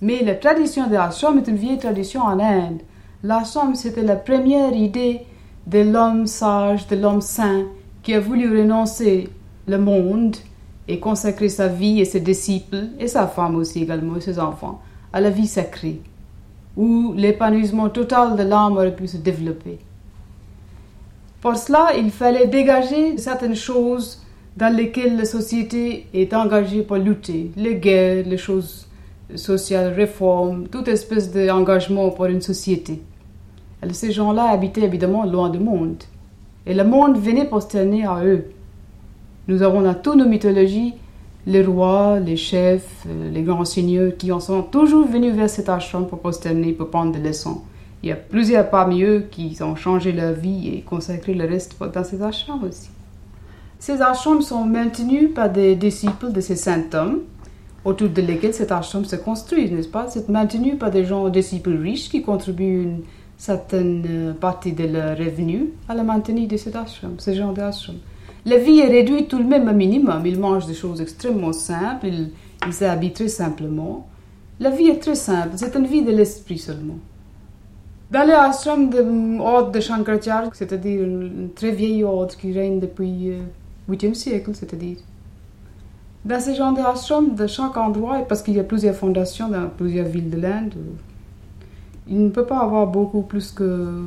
Mais 0.01 0.23
la 0.23 0.35
tradition 0.35 0.87
de 0.87 0.93
l'ashram 0.93 1.37
est 1.37 1.47
une 1.49 1.57
vieille 1.57 1.77
tradition 1.77 2.21
en 2.21 2.39
Inde. 2.39 2.79
L'ashram, 3.21 3.75
c'était 3.75 4.01
la 4.01 4.15
première 4.15 4.73
idée 4.73 5.19
de 5.67 5.79
l'homme 5.79 6.25
sage, 6.25 6.87
de 6.87 6.95
l'homme 6.95 7.19
saint, 7.19 7.65
qui 8.01 8.13
a 8.13 8.21
voulu 8.21 8.49
renoncer 8.49 9.27
le 9.67 9.77
monde 9.77 10.37
et 10.87 11.01
consacrer 11.01 11.49
sa 11.49 11.67
vie 11.67 11.99
et 11.99 12.05
ses 12.05 12.21
disciples, 12.21 12.87
et 12.97 13.07
sa 13.07 13.27
femme 13.27 13.57
aussi 13.57 13.83
également, 13.83 14.15
et 14.15 14.21
ses 14.21 14.39
enfants, 14.39 14.79
à 15.11 15.19
la 15.19 15.29
vie 15.29 15.47
sacrée 15.47 16.01
où 16.79 17.13
l'épanouissement 17.13 17.89
total 17.89 18.37
de 18.37 18.43
l'âme 18.43 18.77
aurait 18.77 18.95
pu 18.95 19.05
se 19.05 19.17
développer. 19.17 19.79
Pour 21.41 21.57
cela, 21.57 21.89
il 21.97 22.09
fallait 22.09 22.47
dégager 22.47 23.17
certaines 23.17 23.57
choses 23.57 24.21
dans 24.55 24.73
lesquelles 24.73 25.17
la 25.17 25.25
société 25.25 26.07
est 26.13 26.33
engagée 26.33 26.81
pour 26.83 26.95
lutter, 26.95 27.51
les 27.57 27.75
guerres, 27.75 28.25
les 28.25 28.37
choses 28.37 28.87
sociales, 29.35 29.91
réformes, 29.91 30.69
toute 30.69 30.87
espèce 30.87 31.33
d'engagement 31.33 32.11
pour 32.11 32.27
une 32.27 32.41
société. 32.41 33.01
Ces 33.91 34.13
gens-là 34.13 34.45
habitaient 34.45 34.83
évidemment 34.83 35.25
loin 35.25 35.49
du 35.49 35.59
monde. 35.59 36.01
Et 36.65 36.73
le 36.73 36.85
monde 36.85 37.17
venait 37.17 37.45
prosterner 37.45 38.05
à 38.05 38.23
eux. 38.23 38.45
Nous 39.49 39.63
avons 39.63 39.81
dans 39.81 39.95
toutes 39.95 40.15
nos 40.15 40.29
mythologies 40.29 40.93
les 41.49 41.63
rois, 41.63 42.19
les 42.19 42.37
chefs, 42.37 43.05
euh, 43.07 43.31
les 43.31 43.41
grands 43.41 43.65
seigneurs 43.65 44.15
qui 44.15 44.31
en 44.31 44.39
sont 44.39 44.61
toujours 44.61 45.07
venus 45.07 45.33
vers 45.33 45.49
cet 45.49 45.67
ashram 45.67 46.07
pour 46.07 46.19
prosterner, 46.19 46.73
pour 46.73 46.89
prendre 46.89 47.11
des 47.11 47.19
leçons. 47.19 47.61
Il 48.03 48.09
y 48.09 48.11
a 48.11 48.15
plusieurs 48.15 48.69
parmi 48.69 49.01
eux 49.01 49.25
qui 49.31 49.57
ont 49.61 49.75
changé 49.75 50.11
leur 50.11 50.33
vie 50.33 50.69
et 50.69 50.81
consacré 50.81 51.33
le 51.33 51.45
reste 51.45 51.75
dans 51.93 52.03
ces 52.03 52.21
ashrams 52.21 52.63
aussi. 52.63 52.89
Ces 53.79 53.99
ashrams 54.01 54.43
sont 54.43 54.63
maintenus 54.63 55.33
par 55.33 55.49
des 55.49 55.75
disciples 55.75 56.31
de 56.31 56.39
ces 56.39 56.55
saints 56.55 56.93
hommes, 56.93 57.21
autour 57.83 58.09
de 58.09 58.21
lesquels 58.21 58.53
cet 58.53 58.71
ashram 58.71 59.03
se 59.03 59.15
construit, 59.15 59.71
n'est-ce 59.71 59.87
pas? 59.87 60.07
C'est 60.07 60.29
maintenu 60.29 60.75
par 60.75 60.91
des 60.91 61.03
gens 61.03 61.27
disciples 61.29 61.75
riches 61.75 62.09
qui 62.09 62.21
contribuent 62.21 62.83
une 62.83 63.01
certaine 63.37 64.05
euh, 64.07 64.33
partie 64.33 64.73
de 64.73 64.83
leurs 64.83 65.17
revenus 65.17 65.69
à 65.87 65.95
la 65.95 66.03
maintenance 66.03 66.47
de 66.47 66.57
cet 66.57 66.75
ashram, 66.75 67.15
ce 67.17 67.33
genre 67.33 67.53
d'ashram. 67.53 67.95
La 68.45 68.57
vie 68.57 68.79
est 68.79 68.87
réduite 68.87 69.27
tout 69.27 69.39
de 69.39 69.47
même 69.47 69.67
au 69.67 69.73
minimum. 69.73 70.25
Ils 70.25 70.39
mangent 70.39 70.65
des 70.65 70.73
choses 70.73 71.01
extrêmement 71.01 71.53
simples, 71.53 72.07
ils, 72.07 72.73
s'habillent 72.73 73.13
très 73.13 73.27
simplement. 73.27 74.07
La 74.59 74.69
vie 74.69 74.87
est 74.87 74.99
très 74.99 75.15
simple, 75.15 75.51
c'est 75.55 75.75
une 75.75 75.85
vie 75.85 76.01
de 76.01 76.11
l'esprit 76.11 76.57
seulement. 76.57 76.99
Dans 78.11 78.25
les 78.25 78.33
ashrams 78.33 78.89
de 78.89 79.39
ordre 79.39 79.71
de 79.71 79.79
Shankaracharya, 79.79 80.49
c'est-à-dire 80.53 81.03
une 81.03 81.49
très 81.53 81.71
vieille 81.71 82.03
ordre 82.03 82.35
qui 82.35 82.51
règne 82.51 82.79
depuis 82.79 83.27
le 83.27 83.93
euh, 83.93 83.95
8e 83.95 84.13
siècle, 84.15 84.51
c'est-à-dire. 84.53 84.97
Dans 86.25 86.39
ces 86.39 86.55
genres 86.55 86.73
d'ashrams, 86.73 87.35
de 87.35 87.47
chaque 87.47 87.77
endroit, 87.77 88.19
parce 88.27 88.41
qu'il 88.41 88.55
y 88.55 88.59
a 88.59 88.63
plusieurs 88.63 88.95
fondations 88.95 89.47
dans 89.47 89.69
plusieurs 89.69 90.07
villes 90.07 90.29
de 90.29 90.37
l'Inde, 90.37 90.73
il 92.07 92.23
ne 92.23 92.29
peut 92.29 92.45
pas 92.45 92.59
avoir 92.59 92.87
beaucoup 92.87 93.21
plus 93.21 93.51
que 93.51 94.01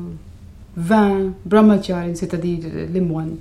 20 0.77 1.33
brahmacharis, 1.47 2.17
c'est-à-dire 2.17 2.59
les 2.93 3.01
moines. 3.01 3.37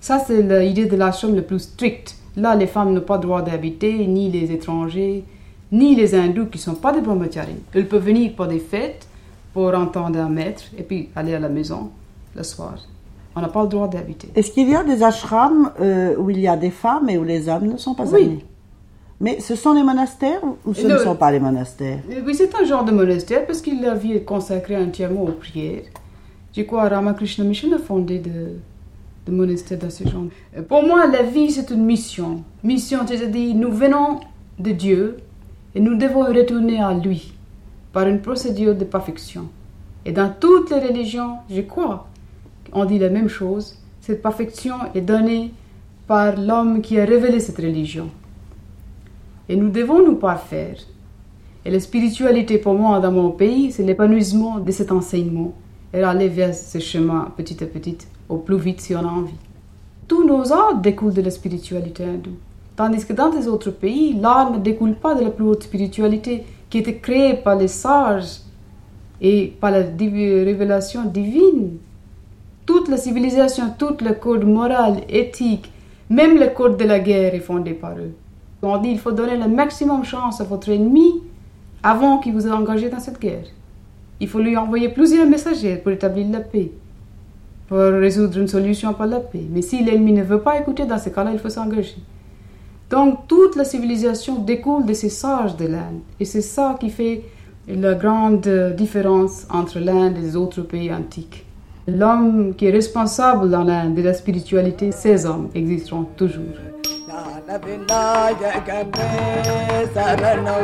Ça, 0.00 0.18
c'est 0.24 0.42
l'idée 0.42 0.86
de 0.86 0.96
la 0.96 1.12
chambre 1.12 1.36
le 1.36 1.42
plus 1.42 1.58
stricte. 1.60 2.16
Là, 2.36 2.54
les 2.54 2.66
femmes 2.66 2.92
n'ont 2.92 3.00
pas 3.00 3.16
le 3.16 3.22
droit 3.22 3.42
d'habiter, 3.42 4.06
ni 4.06 4.30
les 4.30 4.52
étrangers, 4.52 5.24
ni 5.72 5.94
les 5.94 6.14
hindous 6.14 6.46
qui 6.46 6.58
ne 6.58 6.62
sont 6.62 6.74
pas 6.74 6.92
des 6.92 7.00
brahmacharis. 7.00 7.56
Elles 7.74 7.88
peuvent 7.88 8.04
venir 8.04 8.32
pour 8.36 8.46
des 8.46 8.60
fêtes, 8.60 9.06
pour 9.52 9.74
entendre 9.74 10.20
un 10.20 10.28
maître, 10.28 10.64
et 10.76 10.82
puis 10.82 11.08
aller 11.16 11.34
à 11.34 11.40
la 11.40 11.48
maison 11.48 11.90
le 12.36 12.42
soir. 12.42 12.76
On 13.34 13.40
n'a 13.40 13.48
pas 13.48 13.62
le 13.62 13.68
droit 13.68 13.88
d'habiter. 13.88 14.28
Est-ce 14.34 14.52
qu'il 14.52 14.68
y 14.68 14.74
a 14.74 14.84
des 14.84 15.02
ashrams 15.02 15.72
euh, 15.80 16.16
où 16.16 16.30
il 16.30 16.40
y 16.40 16.48
a 16.48 16.56
des 16.56 16.70
femmes 16.70 17.08
et 17.08 17.18
où 17.18 17.24
les 17.24 17.48
hommes 17.48 17.66
ne 17.66 17.76
sont 17.76 17.94
pas 17.94 18.06
oui. 18.06 18.44
Mais 19.20 19.40
ce 19.40 19.56
sont 19.56 19.74
les 19.74 19.82
monastères 19.82 20.40
ou 20.64 20.74
ce 20.74 20.86
ne 20.86 20.96
sont 20.98 21.16
pas 21.16 21.32
les 21.32 21.40
monastères? 21.40 21.98
Oui, 22.24 22.34
c'est 22.34 22.54
un 22.54 22.64
genre 22.64 22.84
de 22.84 22.92
monastère 22.92 23.46
parce 23.46 23.60
qu'il 23.60 23.82
la 23.82 23.94
vie 23.94 24.12
est 24.12 24.22
consacrée 24.22 24.76
entièrement 24.76 25.24
aux 25.24 25.32
prières. 25.32 25.82
Je 26.56 26.62
crois 26.62 26.88
Ramakrishna 26.88 27.44
Mission 27.44 27.72
a 27.72 27.78
fondé 27.78 28.20
de, 28.20 28.58
de 29.28 29.34
monastère 29.34 29.78
dans 29.78 29.90
ces 29.90 30.08
gens. 30.08 30.26
Pour 30.68 30.82
moi, 30.82 31.06
la 31.06 31.22
vie, 31.22 31.50
c'est 31.50 31.70
une 31.70 31.84
mission. 31.84 32.42
Mission, 32.64 33.00
c'est-à-dire, 33.06 33.54
nous 33.54 33.70
venons 33.70 34.20
de 34.58 34.72
Dieu 34.72 35.18
et 35.74 35.80
nous 35.80 35.96
devons 35.96 36.24
retourner 36.24 36.80
à 36.80 36.94
lui 36.94 37.32
par 37.92 38.06
une 38.06 38.20
procédure 38.20 38.74
de 38.74 38.84
perfection. 38.84 39.48
Et 40.04 40.12
dans 40.12 40.32
toutes 40.40 40.70
les 40.70 40.80
religions, 40.80 41.36
je 41.50 41.60
crois, 41.60 42.08
on 42.72 42.84
dit 42.84 42.98
la 42.98 43.10
même 43.10 43.28
chose. 43.28 43.76
Cette 44.00 44.22
perfection 44.22 44.76
est 44.94 45.00
donnée 45.00 45.52
par 46.06 46.36
l'homme 46.36 46.80
qui 46.80 46.98
a 46.98 47.04
révélé 47.04 47.40
cette 47.40 47.58
religion. 47.58 48.08
Et 49.48 49.56
nous 49.56 49.70
devons 49.70 50.04
nous 50.04 50.16
parfaire. 50.16 50.76
Et 51.64 51.70
la 51.70 51.80
spiritualité 51.80 52.58
pour 52.58 52.74
moi 52.74 53.00
dans 53.00 53.12
mon 53.12 53.30
pays, 53.30 53.72
c'est 53.72 53.82
l'épanouissement 53.82 54.58
de 54.58 54.70
cet 54.70 54.90
enseignement 54.92 55.52
et 55.92 56.02
aller 56.02 56.28
vers 56.28 56.54
ce 56.54 56.78
chemin 56.78 57.32
petit 57.36 57.62
à 57.62 57.66
petit 57.66 57.98
au 58.28 58.36
plus 58.36 58.58
vite 58.58 58.80
si 58.80 58.94
on 58.94 59.00
a 59.00 59.10
envie. 59.10 59.34
Tous 60.06 60.26
nos 60.26 60.52
arts 60.52 60.76
découlent 60.80 61.14
de 61.14 61.22
la 61.22 61.30
spiritualité 61.30 62.04
hindoue. 62.04 62.36
Tandis 62.76 63.04
que 63.04 63.12
dans 63.12 63.30
les 63.30 63.48
autres 63.48 63.70
pays, 63.70 64.14
l'art 64.14 64.50
ne 64.52 64.58
découle 64.58 64.94
pas 64.94 65.14
de 65.14 65.24
la 65.24 65.30
plus 65.30 65.44
haute 65.44 65.64
spiritualité 65.64 66.44
qui 66.70 66.78
était 66.78 66.98
créée 66.98 67.34
par 67.34 67.56
les 67.56 67.68
sages 67.68 68.40
et 69.20 69.52
par 69.60 69.70
la 69.70 69.80
révélation 69.80 71.04
divine. 71.04 71.78
Toute 72.66 72.88
la 72.88 72.96
civilisation, 72.96 73.74
tout 73.78 73.96
le 74.00 74.12
code 74.12 74.44
moral, 74.44 74.98
éthique, 75.08 75.72
même 76.10 76.38
le 76.38 76.48
code 76.48 76.76
de 76.76 76.84
la 76.84 77.00
guerre 77.00 77.34
est 77.34 77.40
fondé 77.40 77.72
par 77.72 77.98
eux. 77.98 78.12
On 78.62 78.78
dit 78.78 78.90
qu'il 78.90 78.98
faut 78.98 79.12
donner 79.12 79.36
le 79.36 79.48
maximum 79.48 80.04
chance 80.04 80.40
à 80.40 80.44
votre 80.44 80.68
ennemi 80.68 81.22
avant 81.82 82.18
qu'il 82.18 82.32
vous 82.32 82.46
ait 82.46 82.52
engagé 82.52 82.88
dans 82.88 83.00
cette 83.00 83.20
guerre. 83.20 83.46
Il 84.20 84.28
faut 84.28 84.40
lui 84.40 84.56
envoyer 84.56 84.88
plusieurs 84.88 85.26
messagers 85.26 85.76
pour 85.76 85.92
établir 85.92 86.26
la 86.30 86.40
paix 86.40 86.72
pour 87.68 87.78
résoudre 87.78 88.38
une 88.38 88.48
solution 88.48 88.94
par 88.94 89.06
la 89.06 89.20
paix. 89.20 89.44
Mais 89.50 89.62
si 89.62 89.84
l'ennemi 89.84 90.12
ne 90.12 90.22
veut 90.22 90.40
pas 90.40 90.58
écouter, 90.58 90.86
dans 90.86 90.98
ce 90.98 91.10
cas-là, 91.10 91.30
il 91.32 91.38
faut 91.38 91.50
s'engager. 91.50 91.98
Donc 92.90 93.28
toute 93.28 93.54
la 93.56 93.64
civilisation 93.64 94.38
découle 94.38 94.86
de 94.86 94.94
ces 94.94 95.10
sages 95.10 95.54
de 95.56 95.66
l'Inde. 95.66 96.00
Et 96.18 96.24
c'est 96.24 96.40
ça 96.40 96.76
qui 96.80 96.88
fait 96.88 97.22
la 97.68 97.94
grande 97.94 98.48
différence 98.76 99.46
entre 99.50 99.78
l'Inde 99.78 100.16
et 100.16 100.22
les 100.22 100.36
autres 100.36 100.62
pays 100.62 100.90
antiques. 100.90 101.44
L'homme 101.86 102.54
qui 102.54 102.66
est 102.66 102.70
responsable 102.70 103.50
dans 103.50 103.64
l'Inde 103.64 103.94
de 103.94 104.02
la 104.02 104.14
spiritualité, 104.14 104.90
ces 104.90 105.26
hommes 105.26 105.48
existeront 105.54 106.06
toujours. 106.16 106.44
ஞான 107.08 107.54
விநாயகமே 107.64 109.06
சரணோ 109.94 110.56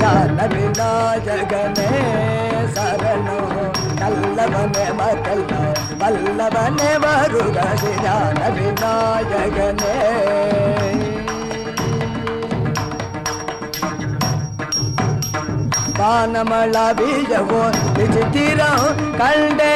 ஞான 0.00 0.38
விநாயகமே 0.52 1.86
சரணோ 2.74 3.36
நல்லவனே 4.00 4.86
மக்கள் 4.98 5.44
வல்லவனே 6.02 6.90
வருகிறது 7.04 7.92
ஞான 8.04 8.40
விநாயகனே 8.58 9.94
வானமள 16.00 16.76
வீழவோ 16.98 17.62
விசித்திரம் 17.96 18.86
கண்டே 19.20 19.74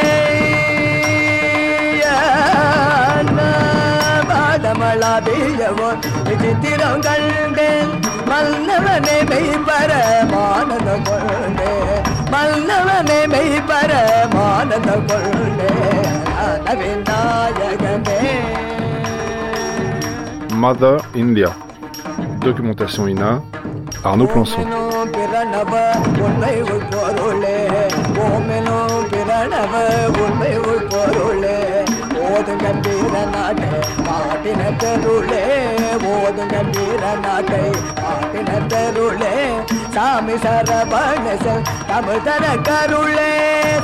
வானமள 4.91 5.03
வீழவோ 5.25 5.89
விசித்திரம் 6.27 7.01
கண்டேன் 7.05 7.91
மன்னவனே 8.29 9.15
மெய் 9.29 9.53
பரமானந்த 9.67 10.89
கொண்டேன் 11.07 12.01
மன்னவனே 12.33 13.19
மெய் 13.33 13.61
பரமானந்த 13.71 14.91
கொண்டே 15.11 15.71
Mother 20.61 20.95
India. 21.21 21.49
Documentation 22.45 23.09
INA, 23.11 23.29
Arnaud 24.03 24.29
Plançon. 24.31 24.65
ஓதும் 32.41 32.61
கம்பீர 32.63 33.15
நாட்டை 33.33 33.69
பாட்டின 34.07 34.71
தெருளே 34.83 35.41
ஓதும் 36.13 36.51
கம்பீர 36.53 37.03
நாட்டை 37.25 37.63
பாட்டின 38.01 38.59
தெருளே 38.73 39.33
சாமி 39.95 40.35
சரபணசல் 40.43 41.63
தமிழ் 41.89 42.23
தர 42.27 42.45
கருளே 42.67 43.29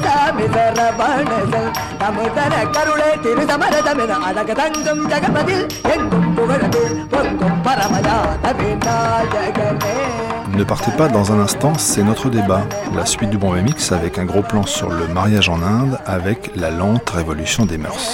சாமி 0.05 0.47
சரபணசல் 0.55 1.69
தமிழ் 2.03 2.33
தர 2.37 2.55
கருளே 2.75 3.09
திரு 3.25 3.45
சமர 3.51 3.75
தமிழ் 3.87 4.13
அழக 4.29 4.53
தங்கும் 4.61 5.03
ஜெகமதில் 5.13 5.65
எங்கும் 5.95 6.29
புகழது 6.37 6.83
பொங்கும் 7.15 7.59
பரமஜாத 7.67 8.53
விநாயகனே 8.61 9.97
Ne 10.55 10.63
partez 10.65 10.91
pas 10.91 11.07
dans 11.09 11.27
un 11.33 11.39
instant, 11.39 11.73
c'est 11.79 12.03
notre 12.03 12.27
débat. 12.29 12.59
La 12.95 13.05
suite 13.05 13.31
du 13.31 13.37
Bombay 13.37 13.63
Mix 13.63 13.91
avec 13.91 14.19
un 14.19 14.25
gros 14.25 14.43
plan 14.43 14.63
sur 14.67 14.89
le 14.91 15.05
mariage 15.11 15.49
en 15.49 15.59
Inde 15.77 15.95
avec 16.17 16.39
la 16.55 16.69
lente 16.71 17.09
révolution 17.11 17.65
des 17.65 17.79
mœurs. 17.79 18.05